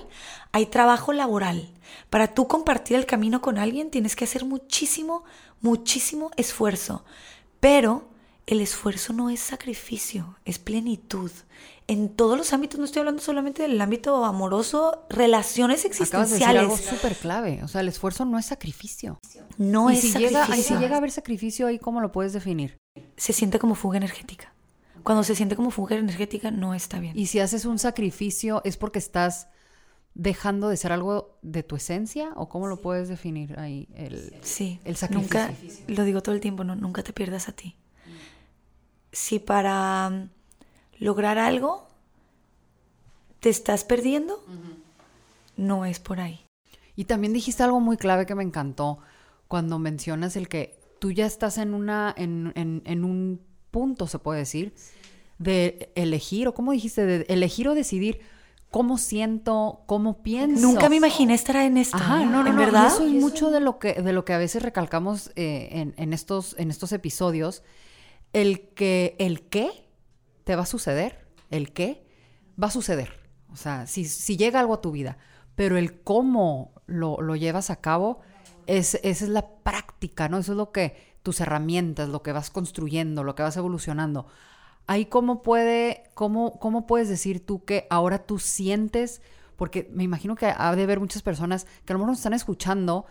hay 0.53 0.66
trabajo 0.66 1.14
laboral. 1.14 1.70
Para 2.11 2.34
tú 2.34 2.47
compartir 2.49 2.97
el 2.97 3.07
camino 3.07 3.40
con 3.40 3.59
alguien 3.59 3.90
tienes 3.90 4.16
que 4.16 4.24
hacer 4.24 4.44
muchísimo, 4.44 5.24
muchísimo 5.61 6.30
esfuerzo. 6.36 7.05
Pero 7.61 8.09
el 8.47 8.61
esfuerzo 8.61 9.12
no 9.12 9.28
es 9.28 9.40
sacrificio, 9.40 10.38
es 10.44 10.59
plenitud. 10.59 11.30
En 11.88 12.09
todos 12.09 12.36
los 12.36 12.53
ámbitos, 12.53 12.78
no 12.78 12.84
estoy 12.84 13.01
hablando 13.01 13.22
solamente 13.22 13.62
del 13.62 13.80
ámbito 13.80 14.24
amoroso, 14.24 15.05
relaciones 15.09 15.84
Acabas 15.84 16.30
de 16.30 16.38
decir 16.38 16.47
algo 16.49 16.72
existenciales. 16.72 17.01
súper 17.01 17.16
clave. 17.16 17.61
O 17.64 17.68
sea, 17.68 17.80
el 17.80 17.88
esfuerzo 17.88 18.24
no 18.24 18.38
es 18.38 18.47
sacrificio. 18.47 19.18
No 19.57 19.90
y 19.90 19.94
es 19.94 20.01
si 20.01 20.12
sacrificio. 20.12 20.40
llega, 20.40 20.53
ahí 20.53 20.62
si 20.62 20.74
llega 20.74 20.94
a 20.94 20.99
haber 20.99 21.11
sacrificio, 21.11 21.66
ahí 21.66 21.78
cómo 21.78 22.01
lo 22.01 22.12
puedes 22.12 22.32
definir. 22.32 22.76
Se 23.16 23.32
siente 23.32 23.59
como 23.59 23.74
fuga 23.74 23.97
energética. 23.99 24.53
Cuando 25.03 25.22
se 25.22 25.36
siente 25.36 25.55
como 25.55 25.70
fuga 25.70 25.97
energética, 25.97 26.51
no 26.51 26.74
está 26.74 26.99
bien. 26.99 27.16
Y 27.16 27.26
si 27.26 27.38
haces 27.38 27.64
un 27.64 27.78
sacrificio, 27.78 28.62
¿es 28.64 28.76
porque 28.76 28.99
estás 28.99 29.49
dejando 30.19 30.69
de 30.71 30.77
ser 30.79 30.93
algo 30.93 31.39
de 31.43 31.62
tu 31.62 31.77
esencia? 31.77 32.33
¿O 32.37 32.49
cómo 32.49 32.67
lo 32.67 32.81
puedes 32.81 33.09
definir 33.09 33.59
ahí? 33.59 33.87
El, 33.95 34.33
Sí, 34.43 34.81
el 34.85 34.97
sacrificio. 34.97 35.41
Nunca, 35.41 35.55
lo 35.89 36.05
digo 36.05 36.23
todo 36.23 36.35
el 36.35 36.41
tiempo, 36.41 36.64
no, 36.64 36.75
nunca 36.75 37.03
te 37.03 37.12
pierdas 37.12 37.49
a 37.49 37.53
ti. 37.53 37.77
Si 39.12 39.39
para 39.39 40.09
mm, 40.11 40.29
lograr 41.01 41.39
algo 41.39 41.87
te 43.41 43.51
estás 43.51 43.85
perdiendo, 43.85 44.43
no 45.57 45.85
es 45.85 45.99
por 46.01 46.21
ahí. 46.21 46.41
Y 46.97 47.05
también 47.05 47.33
dijiste 47.33 47.62
algo 47.62 47.81
muy 47.81 47.97
clave 47.97 48.27
que 48.27 48.35
me 48.35 48.43
encantó 48.43 48.99
cuando 49.49 49.79
mencionas 49.79 50.37
el 50.37 50.49
que 50.49 50.79
tú 50.99 51.12
ya 51.12 51.27
estás 51.27 51.59
en 51.59 51.75
una, 51.75 52.14
en, 52.17 52.53
en- 52.57 52.83
en 52.87 53.05
un 53.05 53.41
punto, 53.71 54.07
se 54.07 54.19
puede 54.19 54.41
decir, 54.41 54.75
de 55.39 55.93
elegir, 55.95 56.49
o 56.49 56.55
cómo 56.55 56.73
dijiste, 56.73 57.05
de 57.05 57.27
elegir 57.29 57.69
o 57.69 57.75
decidir 57.75 58.21
cómo 58.77 58.99
siento, 58.99 59.85
cómo 59.87 60.22
pienso. 60.22 60.61
Nunca 60.61 60.91
me 60.91 60.97
imaginé 60.97 61.33
estar 61.33 61.57
en 61.57 61.79
esto. 61.79 61.97
Ajá, 61.97 62.27
no, 62.27 62.43
no, 62.43 62.51
¿En 62.51 62.57
no, 62.57 62.62
y 62.62 62.64
verdad? 62.66 62.89
Eso 62.89 63.07
es 63.07 63.12
mucho 63.12 63.51
de 63.51 63.61
lo 63.61 63.79
que, 63.79 63.95
de 63.95 64.12
lo 64.12 64.27
que 64.27 64.35
a 64.35 64.39
veces 64.39 64.62
recalcamos 64.62 65.33
eh, 65.35 65.68
en, 65.70 65.95
en 65.97 66.12
estos, 66.12 66.55
en 66.59 66.68
estos 66.68 66.93
episodios. 66.93 67.62
El 68.35 68.68
que 68.74 69.16
el 69.18 69.49
qué 69.49 69.70
te 70.45 70.57
va 70.57 70.64
a 70.64 70.66
suceder, 70.66 71.27
el 71.49 71.72
qué 71.72 72.07
va 72.62 72.66
a 72.66 72.70
suceder. 72.70 73.18
O 73.51 73.57
sea, 73.57 73.87
si, 73.87 74.05
si 74.05 74.37
llega 74.37 74.61
algo 74.61 74.74
a 74.74 74.83
tu 74.83 74.91
vida, 74.91 75.16
pero 75.55 75.79
el 75.79 76.03
cómo 76.03 76.74
lo, 76.85 77.22
lo 77.22 77.35
llevas 77.35 77.70
a 77.70 77.77
cabo, 77.77 78.20
es, 78.66 78.97
esa 78.97 79.24
es 79.24 79.31
la 79.31 79.49
práctica, 79.62 80.29
¿no? 80.29 80.37
Eso 80.37 80.53
es 80.53 80.59
lo 80.59 80.70
que 80.70 81.16
tus 81.22 81.41
herramientas, 81.41 82.11
lo 82.11 82.22
que 82.22 82.33
vas 82.33 82.51
construyendo, 82.51 83.24
lo 83.24 83.35
que 83.35 83.43
vas 83.43 83.57
evolucionando. 83.57 84.27
Ahí 84.87 85.07
cómo 85.07 85.43
puede, 85.43 86.05
cómo, 86.14 86.59
cómo 86.59 86.87
puedes 86.87 87.09
decir 87.09 87.45
tú 87.45 87.64
que 87.64 87.87
ahora 87.91 88.18
tú 88.24 88.39
sientes, 88.39 89.20
porque 89.57 89.89
me 89.93 90.05
imagino 90.05 90.37
que 90.37 90.47
ha 90.47 90.76
de 90.76 90.82
haber 90.82 91.01
muchas 91.01 91.22
personas 91.22 91.66
que 91.84 91.93
a 91.93 91.95
lo 91.95 91.99
mejor 91.99 92.11
nos 92.11 92.18
están 92.18 92.34
escuchando 92.34 93.07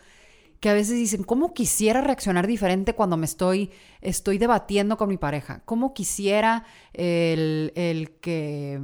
que 0.60 0.70
a 0.70 0.74
veces 0.74 0.96
dicen, 0.96 1.24
¿cómo 1.24 1.54
quisiera 1.54 2.02
reaccionar 2.02 2.48
diferente 2.48 2.96
cuando 2.96 3.18
me 3.18 3.26
estoy, 3.26 3.72
estoy 4.02 4.38
debatiendo 4.38 4.98
con 4.98 5.10
mi 5.10 5.18
pareja? 5.18 5.62
¿Cómo 5.66 5.94
quisiera 5.94 6.66
el, 6.94 7.72
el 7.76 8.12
que, 8.20 8.82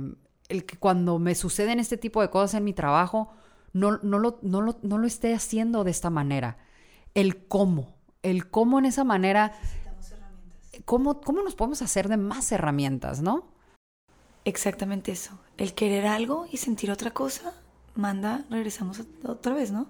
el 0.49 0.65
que 0.65 0.77
cuando 0.77 1.17
me 1.17 1.33
suceden 1.33 1.79
este 1.79 1.97
tipo 1.97 2.21
de 2.21 2.29
cosas 2.29 2.55
en 2.55 2.65
mi 2.65 2.73
trabajo, 2.73 3.31
no, 3.73 3.99
no, 4.03 4.19
lo, 4.19 4.39
no, 4.41 4.61
lo, 4.61 4.77
no 4.83 4.97
lo 4.97 5.07
esté 5.07 5.33
haciendo 5.33 5.83
de 5.83 5.91
esta 5.91 6.09
manera? 6.09 6.57
El 7.15 7.47
cómo, 7.47 7.95
el 8.21 8.49
cómo 8.49 8.77
en 8.77 8.85
esa 8.85 9.03
manera 9.03 9.53
¿cómo, 10.85 11.21
¿cómo 11.21 11.41
nos 11.41 11.55
podemos 11.55 11.81
hacer 11.81 12.07
de 12.07 12.17
más 12.17 12.51
herramientas, 12.51 13.21
no? 13.21 13.45
Exactamente 14.45 15.11
eso. 15.11 15.37
El 15.57 15.73
querer 15.73 16.07
algo 16.07 16.47
y 16.51 16.57
sentir 16.57 16.91
otra 16.91 17.11
cosa 17.11 17.53
manda, 17.95 18.45
regresamos 18.49 19.01
otra 19.23 19.53
vez, 19.53 19.71
¿no? 19.71 19.87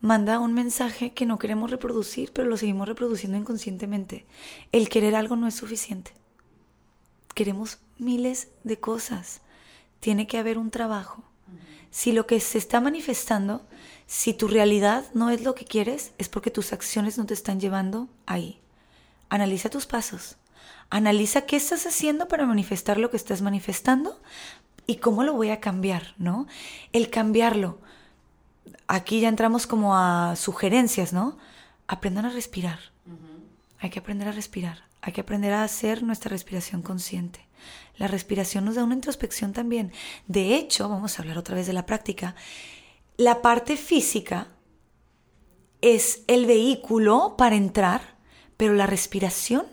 Manda 0.00 0.38
un 0.38 0.54
mensaje 0.54 1.12
que 1.12 1.26
no 1.26 1.38
queremos 1.38 1.70
reproducir, 1.70 2.32
pero 2.32 2.48
lo 2.48 2.56
seguimos 2.56 2.86
reproduciendo 2.86 3.36
inconscientemente. 3.36 4.26
El 4.70 4.88
querer 4.88 5.16
algo 5.16 5.34
no 5.34 5.48
es 5.48 5.54
suficiente. 5.54 6.12
Queremos 7.34 7.78
miles 7.98 8.48
de 8.62 8.78
cosas. 8.78 9.40
Tiene 10.00 10.26
que 10.26 10.38
haber 10.38 10.58
un 10.58 10.70
trabajo. 10.70 11.24
Si 11.90 12.12
lo 12.12 12.26
que 12.26 12.38
se 12.38 12.58
está 12.58 12.80
manifestando, 12.80 13.66
si 14.06 14.34
tu 14.34 14.46
realidad 14.46 15.04
no 15.14 15.30
es 15.30 15.42
lo 15.42 15.54
que 15.54 15.64
quieres, 15.64 16.12
es 16.18 16.28
porque 16.28 16.50
tus 16.50 16.72
acciones 16.72 17.18
no 17.18 17.26
te 17.26 17.34
están 17.34 17.58
llevando 17.58 18.08
ahí. 18.26 18.60
Analiza 19.28 19.68
tus 19.70 19.86
pasos. 19.86 20.36
Analiza 20.90 21.42
qué 21.42 21.56
estás 21.56 21.86
haciendo 21.86 22.28
para 22.28 22.46
manifestar 22.46 22.98
lo 22.98 23.10
que 23.10 23.16
estás 23.16 23.42
manifestando 23.42 24.20
y 24.86 24.96
cómo 24.96 25.22
lo 25.22 25.34
voy 25.34 25.50
a 25.50 25.60
cambiar, 25.60 26.14
¿no? 26.16 26.46
El 26.92 27.10
cambiarlo. 27.10 27.78
Aquí 28.86 29.20
ya 29.20 29.28
entramos 29.28 29.66
como 29.66 29.96
a 29.96 30.34
sugerencias, 30.36 31.12
¿no? 31.12 31.36
Aprendan 31.86 32.24
a 32.24 32.30
respirar. 32.30 32.78
Hay 33.80 33.90
que 33.90 33.98
aprender 33.98 34.28
a 34.28 34.32
respirar. 34.32 34.82
Hay 35.02 35.12
que 35.12 35.20
aprender 35.20 35.52
a 35.52 35.62
hacer 35.62 36.02
nuestra 36.02 36.30
respiración 36.30 36.82
consciente. 36.82 37.46
La 37.96 38.08
respiración 38.08 38.64
nos 38.64 38.76
da 38.76 38.84
una 38.84 38.94
introspección 38.94 39.52
también. 39.52 39.92
De 40.26 40.54
hecho, 40.54 40.88
vamos 40.88 41.18
a 41.18 41.22
hablar 41.22 41.38
otra 41.38 41.54
vez 41.54 41.66
de 41.66 41.72
la 41.72 41.86
práctica. 41.86 42.34
La 43.16 43.42
parte 43.42 43.76
física 43.76 44.48
es 45.80 46.22
el 46.26 46.46
vehículo 46.46 47.34
para 47.36 47.56
entrar, 47.56 48.17
pero 48.58 48.74
la 48.74 48.86
respiración 48.86 49.64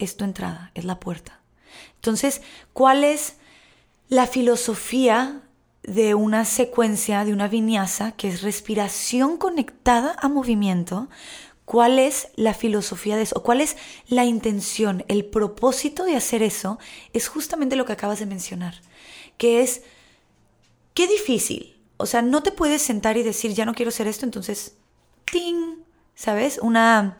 es 0.00 0.16
tu 0.16 0.24
entrada, 0.24 0.72
es 0.74 0.84
la 0.84 0.98
puerta. 0.98 1.40
Entonces, 1.94 2.40
¿cuál 2.72 3.04
es 3.04 3.34
la 4.08 4.26
filosofía 4.26 5.42
de 5.82 6.14
una 6.14 6.44
secuencia, 6.44 7.24
de 7.24 7.32
una 7.32 7.46
viñasa, 7.46 8.12
que 8.12 8.28
es 8.28 8.42
respiración 8.42 9.36
conectada 9.36 10.16
a 10.18 10.28
movimiento? 10.28 11.08
¿Cuál 11.66 11.98
es 11.98 12.28
la 12.34 12.54
filosofía 12.54 13.16
de 13.16 13.22
eso? 13.22 13.42
¿Cuál 13.42 13.60
es 13.60 13.76
la 14.08 14.24
intención, 14.24 15.04
el 15.08 15.26
propósito 15.26 16.04
de 16.04 16.16
hacer 16.16 16.42
eso? 16.42 16.78
Es 17.12 17.28
justamente 17.28 17.76
lo 17.76 17.84
que 17.84 17.92
acabas 17.92 18.18
de 18.18 18.26
mencionar, 18.26 18.80
que 19.36 19.60
es, 19.62 19.82
qué 20.94 21.06
difícil. 21.06 21.78
O 21.98 22.06
sea, 22.06 22.22
no 22.22 22.42
te 22.42 22.50
puedes 22.50 22.80
sentar 22.80 23.18
y 23.18 23.22
decir, 23.22 23.52
ya 23.52 23.66
no 23.66 23.74
quiero 23.74 23.90
hacer 23.90 24.06
esto, 24.06 24.24
entonces, 24.24 24.76
¡ting! 25.30 25.76
¿Sabes? 26.14 26.58
Una, 26.60 27.18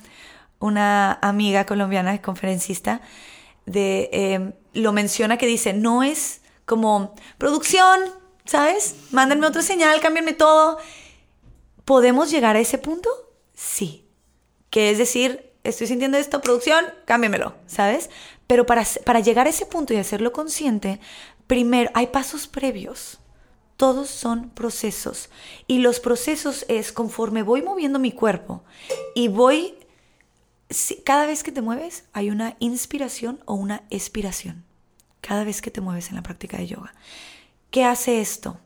una 0.61 1.19
amiga 1.23 1.67
colombiana, 1.67 2.23
conferencista, 2.23 3.01
de, 3.67 4.11
em, 4.13 4.53
lo 4.75 4.93
menciona 4.93 5.39
que 5.39 5.47
dice, 5.47 5.73
no 5.73 6.03
es 6.03 6.43
como 6.67 7.15
producción, 7.39 7.99
¿sabes? 8.45 8.95
Mándenme 9.11 9.47
otra 9.47 9.63
señal, 9.63 10.01
cámbienme 10.01 10.35
todo. 10.35 10.79
¿Podemos 11.85 12.31
llegar 12.31 12.55
a 12.55 12.61
ese 12.61 12.79
punto? 12.79 13.11
Sí. 13.55 14.07
Que 14.69 14.91
es 14.91 14.99
decir, 14.99 15.53
estoy 15.65 15.89
sintiendo 15.89 16.19
esto, 16.19 16.41
producción, 16.41 16.85
cámbiamelo, 17.07 17.55
¿sabes? 17.67 18.11
Pero 18.47 18.67
para, 18.67 18.85
para 19.05 19.21
llegar 19.21 19.47
a 19.47 19.51
ese 19.51 19.67
punto 19.67 19.95
y 19.95 19.97
hacerlo 19.97 20.33
consciente, 20.33 21.01
primero 21.47 21.91
hay 21.95 22.09
pasos 22.09 22.47
previos. 22.47 23.19
Todos 23.77 24.11
son 24.11 24.51
procesos. 24.51 25.31
Y 25.67 25.79
los 25.79 26.01
procesos 26.01 26.67
es 26.69 26.93
conforme 26.93 27.43
voy 27.43 27.63
moviendo 27.63 27.99
mi 27.99 28.13
cuerpo 28.13 28.63
y 29.15 29.29
voy 29.29 29.75
cada 31.05 31.27
vez 31.27 31.43
que 31.43 31.53
te 31.53 31.63
mueves 31.63 32.05
hay 32.13 32.31
una 32.31 32.57
inspiración 32.61 33.41
o 33.45 33.55
una 33.55 33.83
expiración. 33.91 34.65
Cada 35.21 35.45
vez 35.45 35.61
que 35.61 35.71
te 35.71 35.81
mueves 35.81 36.09
en 36.09 36.17
la 36.17 36.23
práctica 36.23 36.57
de 36.59 36.67
yoga. 36.67 36.95
¿Qué 37.71 37.85
hace 37.85 38.21
esto? 38.21 38.59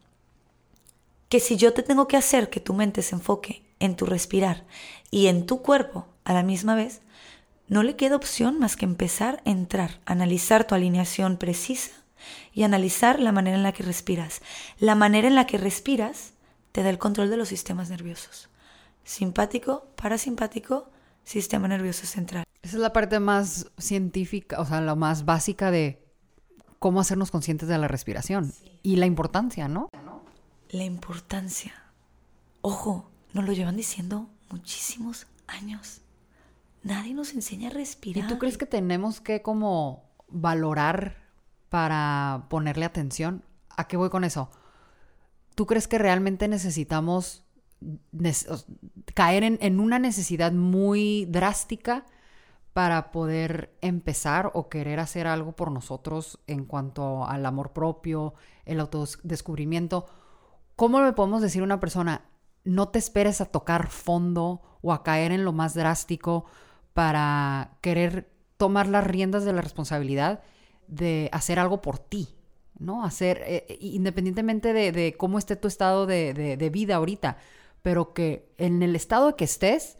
Que 1.28 1.40
si 1.40 1.56
yo 1.56 1.72
te 1.72 1.82
tengo 1.82 2.06
que 2.06 2.16
hacer 2.16 2.50
que 2.50 2.60
tu 2.60 2.74
mente 2.74 3.02
se 3.02 3.14
enfoque 3.14 3.64
en 3.80 3.96
tu 3.96 4.06
respirar 4.06 4.64
y 5.10 5.26
en 5.26 5.46
tu 5.46 5.62
cuerpo 5.62 6.06
a 6.24 6.32
la 6.32 6.42
misma 6.42 6.74
vez, 6.74 7.00
no 7.66 7.82
le 7.82 7.96
queda 7.96 8.16
opción 8.16 8.58
más 8.58 8.76
que 8.76 8.84
empezar 8.84 9.42
a 9.44 9.50
entrar, 9.50 10.00
analizar 10.04 10.66
tu 10.66 10.74
alineación 10.74 11.38
precisa 11.38 11.92
y 12.52 12.62
analizar 12.62 13.20
la 13.20 13.32
manera 13.32 13.56
en 13.56 13.62
la 13.62 13.72
que 13.72 13.82
respiras. 13.82 14.42
La 14.78 14.94
manera 14.94 15.28
en 15.28 15.34
la 15.34 15.46
que 15.46 15.58
respiras 15.58 16.32
te 16.72 16.82
da 16.82 16.90
el 16.90 16.98
control 16.98 17.30
de 17.30 17.36
los 17.36 17.48
sistemas 17.48 17.90
nerviosos. 17.90 18.48
Simpático, 19.04 19.86
parasimpático, 19.96 20.90
sistema 21.24 21.68
nervioso 21.68 22.06
central. 22.06 22.44
Esa 22.62 22.76
es 22.76 22.82
la 22.82 22.92
parte 22.92 23.20
más 23.20 23.70
científica, 23.78 24.60
o 24.60 24.64
sea, 24.64 24.80
la 24.80 24.94
más 24.94 25.24
básica 25.24 25.70
de 25.70 26.02
cómo 26.78 27.00
hacernos 27.00 27.30
conscientes 27.30 27.68
de 27.68 27.78
la 27.78 27.88
respiración 27.88 28.52
y 28.82 28.96
la 28.96 29.06
importancia, 29.06 29.68
¿no? 29.68 29.90
La 30.70 30.84
importancia. 30.84 31.72
Ojo, 32.60 33.10
nos 33.32 33.44
lo 33.44 33.52
llevan 33.52 33.76
diciendo 33.76 34.28
muchísimos 34.50 35.26
años. 35.46 36.00
Nadie 36.82 37.14
nos 37.14 37.32
enseña 37.32 37.68
a 37.68 37.72
respirar. 37.72 38.24
¿Y 38.24 38.28
tú 38.28 38.38
crees 38.38 38.58
que 38.58 38.66
tenemos 38.66 39.20
que 39.20 39.42
como 39.42 40.04
valorar 40.28 41.16
para 41.68 42.46
ponerle 42.50 42.84
atención? 42.84 43.44
¿A 43.76 43.88
qué 43.88 43.96
voy 43.96 44.10
con 44.10 44.24
eso? 44.24 44.50
¿Tú 45.54 45.66
crees 45.66 45.88
que 45.88 45.98
realmente 45.98 46.48
necesitamos 46.48 47.43
caer 49.14 49.44
en, 49.44 49.80
una 49.80 49.98
necesidad 49.98 50.52
muy 50.52 51.26
drástica 51.26 52.06
para 52.72 53.12
poder 53.12 53.76
empezar 53.80 54.50
o 54.54 54.68
querer 54.68 54.98
hacer 54.98 55.26
algo 55.26 55.52
por 55.52 55.70
nosotros 55.70 56.40
en 56.46 56.64
cuanto 56.64 57.24
al 57.24 57.46
amor 57.46 57.72
propio, 57.72 58.34
el 58.64 58.80
autodescubrimiento. 58.80 60.06
¿Cómo 60.74 61.00
le 61.00 61.12
podemos 61.12 61.40
decir 61.40 61.62
a 61.62 61.64
una 61.64 61.78
persona, 61.80 62.22
no 62.64 62.88
te 62.88 62.98
esperes 62.98 63.40
a 63.40 63.46
tocar 63.46 63.88
fondo 63.88 64.62
o 64.82 64.92
a 64.92 65.04
caer 65.04 65.30
en 65.30 65.44
lo 65.44 65.52
más 65.52 65.74
drástico 65.74 66.46
para 66.94 67.76
querer 67.80 68.32
tomar 68.56 68.88
las 68.88 69.06
riendas 69.06 69.44
de 69.44 69.52
la 69.52 69.60
responsabilidad 69.60 70.42
de 70.88 71.28
hacer 71.32 71.58
algo 71.60 71.80
por 71.80 71.98
ti? 71.98 72.28
¿no? 72.76 73.04
Hacer, 73.04 73.40
eh, 73.46 73.78
independientemente 73.80 74.72
de, 74.72 75.14
cómo 75.16 75.38
esté 75.38 75.54
tu 75.54 75.68
estado 75.68 76.06
de 76.06 76.70
vida 76.72 76.96
ahorita, 76.96 77.36
pero 77.84 78.14
que 78.14 78.48
en 78.56 78.82
el 78.82 78.96
estado 78.96 79.36
que 79.36 79.44
estés, 79.44 79.98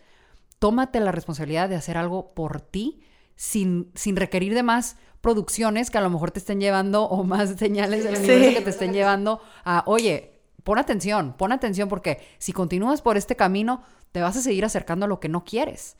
tómate 0.58 1.00
la 1.00 1.12
responsabilidad 1.12 1.68
de 1.68 1.76
hacer 1.76 1.98
algo 1.98 2.32
por 2.32 2.62
ti 2.62 3.02
sin, 3.36 3.92
sin 3.94 4.16
requerir 4.16 4.54
de 4.54 4.62
más 4.62 4.96
producciones 5.20 5.90
que 5.90 5.98
a 5.98 6.00
lo 6.00 6.08
mejor 6.08 6.30
te 6.30 6.38
estén 6.38 6.60
llevando 6.60 7.04
o 7.04 7.24
más 7.24 7.50
señales 7.58 8.02
del 8.02 8.16
universo 8.16 8.58
que 8.58 8.64
te 8.64 8.70
estén 8.70 8.94
llevando 8.94 9.42
a, 9.66 9.82
oye, 9.86 10.32
pon 10.64 10.78
atención, 10.78 11.34
pon 11.36 11.52
atención 11.52 11.90
porque 11.90 12.22
si 12.38 12.54
continúas 12.54 13.02
por 13.02 13.18
este 13.18 13.36
camino, 13.36 13.82
te 14.12 14.22
vas 14.22 14.38
a 14.38 14.40
seguir 14.40 14.64
acercando 14.64 15.04
a 15.04 15.08
lo 15.08 15.20
que 15.20 15.28
no 15.28 15.44
quieres. 15.44 15.98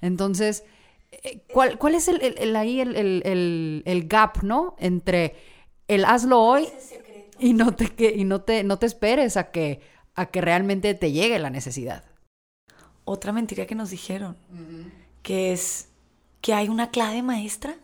Entonces, 0.00 0.64
eh, 1.12 1.42
¿cuál, 1.52 1.76
cuál 1.76 1.96
es 1.96 2.08
el, 2.08 2.56
ahí 2.56 2.80
el, 2.80 2.96
el, 3.84 4.08
gap, 4.08 4.42
¿no? 4.42 4.74
Entre 4.78 5.36
el 5.86 6.06
hazlo 6.06 6.40
hoy 6.40 6.66
y 7.38 7.52
no 7.52 7.76
te, 7.76 8.14
y 8.16 8.24
no 8.24 8.40
te, 8.40 8.64
no 8.64 8.78
te 8.78 8.86
esperes 8.86 9.36
a 9.36 9.50
que 9.50 9.95
a 10.16 10.26
que 10.26 10.40
realmente 10.40 10.94
te 10.94 11.12
llegue 11.12 11.38
la 11.38 11.50
necesidad. 11.50 12.04
Otra 13.04 13.32
mentira 13.32 13.66
que 13.66 13.74
nos 13.76 13.90
dijeron, 13.90 14.36
que 15.22 15.52
es 15.52 15.88
que 16.40 16.54
hay 16.54 16.68
una 16.68 16.90
clave 16.90 17.22
maestra 17.22 17.76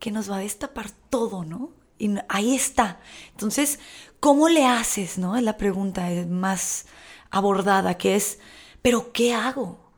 que 0.00 0.10
nos 0.10 0.30
va 0.30 0.36
a 0.36 0.40
destapar 0.40 0.90
todo, 1.10 1.44
¿no? 1.44 1.70
Y 1.98 2.14
ahí 2.28 2.54
está. 2.54 3.00
Entonces, 3.32 3.78
¿cómo 4.18 4.48
le 4.48 4.64
haces, 4.64 5.18
no? 5.18 5.36
Es 5.36 5.42
la 5.42 5.58
pregunta 5.58 6.08
más 6.28 6.86
abordada, 7.30 7.98
que 7.98 8.16
es, 8.16 8.38
¿pero 8.82 9.12
qué 9.12 9.34
hago? 9.34 9.92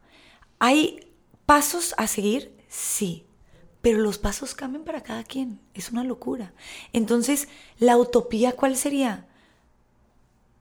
¿Hay 0.59 1.13
pasos 1.47 1.95
a 1.97 2.07
seguir? 2.09 2.59
Sí, 2.69 3.27
pero 3.81 3.99
los 3.99 4.19
pasos 4.19 4.55
cambian 4.55 4.85
para 4.85 5.03
cada 5.03 5.23
quien. 5.25 5.61
Es 5.75 5.93
una 5.93 6.03
locura. 6.03 6.53
Entonces, 6.93 7.49
¿la 7.79 7.97
utopía 7.97 8.53
cuál 8.53 8.77
sería? 8.77 9.29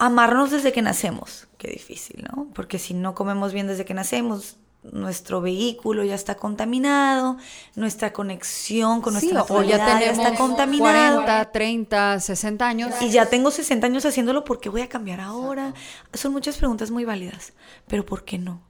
Amarnos 0.01 0.49
desde 0.49 0.71
que 0.71 0.81
nacemos. 0.81 1.47
Qué 1.59 1.67
difícil, 1.67 2.25
¿no? 2.27 2.47
Porque 2.55 2.79
si 2.79 2.95
no 2.95 3.13
comemos 3.13 3.53
bien 3.53 3.67
desde 3.67 3.85
que 3.85 3.93
nacemos, 3.93 4.57
nuestro 4.81 5.41
vehículo 5.41 6.03
ya 6.03 6.15
está 6.15 6.37
contaminado, 6.37 7.37
nuestra 7.75 8.11
conexión 8.11 9.01
con 9.01 9.13
nuestra 9.13 9.43
sí, 9.43 9.67
ya, 9.67 9.99
está 9.99 10.33
contaminada. 10.33 11.23
40, 11.23 11.51
30, 11.51 12.19
60 12.19 12.67
años. 12.67 12.95
Y 12.99 13.11
ya 13.11 13.27
tengo 13.27 13.51
60 13.51 13.85
años 13.85 14.03
haciéndolo, 14.03 14.43
¿por 14.43 14.59
qué 14.59 14.69
voy 14.69 14.81
a 14.81 14.89
cambiar 14.89 15.21
ahora? 15.21 15.75
Son 16.15 16.31
muchas 16.31 16.57
preguntas 16.57 16.89
muy 16.89 17.05
válidas, 17.05 17.53
pero 17.85 18.03
¿por 18.03 18.25
qué 18.25 18.39
no? 18.39 18.63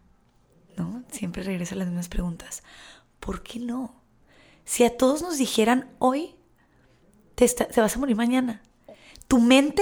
¿No? 0.75 1.01
Siempre 1.11 1.43
regresan 1.43 1.79
las 1.79 1.87
mismas 1.87 2.09
preguntas. 2.09 2.61
¿Por 3.21 3.41
qué 3.41 3.59
no? 3.59 3.95
Si 4.65 4.83
a 4.83 4.97
todos 4.97 5.21
nos 5.21 5.37
dijeran 5.37 5.91
hoy, 5.97 6.35
te, 7.35 7.47
te 7.47 7.79
vas 7.79 7.95
a 7.95 7.99
morir 7.99 8.17
mañana, 8.17 8.61
tu 9.29 9.39
mente 9.39 9.81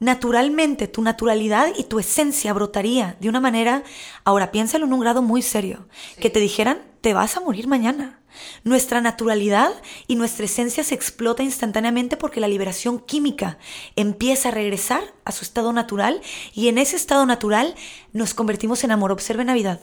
naturalmente 0.00 0.88
tu 0.88 1.02
naturalidad 1.02 1.68
y 1.76 1.84
tu 1.84 1.98
esencia 2.00 2.52
brotaría 2.54 3.16
de 3.20 3.28
una 3.28 3.38
manera, 3.38 3.84
ahora 4.24 4.50
piénsalo 4.50 4.86
en 4.86 4.94
un 4.94 5.00
grado 5.00 5.22
muy 5.22 5.42
serio, 5.42 5.86
que 6.18 6.30
te 6.30 6.40
dijeran, 6.40 6.82
te 7.02 7.14
vas 7.14 7.36
a 7.36 7.40
morir 7.40 7.68
mañana. 7.68 8.18
Nuestra 8.64 9.00
naturalidad 9.00 9.70
y 10.06 10.14
nuestra 10.14 10.46
esencia 10.46 10.84
se 10.84 10.94
explota 10.94 11.42
instantáneamente 11.42 12.16
porque 12.16 12.40
la 12.40 12.48
liberación 12.48 12.98
química 12.98 13.58
empieza 13.96 14.48
a 14.48 14.52
regresar 14.52 15.02
a 15.24 15.32
su 15.32 15.44
estado 15.44 15.72
natural 15.72 16.22
y 16.54 16.68
en 16.68 16.78
ese 16.78 16.96
estado 16.96 17.26
natural 17.26 17.74
nos 18.12 18.32
convertimos 18.32 18.84
en 18.84 18.92
amor. 18.92 19.12
Observe 19.12 19.44
Navidad, 19.44 19.80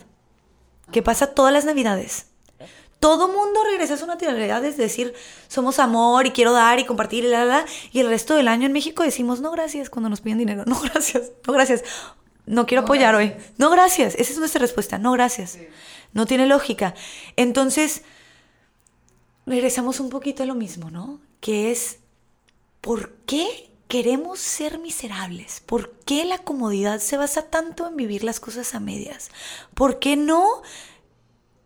que 0.91 1.03
pasa 1.03 1.34
todas 1.34 1.53
las 1.53 1.65
Navidades. 1.65 2.28
Todo 2.99 3.27
mundo 3.27 3.63
regresa 3.63 3.93
a 3.93 3.97
su 3.97 4.07
naturalidad, 4.07 4.63
es 4.65 4.75
decir, 4.75 5.13
somos 5.47 5.77
amor 5.79 6.25
y 6.25 6.31
quiero 6.31 6.51
dar 6.51 6.79
y 6.79 6.85
compartir 6.85 7.25
y 7.25 7.27
la, 7.27 7.45
la, 7.45 7.59
la. 7.59 7.65
Y 7.91 7.99
el 7.99 8.07
resto 8.09 8.35
del 8.35 8.47
año 8.47 8.65
en 8.65 8.73
México 8.73 9.03
decimos, 9.03 9.39
no 9.39 9.51
gracias 9.51 9.89
cuando 9.89 10.09
nos 10.09 10.21
piden 10.21 10.39
dinero, 10.39 10.63
no 10.67 10.79
gracias, 10.79 11.31
no 11.45 11.53
gracias, 11.53 11.83
no 12.47 12.65
quiero 12.65 12.83
apoyar 12.83 13.13
hoy, 13.13 13.35
no 13.57 13.69
gracias. 13.69 14.15
Esa 14.15 14.31
es 14.31 14.39
nuestra 14.39 14.59
respuesta, 14.59 14.97
no 14.97 15.11
gracias. 15.11 15.59
No 16.13 16.25
tiene 16.25 16.47
lógica. 16.47 16.95
Entonces, 17.35 18.03
regresamos 19.45 19.99
un 19.99 20.09
poquito 20.09 20.43
a 20.43 20.45
lo 20.45 20.55
mismo, 20.55 20.89
¿no? 20.89 21.19
Que 21.41 21.71
es, 21.71 21.99
¿por 22.81 23.11
qué 23.25 23.69
queremos 23.87 24.39
ser 24.39 24.79
miserables? 24.79 25.61
¿Por 25.65 25.91
qué 26.05 26.25
la 26.25 26.39
comodidad 26.39 26.99
se 26.99 27.17
basa 27.17 27.43
tanto 27.43 27.87
en 27.87 27.95
vivir 27.95 28.23
las 28.23 28.39
cosas 28.39 28.73
a 28.75 28.79
medias? 28.79 29.29
¿Por 29.73 29.99
qué 29.99 30.15
no? 30.15 30.61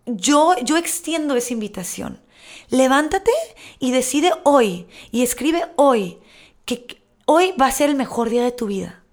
Yo, 0.06 0.56
yo 0.64 0.78
extiendo 0.78 1.36
esa 1.36 1.54
invitación. 1.54 2.22
Levántate 2.70 3.32
y 3.80 3.92
decide 3.92 4.32
hoy 4.44 4.88
y 5.12 5.24
escribe 5.24 5.66
hoy 5.76 6.20
que 6.66 7.04
hoy 7.26 7.54
va 7.60 7.68
a 7.68 7.72
ser 7.72 7.90
el 7.90 7.96
mejor 7.96 8.30
día 8.30 8.44
de 8.44 8.52
tu 8.52 8.68
vida. 8.68 9.04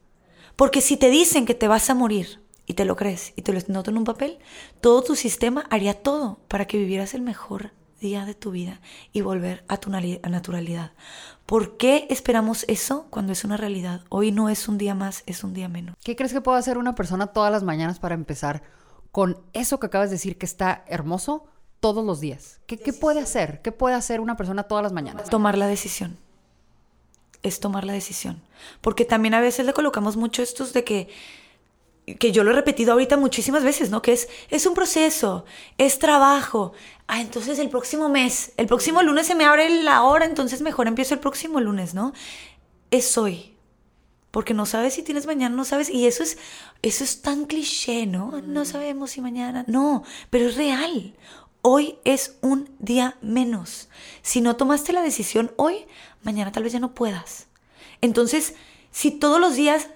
Porque 0.57 0.81
si 0.81 0.97
te 0.97 1.11
dicen 1.11 1.47
que 1.47 1.55
te 1.55 1.69
vas 1.69 1.91
a 1.91 1.95
morir 1.95 2.41
y 2.67 2.75
te 2.75 2.85
lo 2.85 2.97
crees 2.97 3.33
y 3.37 3.43
te 3.43 3.53
lo 3.53 3.61
noto 3.69 3.91
en 3.91 3.99
un 3.99 4.05
papel, 4.05 4.39
todo 4.81 5.03
tu 5.03 5.15
sistema 5.15 5.67
haría 5.71 5.95
todo 5.95 6.41
para 6.49 6.67
que 6.67 6.79
vivieras 6.79 7.15
el 7.15 7.23
mejor 7.23 7.73
día 8.01 8.25
de 8.25 8.35
tu 8.35 8.51
vida 8.51 8.81
y 9.13 9.21
volver 9.21 9.65
a 9.69 9.77
tu 9.79 9.91
naturalidad. 9.91 10.93
¿Por 11.47 11.77
qué 11.77 12.07
esperamos 12.11 12.65
eso 12.69 13.07
cuando 13.11 13.33
es 13.33 13.45
una 13.45 13.57
realidad? 13.57 14.03
Hoy 14.09 14.33
no 14.33 14.49
es 14.49 14.69
un 14.69 14.79
día 14.79 14.95
más, 14.95 15.23
es 15.27 15.45
un 15.45 15.55
día 15.55 15.69
menos. 15.69 15.97
¿Qué 16.05 16.15
crees 16.15 16.33
que 16.33 16.41
puede 16.41 16.59
hacer 16.59 16.79
una 16.79 16.95
persona 16.95 17.29
todas 17.29 17.51
las 17.51 17.63
mañanas 17.63 17.99
para 17.99 18.15
empezar 18.15 18.63
con 19.19 19.37
eso 19.53 19.81
que 19.81 19.87
acabas 19.87 20.11
de 20.11 20.15
decir 20.15 20.39
que 20.39 20.47
está 20.47 20.85
hermoso 20.87 21.45
todos 21.81 22.05
los 22.05 22.21
días? 22.21 22.61
¿Qué, 22.69 22.79
¿Qué, 22.79 22.93
puede 22.93 23.19
hacer? 23.19 23.61
¿Qué 23.63 23.73
puede 23.73 23.97
hacer 23.97 24.21
una 24.21 24.37
persona 24.37 24.63
todas 24.63 24.85
las 24.85 24.93
mañanas? 24.93 25.29
Tomar 25.29 25.59
la 25.59 25.67
decisión. 25.67 26.17
Es 27.43 27.59
tomar 27.59 27.83
la 27.83 27.95
decisión. 27.95 28.41
Porque 28.81 29.05
también 29.05 29.35
a 29.35 29.41
veces 29.41 29.67
le 29.67 29.73
colocamos 29.73 30.17
mucho 30.17 30.41
estos 30.41 30.73
de 30.73 30.85
que 30.85 31.09
que 32.21 32.31
yo 32.31 32.45
lo 32.45 32.53
he 32.53 32.55
repetido 32.55 32.93
ahorita 32.93 33.17
muchísimas 33.17 33.65
veces, 33.65 33.91
¿no? 33.91 34.03
Que 34.03 34.13
es, 34.13 34.29
es 34.51 34.67
un 34.67 34.75
proceso, 34.75 35.45
es 35.79 35.99
trabajo. 35.99 36.73
Ah, 37.09 37.21
entonces 37.21 37.59
el 37.59 37.71
próximo 37.71 38.09
mes, 38.09 38.53
el 38.57 38.69
próximo 38.69 39.03
lunes 39.03 39.27
se 39.27 39.35
me 39.35 39.45
abre 39.45 39.83
la 39.83 40.05
hora, 40.05 40.27
entonces 40.27 40.63
mejor 40.63 40.87
empiezo 40.87 41.15
el 41.15 41.21
próximo 41.21 41.61
lunes, 41.61 41.93
¿no? 41.93 42.13
Es 42.93 43.19
hoy. 43.19 43.58
Porque 44.31 44.55
no 44.55 44.67
sabes 44.67 44.95
si 44.95 45.03
tienes 45.03 45.27
mañana, 45.27 45.55
no 45.55 45.65
sabes. 45.65 45.91
Y 45.91 46.07
eso 46.07 46.23
es, 46.23 46.39
eso 46.83 47.05
es 47.05 47.23
tan 47.23 47.47
cliché, 47.47 48.07
¿no? 48.07 48.43
No 48.43 48.65
sabemos 48.65 49.13
si 49.13 49.21
mañana. 49.21 49.65
No, 49.67 50.05
pero 50.31 50.49
es 50.49 50.57
real. 50.57 51.15
Hoy 51.63 51.99
es 52.05 52.37
un 52.41 52.71
día 52.79 53.17
menos. 53.21 53.89
Si 54.23 54.41
no 54.41 54.57
tomaste 54.57 54.93
la 54.93 55.03
decisión 55.03 55.53
hoy, 55.57 55.87
mañana 56.23 56.53
tal 56.53 56.63
vez 56.63 56.73
ya 56.73 56.81
no 56.81 56.95
puedas. 56.95 57.49
Entonces, 58.01 58.55
si 58.91 59.11
todos 59.11 59.41
los 59.41 59.57
días 59.57 59.89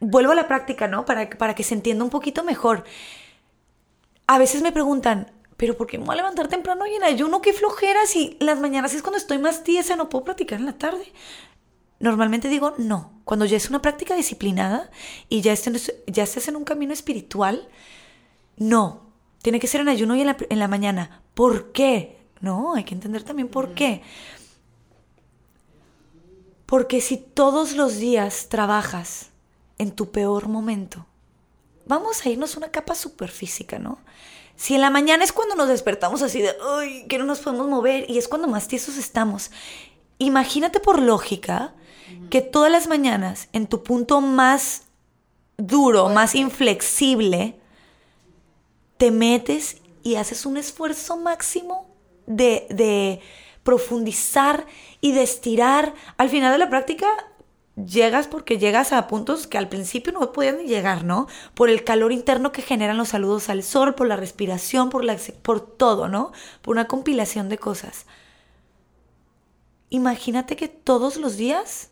vuelvo 0.00 0.32
a 0.32 0.36
la 0.36 0.48
práctica, 0.48 0.86
¿no? 0.86 1.04
Para, 1.04 1.28
para 1.30 1.54
que 1.54 1.64
se 1.64 1.74
entienda 1.74 2.04
un 2.04 2.10
poquito 2.10 2.44
mejor. 2.44 2.84
A 4.26 4.38
veces 4.38 4.62
me 4.62 4.72
preguntan, 4.72 5.32
pero 5.56 5.76
¿por 5.76 5.86
qué 5.86 5.98
me 5.98 6.04
voy 6.04 6.14
a 6.14 6.16
levantar 6.18 6.48
temprano 6.48 6.86
y 6.86 6.94
en 6.94 7.02
ayuno? 7.02 7.42
¿Qué 7.42 7.52
flojera? 7.52 8.06
Si 8.06 8.36
las 8.40 8.60
mañanas 8.60 8.94
es 8.94 9.02
cuando 9.02 9.18
estoy 9.18 9.38
más 9.38 9.64
tiesa, 9.64 9.96
no 9.96 10.08
puedo 10.08 10.24
practicar 10.24 10.60
en 10.60 10.66
la 10.66 10.78
tarde. 10.78 11.12
Normalmente 12.00 12.48
digo 12.48 12.74
no. 12.78 13.12
Cuando 13.24 13.44
ya 13.44 13.56
es 13.56 13.68
una 13.68 13.82
práctica 13.82 14.14
disciplinada 14.14 14.90
y 15.28 15.40
ya 15.40 15.52
estés, 15.52 15.94
ya 16.06 16.22
estés 16.22 16.48
en 16.48 16.56
un 16.56 16.64
camino 16.64 16.92
espiritual, 16.92 17.68
no. 18.56 19.08
Tiene 19.42 19.60
que 19.60 19.66
ser 19.66 19.80
en 19.80 19.88
ayuno 19.88 20.16
y 20.16 20.20
en 20.20 20.26
la, 20.28 20.36
en 20.48 20.58
la 20.58 20.68
mañana. 20.68 21.22
¿Por 21.34 21.72
qué? 21.72 22.18
No, 22.40 22.74
hay 22.74 22.84
que 22.84 22.94
entender 22.94 23.22
también 23.22 23.48
por 23.48 23.74
qué. 23.74 24.02
Porque 26.66 27.00
si 27.00 27.16
todos 27.16 27.74
los 27.74 27.96
días 27.96 28.48
trabajas 28.48 29.30
en 29.78 29.92
tu 29.92 30.10
peor 30.10 30.48
momento. 30.48 31.06
Vamos 31.86 32.24
a 32.24 32.28
irnos 32.28 32.56
una 32.56 32.70
capa 32.70 32.94
superfísica, 32.94 33.78
¿no? 33.78 33.98
Si 34.56 34.74
en 34.74 34.80
la 34.80 34.90
mañana 34.90 35.24
es 35.24 35.32
cuando 35.32 35.54
nos 35.54 35.68
despertamos 35.68 36.20
así 36.20 36.42
de, 36.42 36.54
ay, 36.76 37.06
que 37.08 37.16
no 37.16 37.24
nos 37.24 37.38
podemos 37.38 37.68
mover 37.68 38.10
y 38.10 38.18
es 38.18 38.28
cuando 38.28 38.48
más 38.48 38.68
tiesos 38.68 38.96
estamos. 38.98 39.50
Imagínate 40.18 40.80
por 40.80 41.00
lógica 41.00 41.74
que 42.30 42.40
todas 42.40 42.70
las 42.70 42.88
mañanas 42.88 43.48
en 43.52 43.66
tu 43.66 43.82
punto 43.82 44.20
más 44.20 44.82
duro, 45.56 46.08
más 46.08 46.34
inflexible, 46.34 47.56
te 48.96 49.10
metes 49.10 49.78
y 50.02 50.16
haces 50.16 50.46
un 50.46 50.56
esfuerzo 50.56 51.16
máximo 51.16 51.86
de, 52.26 52.66
de 52.70 53.20
profundizar 53.62 54.66
y 55.00 55.12
de 55.12 55.22
estirar. 55.22 55.94
Al 56.16 56.28
final 56.28 56.52
de 56.52 56.58
la 56.58 56.70
práctica 56.70 57.06
llegas 57.86 58.26
porque 58.26 58.58
llegas 58.58 58.92
a 58.92 59.06
puntos 59.06 59.46
que 59.46 59.58
al 59.58 59.68
principio 59.68 60.12
no 60.12 60.32
podían 60.32 60.66
llegar, 60.66 61.04
¿no? 61.04 61.28
Por 61.54 61.70
el 61.70 61.84
calor 61.84 62.12
interno 62.12 62.52
que 62.52 62.62
generan 62.62 62.96
los 62.96 63.08
saludos 63.08 63.48
al 63.48 63.62
sol, 63.62 63.94
por 63.94 64.06
la 64.06 64.16
respiración, 64.16 64.90
por, 64.90 65.04
la, 65.04 65.16
por 65.42 65.60
todo, 65.60 66.08
¿no? 66.08 66.32
Por 66.62 66.72
una 66.72 66.88
compilación 66.88 67.48
de 67.48 67.58
cosas. 67.58 68.06
Imagínate 69.90 70.56
que 70.56 70.68
todos 70.68 71.16
los 71.16 71.36
días 71.36 71.90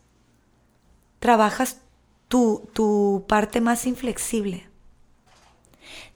trabajas 1.26 1.80
tu, 2.28 2.70
tu 2.72 3.24
parte 3.26 3.60
más 3.60 3.84
inflexible. 3.84 4.68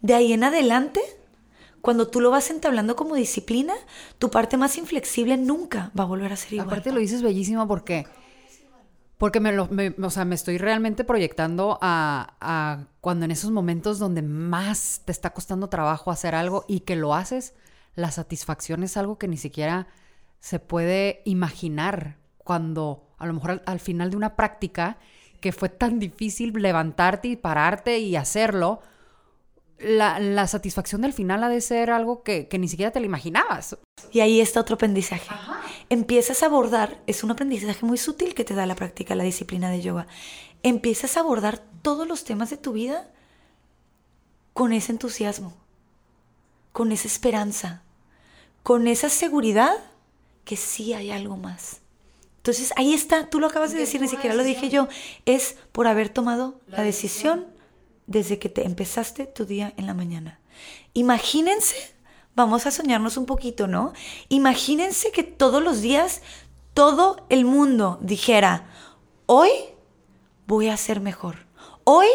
De 0.01 0.15
ahí 0.15 0.33
en 0.33 0.45
adelante, 0.45 1.01
cuando 1.81 2.07
tú 2.07 2.21
lo 2.21 2.31
vas 2.31 2.49
entablando 2.49 2.95
como 2.95 3.17
disciplina, 3.17 3.75
tu 4.21 4.31
parte 4.31 4.57
más 4.57 4.79
inflexible 4.79 5.37
nunca 5.37 5.91
va 5.99 6.05
a 6.05 6.07
volver 6.07 6.33
a 6.33 6.37
ser 6.37 6.53
igual. 6.53 6.69
Aparte 6.69 6.93
lo 6.93 7.01
dices 7.01 7.23
bellísimo 7.23 7.67
porque 7.67 8.07
porque 9.19 9.41
me, 9.41 9.51
o 9.59 10.11
sea, 10.11 10.25
me 10.25 10.37
estoy 10.37 10.59
realmente 10.59 11.03
proyectando 11.03 11.81
a, 11.83 12.37
a, 12.41 12.87
cuando 13.01 13.25
en 13.25 13.33
esos 13.33 13.51
momentos 13.51 13.99
donde 13.99 14.23
más 14.23 15.03
te 15.05 15.11
está 15.11 15.31
costando 15.31 15.69
trabajo 15.69 16.13
hacer 16.13 16.37
algo 16.37 16.65
y 16.69 16.81
que 16.81 16.95
lo 16.95 17.17
haces, 17.17 17.55
la 17.97 18.13
satisfacción 18.13 18.85
es 18.85 18.97
algo 18.97 19.19
que 19.19 19.27
ni 19.27 19.39
siquiera 19.39 19.89
se 20.39 20.61
puede 20.61 21.21
imaginar 21.25 22.17
cuando 22.39 23.10
a 23.21 23.27
lo 23.27 23.35
mejor 23.35 23.51
al, 23.53 23.63
al 23.67 23.81
final 23.81 24.11
de 24.11 24.17
una 24.17 24.35
práctica 24.35 24.99
que 25.41 25.53
fue 25.53 25.69
tan 25.69 25.99
difícil 25.99 26.53
levantarte 26.53 27.29
y 27.29 27.37
pararte 27.37 27.99
y 27.99 28.17
hacerlo, 28.17 28.81
la, 29.79 30.19
la, 30.19 30.47
satisfacción 30.47 31.01
del 31.01 31.13
final 31.13 31.43
ha 31.43 31.49
de 31.49 31.61
ser 31.61 31.91
algo 31.91 32.23
que, 32.23 32.49
que, 32.49 32.59
ni 32.59 32.69
siquiera 32.69 32.91
te 32.91 33.01
lo 33.01 33.07
imaginabas. 33.07 33.79
Y 34.13 34.21
ahí 34.21 34.41
está 34.41 34.61
otro 34.61 34.75
aprendizaje. 34.75 35.27
Ajá. 35.31 35.63
Empiezas 35.89 36.43
a 36.43 36.47
abordar, 36.47 37.03
es 37.07 37.25
un 37.25 37.31
aprendizaje 37.31 37.85
muy 37.87 37.97
sutil 37.97 38.35
que 38.35 38.45
te 38.45 38.55
da 38.55 38.67
la 38.67 38.77
práctica, 38.77 39.15
la 39.15 39.25
disciplina 39.25 39.71
de 39.71 39.81
yoga. 39.81 40.07
Empiezas 40.63 41.17
a 41.17 41.21
abordar 41.21 41.59
todos 41.83 42.07
los 42.07 42.25
temas 42.25 42.51
de 42.51 42.59
tu 42.59 42.73
vida 42.73 43.11
con 44.53 44.73
ese 44.73 44.93
entusiasmo, 44.93 45.55
con 46.73 46.93
esa 46.93 47.09
esperanza, 47.09 47.83
con 48.63 48.87
esa 48.87 49.09
seguridad 49.09 49.75
que 50.45 50.57
sí 50.57 50.93
hay 50.93 51.11
algo 51.11 51.37
más. 51.37 51.80
Entonces 52.41 52.73
ahí 52.77 52.95
está, 52.95 53.29
tú 53.29 53.39
lo 53.39 53.49
acabas 53.49 53.73
de 53.73 53.79
decir, 53.79 54.01
ni 54.01 54.09
siquiera 54.09 54.35
lo 54.35 54.43
dije 54.43 54.71
yo, 54.71 54.89
es 55.27 55.57
por 55.73 55.87
haber 55.87 56.09
tomado 56.09 56.59
la 56.67 56.83
decisión 56.83 57.47
desde 58.07 58.39
que 58.39 58.49
te 58.49 58.65
empezaste 58.65 59.27
tu 59.27 59.45
día 59.45 59.75
en 59.77 59.87
la 59.87 59.93
mañana. 59.93 60.41
Imagínense, 60.95 61.77
vamos 62.35 62.65
a 62.65 62.71
soñarnos 62.71 63.19
un 63.19 63.27
poquito, 63.27 63.67
¿no? 63.67 63.93
Imagínense 64.31 65.13
que 65.13 65.23
todos 65.23 65.63
los 65.63 65.83
días 65.83 66.23
todo 66.73 67.27
el 67.29 67.45
mundo 67.45 67.99
dijera, 68.01 68.71
hoy 69.27 69.51
voy 70.47 70.71
a 70.71 70.79
ser 70.79 71.01
mejor. 71.01 71.47
Hoy 71.85 72.09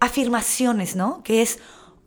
afirmaciones, 0.00 0.96
¿no? 0.96 1.22
Que 1.22 1.42
es, 1.42 1.58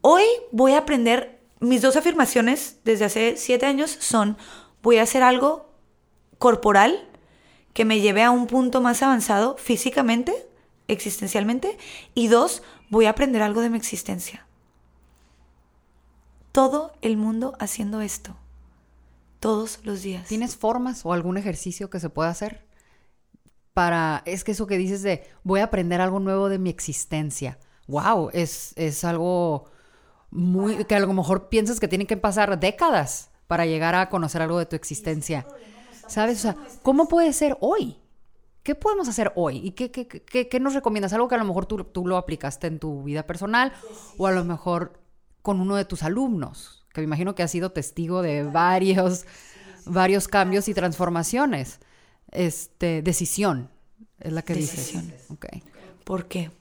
hoy 0.02 0.24
voy 0.52 0.74
a 0.74 0.80
aprender, 0.80 1.40
mis 1.60 1.84
dos 1.84 1.96
afirmaciones 1.96 2.80
desde 2.86 3.06
hace 3.06 3.38
siete 3.38 3.68
años 3.68 3.96
son, 4.00 4.36
voy 4.82 4.98
a 4.98 5.04
hacer 5.04 5.22
algo 5.22 5.70
corporal 6.40 7.08
que 7.74 7.86
me 7.86 8.02
lleve 8.02 8.24
a 8.24 8.32
un 8.32 8.48
punto 8.48 8.82
más 8.82 9.02
avanzado 9.04 9.56
físicamente, 9.58 10.34
existencialmente, 10.88 11.78
y 12.14 12.28
dos, 12.28 12.64
voy 12.90 13.06
a 13.06 13.12
aprender 13.12 13.42
algo 13.42 13.62
de 13.62 13.70
mi 13.70 13.78
existencia. 13.78 14.46
Todo 16.52 16.94
el 17.02 17.18
mundo 17.18 17.56
haciendo 17.60 18.02
esto. 18.02 18.36
Todos 19.40 19.80
los 19.84 20.02
días. 20.02 20.28
¿Tienes 20.28 20.56
formas 20.56 21.06
o 21.06 21.14
algún 21.14 21.38
ejercicio 21.38 21.90
que 21.90 22.00
se 22.00 22.10
pueda 22.10 22.30
hacer? 22.30 22.66
Para, 23.74 24.22
es 24.26 24.44
que 24.44 24.52
eso 24.52 24.68
que 24.68 24.78
dices 24.78 25.02
de 25.02 25.24
voy 25.44 25.62
a 25.62 25.66
aprender 25.66 26.02
algo 26.02 26.20
nuevo 26.20 26.50
de 26.50 26.60
mi 26.60 26.70
existencia. 26.70 27.58
Wow, 27.88 28.30
es, 28.34 28.74
es 28.76 29.04
algo 29.06 29.72
muy, 30.30 30.84
que 30.86 30.96
a 30.96 31.00
lo 31.00 31.12
mejor 31.14 31.50
piensas 31.50 31.80
que 31.80 31.88
tienen 31.88 32.08
que 32.08 32.18
pasar 32.18 32.60
décadas 32.60 33.32
para 33.48 33.66
llegar 33.66 33.96
a 33.96 34.10
conocer 34.10 34.42
algo 34.42 34.60
de 34.60 34.66
tu 34.66 34.76
existencia. 34.76 35.48
¿Sabes? 36.12 36.40
O 36.40 36.42
sea, 36.42 36.58
¿cómo 36.84 37.08
puede 37.08 37.32
ser 37.32 37.58
hoy? 37.62 37.98
¿Qué 38.64 38.76
podemos 38.76 39.08
hacer 39.08 39.32
hoy? 39.36 39.58
¿Y 39.64 39.72
qué, 39.72 39.92
qué, 39.92 40.08
qué, 40.08 40.50
qué 40.50 40.60
nos 40.60 40.74
recomiendas? 40.74 41.14
Algo 41.14 41.30
que 41.30 41.36
a 41.36 41.38
lo 41.38 41.46
mejor 41.46 41.66
tú, 41.66 41.86
tú, 41.86 42.06
lo 42.06 42.18
aplicaste 42.18 42.68
en 42.68 42.80
tu 42.80 43.04
vida 43.04 43.24
personal 43.24 43.72
o 44.18 44.28
a 44.28 44.32
lo 44.32 44.44
mejor 44.44 45.00
con 45.42 45.62
uno 45.62 45.78
de 45.78 45.86
tus 45.86 46.04
alumnos, 46.04 46.86
que 46.94 47.00
me 47.00 47.06
imagino 47.06 47.34
que 47.34 47.44
has 47.44 47.52
sido 47.52 47.72
testigo 47.72 48.22
de 48.22 48.44
varios, 48.44 49.26
varios 49.86 50.28
cambios 50.28 50.68
y 50.68 50.74
transformaciones. 50.74 51.80
Este, 52.30 53.02
decisión, 53.02 53.70
es 54.20 54.34
la 54.34 54.42
que 54.42 54.54
decisión. 54.54 55.06
dices. 55.06 55.32
Okay. 55.32 55.64
¿Por 56.04 56.28
qué? 56.28 56.52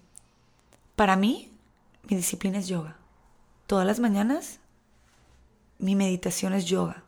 Para 0.95 1.17
mí, 1.17 1.51
mi 2.09 2.17
disciplina 2.17 2.59
es 2.59 2.69
yoga. 2.69 2.99
Todas 3.67 3.87
las 3.87 3.99
mañanas, 3.99 4.61
mi 5.79 5.97
meditación 5.97 6.53
es 6.53 6.67
yoga 6.67 7.05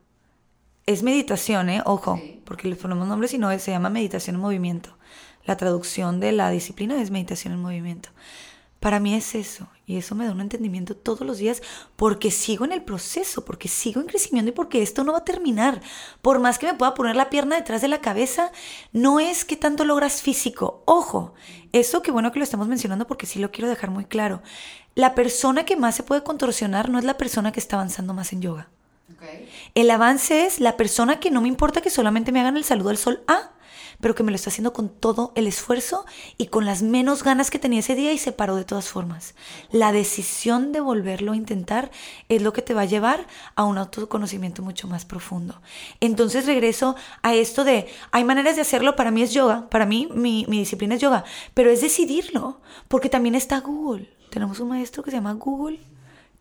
es 0.87 1.03
meditación, 1.03 1.71
¿eh? 1.71 1.83
Ojo, 1.85 2.21
porque 2.45 2.69
le 2.69 2.77
ponemos 2.77 3.07
nombres 3.07 3.33
y 3.35 3.39
no, 3.39 3.57
se 3.59 3.71
llama 3.71 3.91
meditación 3.91 4.37
en 4.37 4.43
movimiento. 4.43 4.97
La 5.45 5.57
traducción 5.57 6.21
de 6.21 6.33
la 6.33 6.51
disciplina 6.51 7.01
es 7.01 7.11
meditación 7.11 7.53
en 7.53 7.61
movimiento. 7.61 8.11
Para 8.81 8.99
mí 8.99 9.15
es 9.15 9.37
eso, 9.37 9.69
y 9.87 9.97
eso 9.97 10.17
me 10.17 10.25
da 10.25 10.33
un 10.33 10.41
entendimiento 10.41 10.97
todos 10.97 11.21
los 11.21 11.39
días 11.39 11.63
porque 11.95 12.33
sigo 12.33 12.65
en 12.65 12.73
el 12.73 12.83
proceso, 12.83 13.45
porque 13.45 13.69
sigo 13.69 14.01
en 14.01 14.09
crecimiento 14.09 14.51
y 14.51 14.55
porque 14.55 14.83
esto 14.83 15.05
no 15.05 15.13
va 15.13 15.19
a 15.19 15.25
terminar. 15.25 15.81
Por 16.21 16.41
más 16.41 16.59
que 16.59 16.67
me 16.67 16.75
pueda 16.75 16.95
poner 16.95 17.15
la 17.15 17.31
pierna 17.31 17.55
detrás 17.55 17.81
de 17.81 17.87
la 17.87 18.01
cabeza, 18.01 18.51
no 18.93 19.21
es 19.21 19.45
que 19.45 19.57
tanto 19.57 19.85
logras 19.85 20.21
físico. 20.21 20.83
Ojo, 20.85 21.35
eso 21.71 22.03
que 22.03 22.11
bueno 22.11 22.33
que 22.33 22.41
lo 22.41 22.45
estamos 22.45 22.67
mencionando 22.67 23.07
porque 23.07 23.27
sí 23.27 23.39
lo 23.39 23.53
quiero 23.53 23.69
dejar 23.69 23.91
muy 23.91 24.05
claro. 24.05 24.43
La 24.97 25.15
persona 25.15 25.65
que 25.65 25.77
más 25.77 25.95
se 25.95 26.03
puede 26.03 26.25
contorsionar 26.25 26.91
no 26.91 26.99
es 26.99 27.05
la 27.05 27.17
persona 27.17 27.53
que 27.53 27.61
está 27.61 27.77
avanzando 27.77 28.15
más 28.15 28.33
en 28.33 28.43
yoga. 28.43 28.69
El 29.75 29.91
avance 29.91 30.47
es 30.47 30.61
la 30.61 30.77
persona 30.77 31.21
que 31.21 31.31
no 31.31 31.41
me 31.41 31.49
importa 31.49 31.81
que 31.81 31.91
solamente 31.91 32.33
me 32.33 32.41
hagan 32.41 32.57
el 32.57 32.65
saludo 32.65 32.91
al 32.91 32.99
sol 32.99 33.23
A, 33.27 33.53
pero 34.03 34.15
que 34.15 34.25
me 34.25 34.33
lo 34.33 34.37
está 34.37 34.51
haciendo 34.51 34.73
con 34.73 34.89
todo 34.89 35.33
el 35.37 35.47
esfuerzo 35.47 36.05
y 36.37 36.47
con 36.49 36.67
las 36.67 36.83
menos 36.83 37.23
ganas 37.23 37.51
que 37.51 37.61
tenía 37.61 37.79
ese 37.79 37.95
día 37.95 38.13
y 38.13 38.19
se 38.19 38.33
paró 38.33 38.57
de 38.57 38.65
todas 38.65 38.89
formas. 38.89 39.35
La 39.71 39.93
decisión 39.93 40.73
de 40.73 40.81
volverlo 40.81 41.33
a 41.33 41.37
intentar 41.37 41.91
es 42.29 42.43
lo 42.43 42.53
que 42.53 42.63
te 42.63 42.75
va 42.75 42.83
a 42.83 42.87
llevar 42.87 43.27
a 43.55 43.65
un 43.65 43.79
autoconocimiento 43.79 44.61
mucho 44.63 44.89
más 44.89 45.05
profundo. 45.05 45.63
Entonces 46.01 46.47
regreso 46.47 46.97
a 47.23 47.35
esto 47.35 47.65
de, 47.65 47.87
hay 48.11 48.25
maneras 48.25 48.57
de 48.57 48.63
hacerlo, 48.63 48.97
para 48.97 49.13
mí 49.13 49.23
es 49.23 49.33
yoga, 49.33 49.69
para 49.71 49.87
mí 49.87 50.09
mi, 50.13 50.47
mi 50.49 50.59
disciplina 50.59 50.97
es 50.97 51.01
yoga, 51.01 51.25
pero 51.55 51.71
es 51.71 51.81
decidirlo, 51.81 52.61
porque 52.89 53.09
también 53.09 53.37
está 53.37 53.61
Google. 53.61 54.13
Tenemos 54.31 54.59
un 54.61 54.71
maestro 54.71 55.05
que 55.05 55.11
se 55.11 55.19
llama 55.19 55.35
Google 55.35 55.79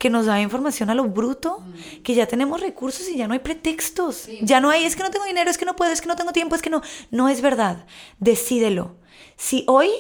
que 0.02 0.10
nos 0.10 0.26
da 0.26 0.42
información 0.42 0.90
a 0.90 0.96
lo 0.96 1.04
bruto, 1.04 1.64
que 2.04 2.16
ya 2.16 2.26
tenemos 2.26 2.60
recursos 2.60 3.08
y 3.08 3.18
ya 3.18 3.28
no 3.28 3.34
hay 3.34 3.40
pretextos. 3.40 4.28
Ya 4.42 4.60
no 4.60 4.72
hay, 4.72 4.84
es 4.84 4.96
que 4.96 5.04
no 5.04 5.12
tengo 5.12 5.26
dinero, 5.26 5.52
es 5.52 5.60
que 5.60 5.66
no 5.66 5.76
puedo, 5.76 5.92
es 5.92 6.02
que 6.02 6.08
no 6.08 6.16
tengo 6.16 6.34
tiempo, 6.34 6.56
es 6.56 6.64
que 6.64 6.72
no. 6.72 6.82
No 7.12 7.30
es 7.30 7.42
verdad. 7.42 7.86
Decídelo. 8.18 8.96
Si 9.38 9.64
hoy 9.68 9.92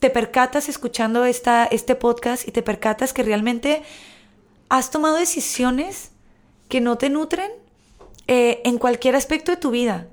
te 0.00 0.08
percatas 0.08 0.70
escuchando 0.70 1.26
esta, 1.26 1.66
este 1.66 1.94
podcast 1.94 2.48
y 2.48 2.52
te 2.52 2.62
percatas 2.62 3.12
que 3.12 3.22
realmente 3.22 3.82
has 4.70 4.90
tomado 4.90 5.16
decisiones 5.16 6.12
que 6.70 6.80
no 6.80 6.96
te 6.96 7.10
nutren 7.10 7.50
eh, 8.28 8.62
en 8.64 8.78
cualquier 8.78 9.16
aspecto 9.16 9.50
de 9.50 9.58
tu 9.58 9.70
vida. 9.70 10.08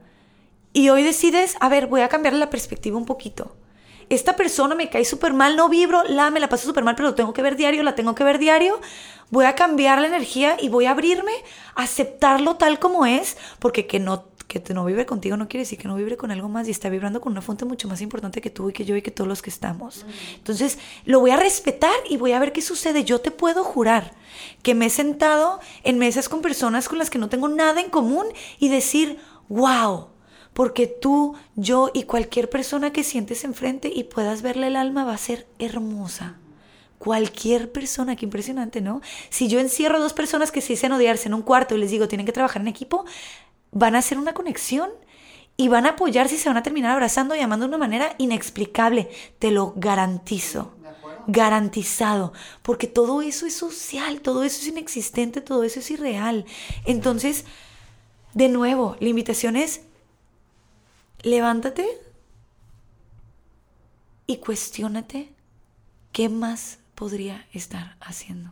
Y 0.73 0.89
hoy 0.89 1.01
decides, 1.01 1.55
a 1.61 1.69
ver, 1.69 1.87
voy 1.87 2.01
a 2.01 2.09
cambiarle 2.09 2.39
la 2.39 2.49
perspectiva 2.49 2.97
un 2.97 3.05
poquito 3.05 3.55
esta 4.09 4.35
persona 4.35 4.75
me 4.75 4.89
cae 4.89 5.05
súper 5.05 5.33
mal, 5.33 5.55
no 5.55 5.69
vibro, 5.69 6.03
la 6.03 6.29
me 6.31 6.39
la 6.39 6.49
paso 6.49 6.65
súper 6.65 6.83
mal, 6.83 6.95
pero 6.95 7.09
lo 7.09 7.15
tengo 7.15 7.33
que 7.33 7.41
ver 7.41 7.55
diario, 7.55 7.83
la 7.83 7.95
tengo 7.95 8.15
que 8.15 8.23
ver 8.23 8.39
diario. 8.39 8.79
Voy 9.29 9.45
a 9.45 9.55
cambiar 9.55 10.01
la 10.01 10.07
energía 10.07 10.57
y 10.59 10.69
voy 10.69 10.85
a 10.85 10.91
abrirme, 10.91 11.31
a 11.75 11.83
aceptarlo 11.83 12.55
tal 12.55 12.79
como 12.79 13.05
es, 13.05 13.37
porque 13.59 13.85
que 13.85 13.99
no 13.99 14.29
que 14.49 14.73
no 14.73 14.83
vibre 14.83 15.05
contigo 15.05 15.37
no 15.37 15.47
quiere 15.47 15.61
decir 15.61 15.77
que 15.77 15.87
no 15.87 15.95
vibre 15.95 16.17
con 16.17 16.31
algo 16.31 16.49
más 16.49 16.67
y 16.67 16.71
está 16.71 16.89
vibrando 16.89 17.21
con 17.21 17.33
una 17.33 17.41
fuente 17.41 17.65
mucho 17.65 17.87
más 17.87 18.01
importante 18.01 18.41
que 18.41 18.49
tú 18.49 18.71
y 18.71 18.73
que 18.73 18.83
yo 18.83 18.95
y 18.95 19.03
que 19.03 19.11
todos 19.11 19.27
los 19.27 19.43
que 19.43 19.51
estamos. 19.51 20.07
Entonces, 20.35 20.79
lo 21.05 21.19
voy 21.19 21.29
a 21.29 21.37
respetar 21.37 21.93
y 22.09 22.17
voy 22.17 22.31
a 22.31 22.39
ver 22.39 22.51
qué 22.51 22.63
sucede. 22.63 23.03
Yo 23.03 23.21
te 23.21 23.29
puedo 23.29 23.63
jurar 23.63 24.11
que 24.63 24.73
me 24.73 24.87
he 24.87 24.89
sentado 24.89 25.59
en 25.83 25.99
mesas 25.99 26.27
con 26.29 26.41
personas 26.41 26.89
con 26.89 26.97
las 26.97 27.11
que 27.11 27.19
no 27.19 27.29
tengo 27.29 27.47
nada 27.47 27.79
en 27.79 27.91
común 27.91 28.25
y 28.57 28.69
decir, 28.69 29.19
wow, 29.49 30.07
porque 30.59 30.87
tú, 30.87 31.35
yo 31.55 31.89
y 31.93 32.03
cualquier 32.03 32.49
persona 32.49 32.91
que 32.91 33.05
sientes 33.05 33.45
enfrente 33.45 33.89
y 33.95 34.03
puedas 34.03 34.41
verle 34.41 34.67
el 34.67 34.75
alma 34.75 35.05
va 35.05 35.13
a 35.13 35.17
ser 35.17 35.47
hermosa. 35.57 36.35
Cualquier 36.97 37.71
persona, 37.71 38.17
qué 38.17 38.25
impresionante, 38.25 38.81
¿no? 38.81 38.99
Si 39.29 39.47
yo 39.47 39.61
encierro 39.61 39.95
a 39.95 39.99
dos 40.01 40.11
personas 40.11 40.51
que 40.51 40.59
se 40.59 40.73
dicen 40.73 40.91
odiarse 40.91 41.29
en 41.29 41.33
un 41.33 41.43
cuarto 41.43 41.75
y 41.75 41.77
les 41.77 41.91
digo 41.91 42.09
tienen 42.09 42.25
que 42.25 42.33
trabajar 42.33 42.61
en 42.61 42.67
equipo, 42.67 43.05
van 43.71 43.95
a 43.95 43.99
hacer 43.99 44.17
una 44.17 44.33
conexión 44.33 44.89
y 45.55 45.69
van 45.69 45.85
a 45.85 45.91
apoyarse 45.91 46.35
y 46.35 46.37
se 46.39 46.49
van 46.49 46.57
a 46.57 46.63
terminar 46.63 46.91
abrazando 46.91 47.37
y 47.37 47.39
amando 47.39 47.63
de 47.63 47.69
una 47.69 47.77
manera 47.77 48.15
inexplicable. 48.17 49.09
Te 49.39 49.51
lo 49.51 49.71
garantizo. 49.77 50.73
Garantizado. 51.27 52.33
Porque 52.63 52.87
todo 52.87 53.21
eso 53.21 53.45
es 53.45 53.53
social, 53.53 54.19
todo 54.19 54.43
eso 54.43 54.59
es 54.59 54.67
inexistente, 54.67 55.39
todo 55.39 55.63
eso 55.63 55.79
es 55.79 55.89
irreal. 55.89 56.43
Entonces, 56.83 57.45
de 58.33 58.49
nuevo, 58.49 58.97
la 58.99 59.07
invitación 59.07 59.55
es 59.55 59.83
levántate 61.23 61.87
y 64.27 64.37
cuestiónate 64.37 65.33
qué 66.11 66.29
más 66.29 66.79
podría 66.95 67.47
estar 67.53 67.97
haciendo. 67.99 68.51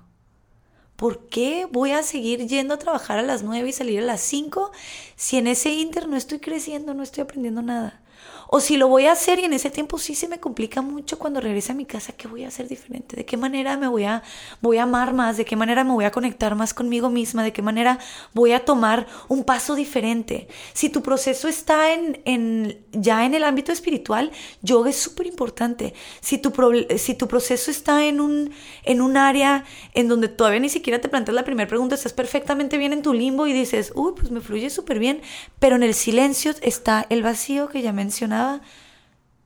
¿Por 0.95 1.27
qué 1.27 1.67
voy 1.71 1.91
a 1.91 2.01
seguir 2.01 2.47
yendo 2.47 2.73
a 2.73 2.79
trabajar 2.79 3.19
a 3.19 3.23
las 3.23 3.43
9 3.43 3.69
y 3.69 3.73
salir 3.73 3.99
a 3.99 4.05
las 4.05 4.21
5 4.21 4.71
si 5.15 5.37
en 5.37 5.47
ese 5.47 5.71
inter 5.71 6.07
no 6.07 6.17
estoy 6.17 6.39
creciendo, 6.39 6.93
no 6.93 7.03
estoy 7.03 7.21
aprendiendo 7.21 7.61
nada? 7.61 8.01
O 8.49 8.61
si 8.61 8.77
lo 8.77 8.87
voy 8.87 9.05
a 9.05 9.11
hacer 9.11 9.39
y 9.39 9.45
en 9.45 9.53
ese 9.53 9.69
tiempo 9.69 9.97
sí 9.97 10.15
se 10.15 10.27
me 10.27 10.39
complica 10.39 10.81
mucho 10.81 11.19
cuando 11.19 11.41
regrese 11.41 11.73
a 11.73 11.75
mi 11.75 11.85
casa, 11.85 12.13
¿qué 12.13 12.29
voy 12.29 12.45
a 12.45 12.47
hacer 12.47 12.67
diferente? 12.67 13.17
¿De 13.17 13.25
qué 13.25 13.35
manera 13.35 13.75
me 13.75 13.87
voy 13.87 14.05
a, 14.05 14.23
voy 14.61 14.77
a 14.77 14.83
amar 14.83 15.13
más? 15.13 15.35
¿De 15.35 15.43
qué 15.43 15.57
manera 15.57 15.83
me 15.83 15.91
voy 15.91 16.05
a 16.05 16.11
conectar 16.11 16.55
más 16.55 16.73
conmigo 16.73 17.09
misma? 17.09 17.43
¿De 17.43 17.51
qué 17.51 17.61
manera 17.61 17.99
voy 18.33 18.53
a 18.53 18.63
tomar 18.63 19.07
un 19.27 19.43
paso 19.43 19.75
diferente? 19.75 20.47
Si 20.73 20.89
tu 20.89 21.03
proceso 21.03 21.49
está 21.49 21.93
en, 21.93 22.21
en 22.23 22.79
ya 22.93 23.25
en 23.25 23.33
el 23.33 23.43
ámbito 23.43 23.73
espiritual, 23.73 24.31
yoga 24.61 24.91
es 24.91 24.97
súper 24.97 25.27
importante. 25.27 25.93
Si 26.21 26.37
tu, 26.37 26.53
si 26.97 27.15
tu 27.15 27.27
proceso 27.27 27.69
está 27.69 28.05
en 28.05 28.21
un, 28.21 28.51
en 28.85 29.01
un 29.01 29.17
área 29.17 29.65
en 29.93 30.07
donde 30.07 30.29
todavía 30.29 30.61
ni 30.61 30.69
siquiera 30.69 31.01
te 31.01 31.09
planteas 31.09 31.35
la 31.35 31.43
primera 31.43 31.67
pregunta, 31.67 31.95
estás 31.95 32.13
perfectamente 32.13 32.77
bien 32.77 32.93
en 32.93 33.01
tu 33.01 33.13
limbo 33.13 33.45
y 33.45 33.51
dices, 33.51 33.91
uy, 33.93 34.13
pues 34.15 34.31
me 34.31 34.39
fluye 34.39 34.69
súper 34.69 34.99
bien, 34.99 35.21
pero 35.59 35.75
en 35.75 35.83
el 35.83 35.93
silencio 35.93 36.53
está 36.61 37.05
el 37.09 37.23
vacío 37.23 37.67
que 37.67 37.81
ya 37.81 37.91
mencionaba 37.91 38.36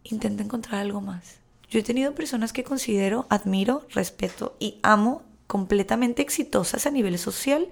intenta 0.03 0.43
encontrar 0.43 0.81
algo 0.81 1.01
más. 1.01 1.41
Yo 1.69 1.79
he 1.79 1.83
tenido 1.83 2.13
personas 2.13 2.51
que 2.53 2.63
considero, 2.63 3.25
admiro, 3.29 3.85
respeto 3.89 4.55
y 4.59 4.79
amo 4.83 5.23
completamente 5.47 6.21
exitosas 6.21 6.85
a 6.85 6.91
nivel 6.91 7.17
social, 7.17 7.67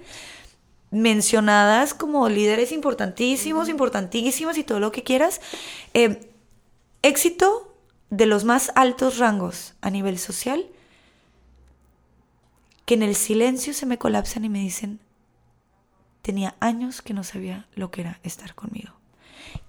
mencionadas 0.92 1.94
como 1.94 2.28
líderes 2.30 2.72
importantísimos, 2.72 3.70
importantísimos 3.70 4.58
y 4.58 4.64
todo 4.64 4.80
lo 4.80 4.92
que 4.92 5.04
quieras. 5.04 5.42
Eh, 5.94 6.30
éxito 7.02 7.74
de 8.10 8.26
los 8.26 8.44
más 8.44 8.72
altos 8.76 9.18
rangos 9.18 9.74
a 9.82 9.90
nivel 9.90 10.18
social, 10.18 10.66
que 12.86 12.96
en 12.96 13.04
el 13.04 13.16
silencio 13.16 13.74
se 13.74 13.86
me 13.86 13.98
colapsan 13.98 14.46
y 14.46 14.50
me 14.50 14.60
dicen, 14.60 15.00
tenía 16.22 16.56
años 16.60 17.02
que 17.02 17.14
no 17.14 17.24
sabía 17.24 17.68
lo 17.76 17.92
que 17.92 18.02
era 18.02 18.20
estar 18.24 18.56
conmigo. 18.56 18.94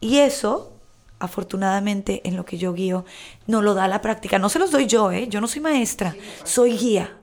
Y 0.00 0.18
eso 0.18 0.79
afortunadamente 1.20 2.22
en 2.24 2.36
lo 2.36 2.44
que 2.44 2.58
yo 2.58 2.72
guío, 2.72 3.04
no 3.46 3.62
lo 3.62 3.74
da 3.74 3.86
la 3.86 4.00
práctica. 4.00 4.38
No 4.38 4.48
se 4.48 4.58
los 4.58 4.70
doy 4.70 4.86
yo, 4.86 5.12
¿eh? 5.12 5.28
yo 5.28 5.40
no 5.40 5.46
soy 5.46 5.60
maestra, 5.60 6.16
soy 6.44 6.76
guía. 6.76 7.18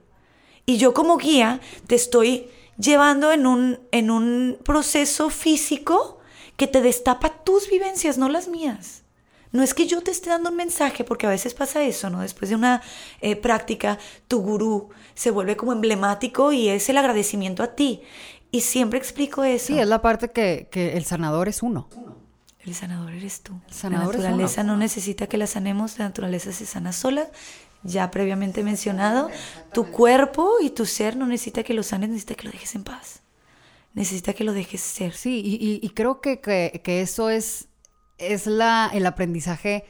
Y 0.66 0.78
yo 0.78 0.94
como 0.94 1.18
guía 1.18 1.60
te 1.88 1.96
estoy 1.96 2.50
llevando 2.78 3.32
en 3.32 3.46
un, 3.46 3.80
en 3.92 4.12
un 4.12 4.58
proceso 4.64 5.30
físico 5.30 6.20
que 6.56 6.68
te 6.68 6.82
destapa 6.82 7.44
tus 7.44 7.70
vivencias, 7.70 8.18
no 8.18 8.30
las 8.30 8.48
mías. 8.48 9.04
No 9.52 9.64
es 9.64 9.74
que 9.74 9.88
yo 9.88 10.02
te 10.02 10.12
esté 10.12 10.30
dando 10.30 10.50
un 10.50 10.56
mensaje, 10.56 11.04
porque 11.04 11.26
a 11.26 11.30
veces 11.30 11.54
pasa 11.54 11.82
eso, 11.84 12.10
¿no? 12.10 12.22
Después 12.22 12.50
de 12.50 12.56
una 12.56 12.82
eh, 13.22 13.36
práctica, 13.36 13.98
tu 14.28 14.42
gurú 14.42 14.90
se 15.16 15.32
vuelve 15.32 15.56
como 15.56 15.72
emblemático 15.72 16.52
y 16.52 16.68
es 16.68 16.90
el 16.90 16.98
agradecimiento 16.98 17.64
a 17.64 17.74
ti. 17.74 18.02
Y 18.52 18.62
siempre 18.62 19.00
explico 19.00 19.44
eso. 19.44 19.68
Sí, 19.68 19.80
es 19.80 19.88
la 19.88 20.02
parte 20.02 20.32
que, 20.32 20.68
que 20.70 20.98
el 20.98 21.06
sanador 21.06 21.48
es 21.48 21.64
uno. 21.64 21.88
El 22.68 22.76
sanador 22.76 23.14
eres 23.14 23.42
tú. 23.42 23.62
la 23.84 23.90
naturaleza 23.92 24.62
no 24.62 24.76
necesita 24.76 25.28
que 25.28 25.38
la 25.38 25.48
sanemos, 25.48 25.98
la 26.00 26.06
naturaleza 26.06 26.52
se 26.52 26.66
sana 26.66 26.92
sola. 26.92 27.30
Ya 27.84 28.12
previamente 28.12 28.62
mencionado, 28.62 29.30
tu 29.72 29.90
cuerpo 29.90 30.56
y 30.62 30.72
tu 30.72 30.86
ser 30.86 31.16
no 31.16 31.28
necesita 31.28 31.64
que 31.64 31.74
lo 31.74 31.84
sanes, 31.84 32.10
necesita 32.10 32.36
que 32.36 32.44
lo 32.44 32.52
dejes 32.52 32.76
en 32.76 32.84
paz. 32.84 33.22
Necesita 33.94 34.34
que 34.34 34.44
lo 34.44 34.52
dejes 34.52 34.82
ser. 34.82 35.14
Sí, 35.14 35.42
y, 35.82 35.90
creo 35.92 36.20
que, 36.20 36.42
que, 36.42 37.02
eso 37.02 37.30
es, 37.30 37.70
es 38.18 38.48
la, 38.48 38.92
el 38.94 39.06
aprendizaje 39.06 39.86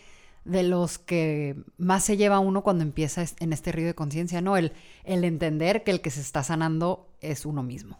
de 0.45 0.61
los 0.61 0.99
que 0.99 1.55
más 1.77 2.03
se 2.03 2.15
lleva 2.15 2.39
uno 2.39 2.61
cuando 2.61 2.83
empieza 2.83 3.25
en 3.39 3.53
este 3.53 3.71
río 3.71 3.87
de 3.87 3.95
conciencia, 3.95 4.41
¿no? 4.41 4.55
El, 4.55 4.73
el 5.03 5.23
entender 5.23 5.83
que 5.83 5.91
el 5.91 6.01
que 6.01 6.11
se 6.11 6.21
está 6.21 6.43
sanando 6.43 7.09
es 7.21 7.45
uno 7.45 7.63
mismo 7.63 7.97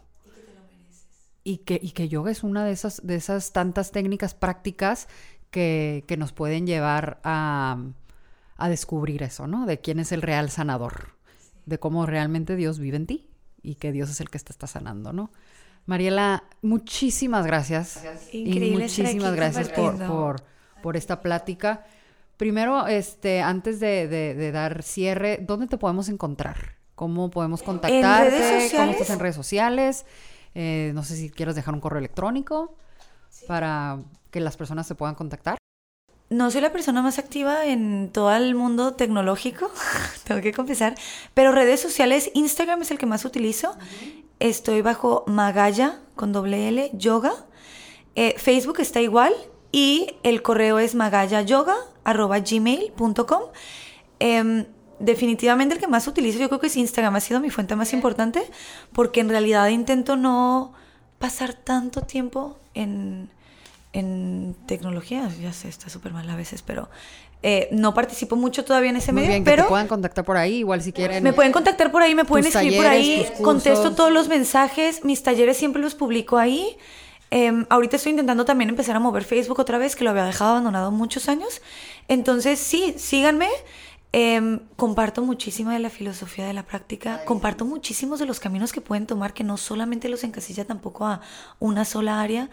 y 1.48 1.58
que, 1.58 1.78
y 1.82 1.90
que 1.92 2.08
yoga 2.08 2.30
es 2.30 2.42
una 2.42 2.64
de 2.64 2.72
esas, 2.72 3.00
de 3.06 3.14
esas 3.16 3.52
tantas 3.52 3.90
técnicas 3.92 4.34
prácticas 4.34 5.08
que, 5.50 6.04
que 6.06 6.16
nos 6.16 6.32
pueden 6.32 6.66
llevar 6.66 7.20
a, 7.24 7.78
a 8.56 8.68
descubrir 8.68 9.22
eso, 9.22 9.46
¿no? 9.46 9.64
De 9.66 9.80
quién 9.80 9.98
es 9.98 10.12
el 10.12 10.22
real 10.22 10.50
sanador, 10.50 11.14
de 11.66 11.78
cómo 11.78 12.04
realmente 12.06 12.54
Dios 12.56 12.78
vive 12.78 12.96
en 12.98 13.06
ti 13.06 13.28
y 13.62 13.76
que 13.76 13.92
Dios 13.92 14.10
es 14.10 14.20
el 14.20 14.28
que 14.30 14.38
te 14.38 14.52
está 14.52 14.66
sanando, 14.66 15.12
¿no? 15.12 15.30
Mariela, 15.86 16.44
muchísimas 16.60 17.46
gracias. 17.46 17.96
Increíble 18.32 18.66
y 18.66 18.70
muchísimas 19.06 19.34
gracias 19.34 19.68
por, 19.70 19.94
por, 20.06 20.42
por 20.82 20.96
esta 20.96 21.22
plática. 21.22 21.84
Primero, 22.36 22.86
este, 22.86 23.40
antes 23.40 23.80
de, 23.80 24.06
de- 24.06 24.34
de 24.34 24.52
dar 24.52 24.82
cierre, 24.82 25.38
¿dónde 25.42 25.66
te 25.66 25.78
podemos 25.78 26.08
encontrar? 26.10 26.76
¿Cómo 26.94 27.30
podemos 27.30 27.62
contactarte? 27.62 28.30
redes 28.38 28.72
¿Cómo 28.72 28.92
estás 28.92 29.10
en 29.10 29.18
redes 29.18 29.36
sociales? 29.36 30.04
Eh, 30.60 30.90
no 30.92 31.04
sé 31.04 31.14
si 31.14 31.30
quieres 31.30 31.54
dejar 31.54 31.72
un 31.72 31.80
correo 31.80 32.00
electrónico 32.00 32.74
para 33.46 34.00
que 34.32 34.40
las 34.40 34.56
personas 34.56 34.88
se 34.88 34.96
puedan 34.96 35.14
contactar. 35.14 35.56
No 36.30 36.50
soy 36.50 36.62
la 36.62 36.72
persona 36.72 37.00
más 37.00 37.20
activa 37.20 37.64
en 37.64 38.10
todo 38.12 38.34
el 38.34 38.56
mundo 38.56 38.94
tecnológico, 38.94 39.70
tengo 40.24 40.40
que 40.40 40.52
confesar, 40.52 40.96
pero 41.32 41.52
redes 41.52 41.80
sociales, 41.80 42.32
Instagram 42.34 42.82
es 42.82 42.90
el 42.90 42.98
que 42.98 43.06
más 43.06 43.24
utilizo. 43.24 43.76
Estoy 44.40 44.82
bajo 44.82 45.22
Magaya 45.28 46.00
con 46.16 46.32
doble 46.32 46.66
L, 46.66 46.90
yoga. 46.92 47.34
Eh, 48.16 48.34
Facebook 48.36 48.80
está 48.80 49.00
igual 49.00 49.32
y 49.70 50.16
el 50.24 50.42
correo 50.42 50.80
es 50.80 50.96
magayayoga.gmail.com. 50.96 53.42
Em, 54.18 54.66
definitivamente 54.98 55.74
el 55.74 55.80
que 55.80 55.86
más 55.86 56.06
utilizo 56.06 56.38
yo 56.38 56.48
creo 56.48 56.60
que 56.60 56.68
es 56.68 56.76
Instagram, 56.76 57.16
ha 57.16 57.20
sido 57.20 57.40
mi 57.40 57.50
fuente 57.50 57.76
más 57.76 57.92
importante 57.92 58.42
porque 58.92 59.20
en 59.20 59.28
realidad 59.28 59.68
intento 59.68 60.16
no 60.16 60.72
pasar 61.18 61.54
tanto 61.54 62.02
tiempo 62.02 62.58
en, 62.74 63.28
en 63.92 64.54
tecnología, 64.66 65.28
ya 65.40 65.52
sé, 65.52 65.68
está 65.68 65.88
súper 65.88 66.12
mal 66.12 66.28
a 66.30 66.36
veces, 66.36 66.62
pero 66.62 66.88
eh, 67.42 67.68
no 67.70 67.94
participo 67.94 68.34
mucho 68.34 68.64
todavía 68.64 68.90
en 68.90 68.96
ese 68.96 69.12
Muy 69.12 69.22
medio, 69.22 69.34
bien, 69.34 69.44
que 69.44 69.50
pero 69.50 69.62
te 69.64 69.68
puedan 69.68 69.86
contactar 69.86 70.24
por 70.24 70.36
ahí, 70.36 70.56
igual 70.56 70.82
si 70.82 70.92
quieren. 70.92 71.22
me 71.22 71.32
pueden 71.32 71.52
contactar 71.52 71.92
por 71.92 72.02
ahí, 72.02 72.14
me 72.14 72.24
pueden 72.24 72.46
escribir 72.46 72.76
por 72.76 72.86
ahí, 72.86 73.26
contesto 73.42 73.94
todos 73.94 74.12
los 74.12 74.28
mensajes, 74.28 75.04
mis 75.04 75.22
talleres 75.22 75.56
siempre 75.56 75.80
los 75.80 75.94
publico 75.94 76.36
ahí. 76.36 76.76
Em, 77.30 77.66
ahorita 77.68 77.96
estoy 77.96 78.10
intentando 78.10 78.44
también 78.44 78.70
empezar 78.70 78.96
a 78.96 79.00
mover 79.00 79.22
Facebook 79.22 79.60
otra 79.60 79.78
vez, 79.78 79.94
que 79.94 80.02
lo 80.02 80.10
había 80.10 80.24
dejado 80.24 80.52
abandonado 80.52 80.90
muchos 80.90 81.28
años. 81.28 81.60
Entonces, 82.08 82.58
sí, 82.58 82.94
síganme. 82.96 83.48
Em, 84.12 84.60
comparto 84.76 85.22
muchísimo 85.22 85.70
de 85.70 85.78
la 85.80 85.90
filosofía 85.90 86.46
de 86.46 86.54
la 86.54 86.62
práctica, 86.62 87.24
comparto 87.26 87.66
muchísimos 87.66 88.18
de 88.18 88.24
los 88.24 88.40
caminos 88.40 88.72
que 88.72 88.80
pueden 88.80 89.06
tomar, 89.06 89.34
que 89.34 89.44
no 89.44 89.58
solamente 89.58 90.08
los 90.08 90.24
encasilla 90.24 90.64
tampoco 90.64 91.06
a 91.06 91.20
una 91.58 91.84
sola 91.84 92.20
área. 92.22 92.48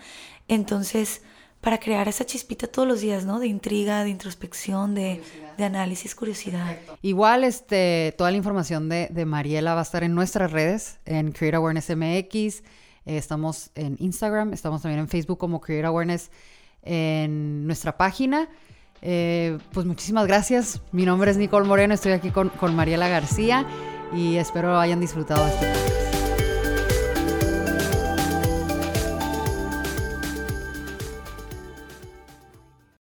Entonces, 0.50 1.22
para 1.62 1.80
crear 1.80 2.08
esa 2.10 2.26
chispita 2.26 2.68
todos 2.68 2.88
los 2.88 3.00
días, 3.00 3.26
¿no? 3.26 3.40
De 3.40 3.48
intriga, 3.48 4.04
de 4.04 4.10
introspección, 4.10 4.94
de, 4.96 5.24
de 5.58 5.64
análisis, 5.64 6.14
curiosidad. 6.14 6.78
Igual, 7.02 7.44
este, 7.46 8.14
toda 8.18 8.32
la 8.32 8.38
información 8.38 8.90
de, 8.90 9.08
de 9.10 9.26
Mariela 9.26 9.74
va 9.74 9.80
a 9.80 9.84
estar 9.84 10.04
en 10.04 10.14
nuestras 10.14 10.52
redes, 10.52 11.00
en 11.06 11.32
Create 11.32 11.56
Awareness 11.56 11.90
MX. 11.90 12.36
eh, 12.36 12.62
estamos 13.06 13.72
en 13.76 13.96
Instagram, 14.00 14.54
estamos 14.54 14.82
también 14.82 15.00
en 15.00 15.08
Facebook 15.08 15.38
como 15.38 15.62
Create 15.62 15.88
Awareness 15.88 16.32
en 16.84 17.66
nuestra 17.66 17.98
página. 17.98 18.50
Eh, 19.08 19.60
pues 19.72 19.86
muchísimas 19.86 20.26
gracias. 20.26 20.82
Mi 20.92 21.06
nombre 21.06 21.30
es 21.30 21.38
Nicole 21.38 21.68
Moreno, 21.68 21.94
estoy 21.94 22.14
aquí 22.14 22.32
con, 22.32 22.50
con 22.50 22.76
Mariela 22.76 23.08
García 23.08 23.64
y 24.12 24.38
espero 24.38 24.80
hayan 24.80 25.00
disfrutado 25.00 25.46
este 25.46 25.68
podcast. 25.68 26.05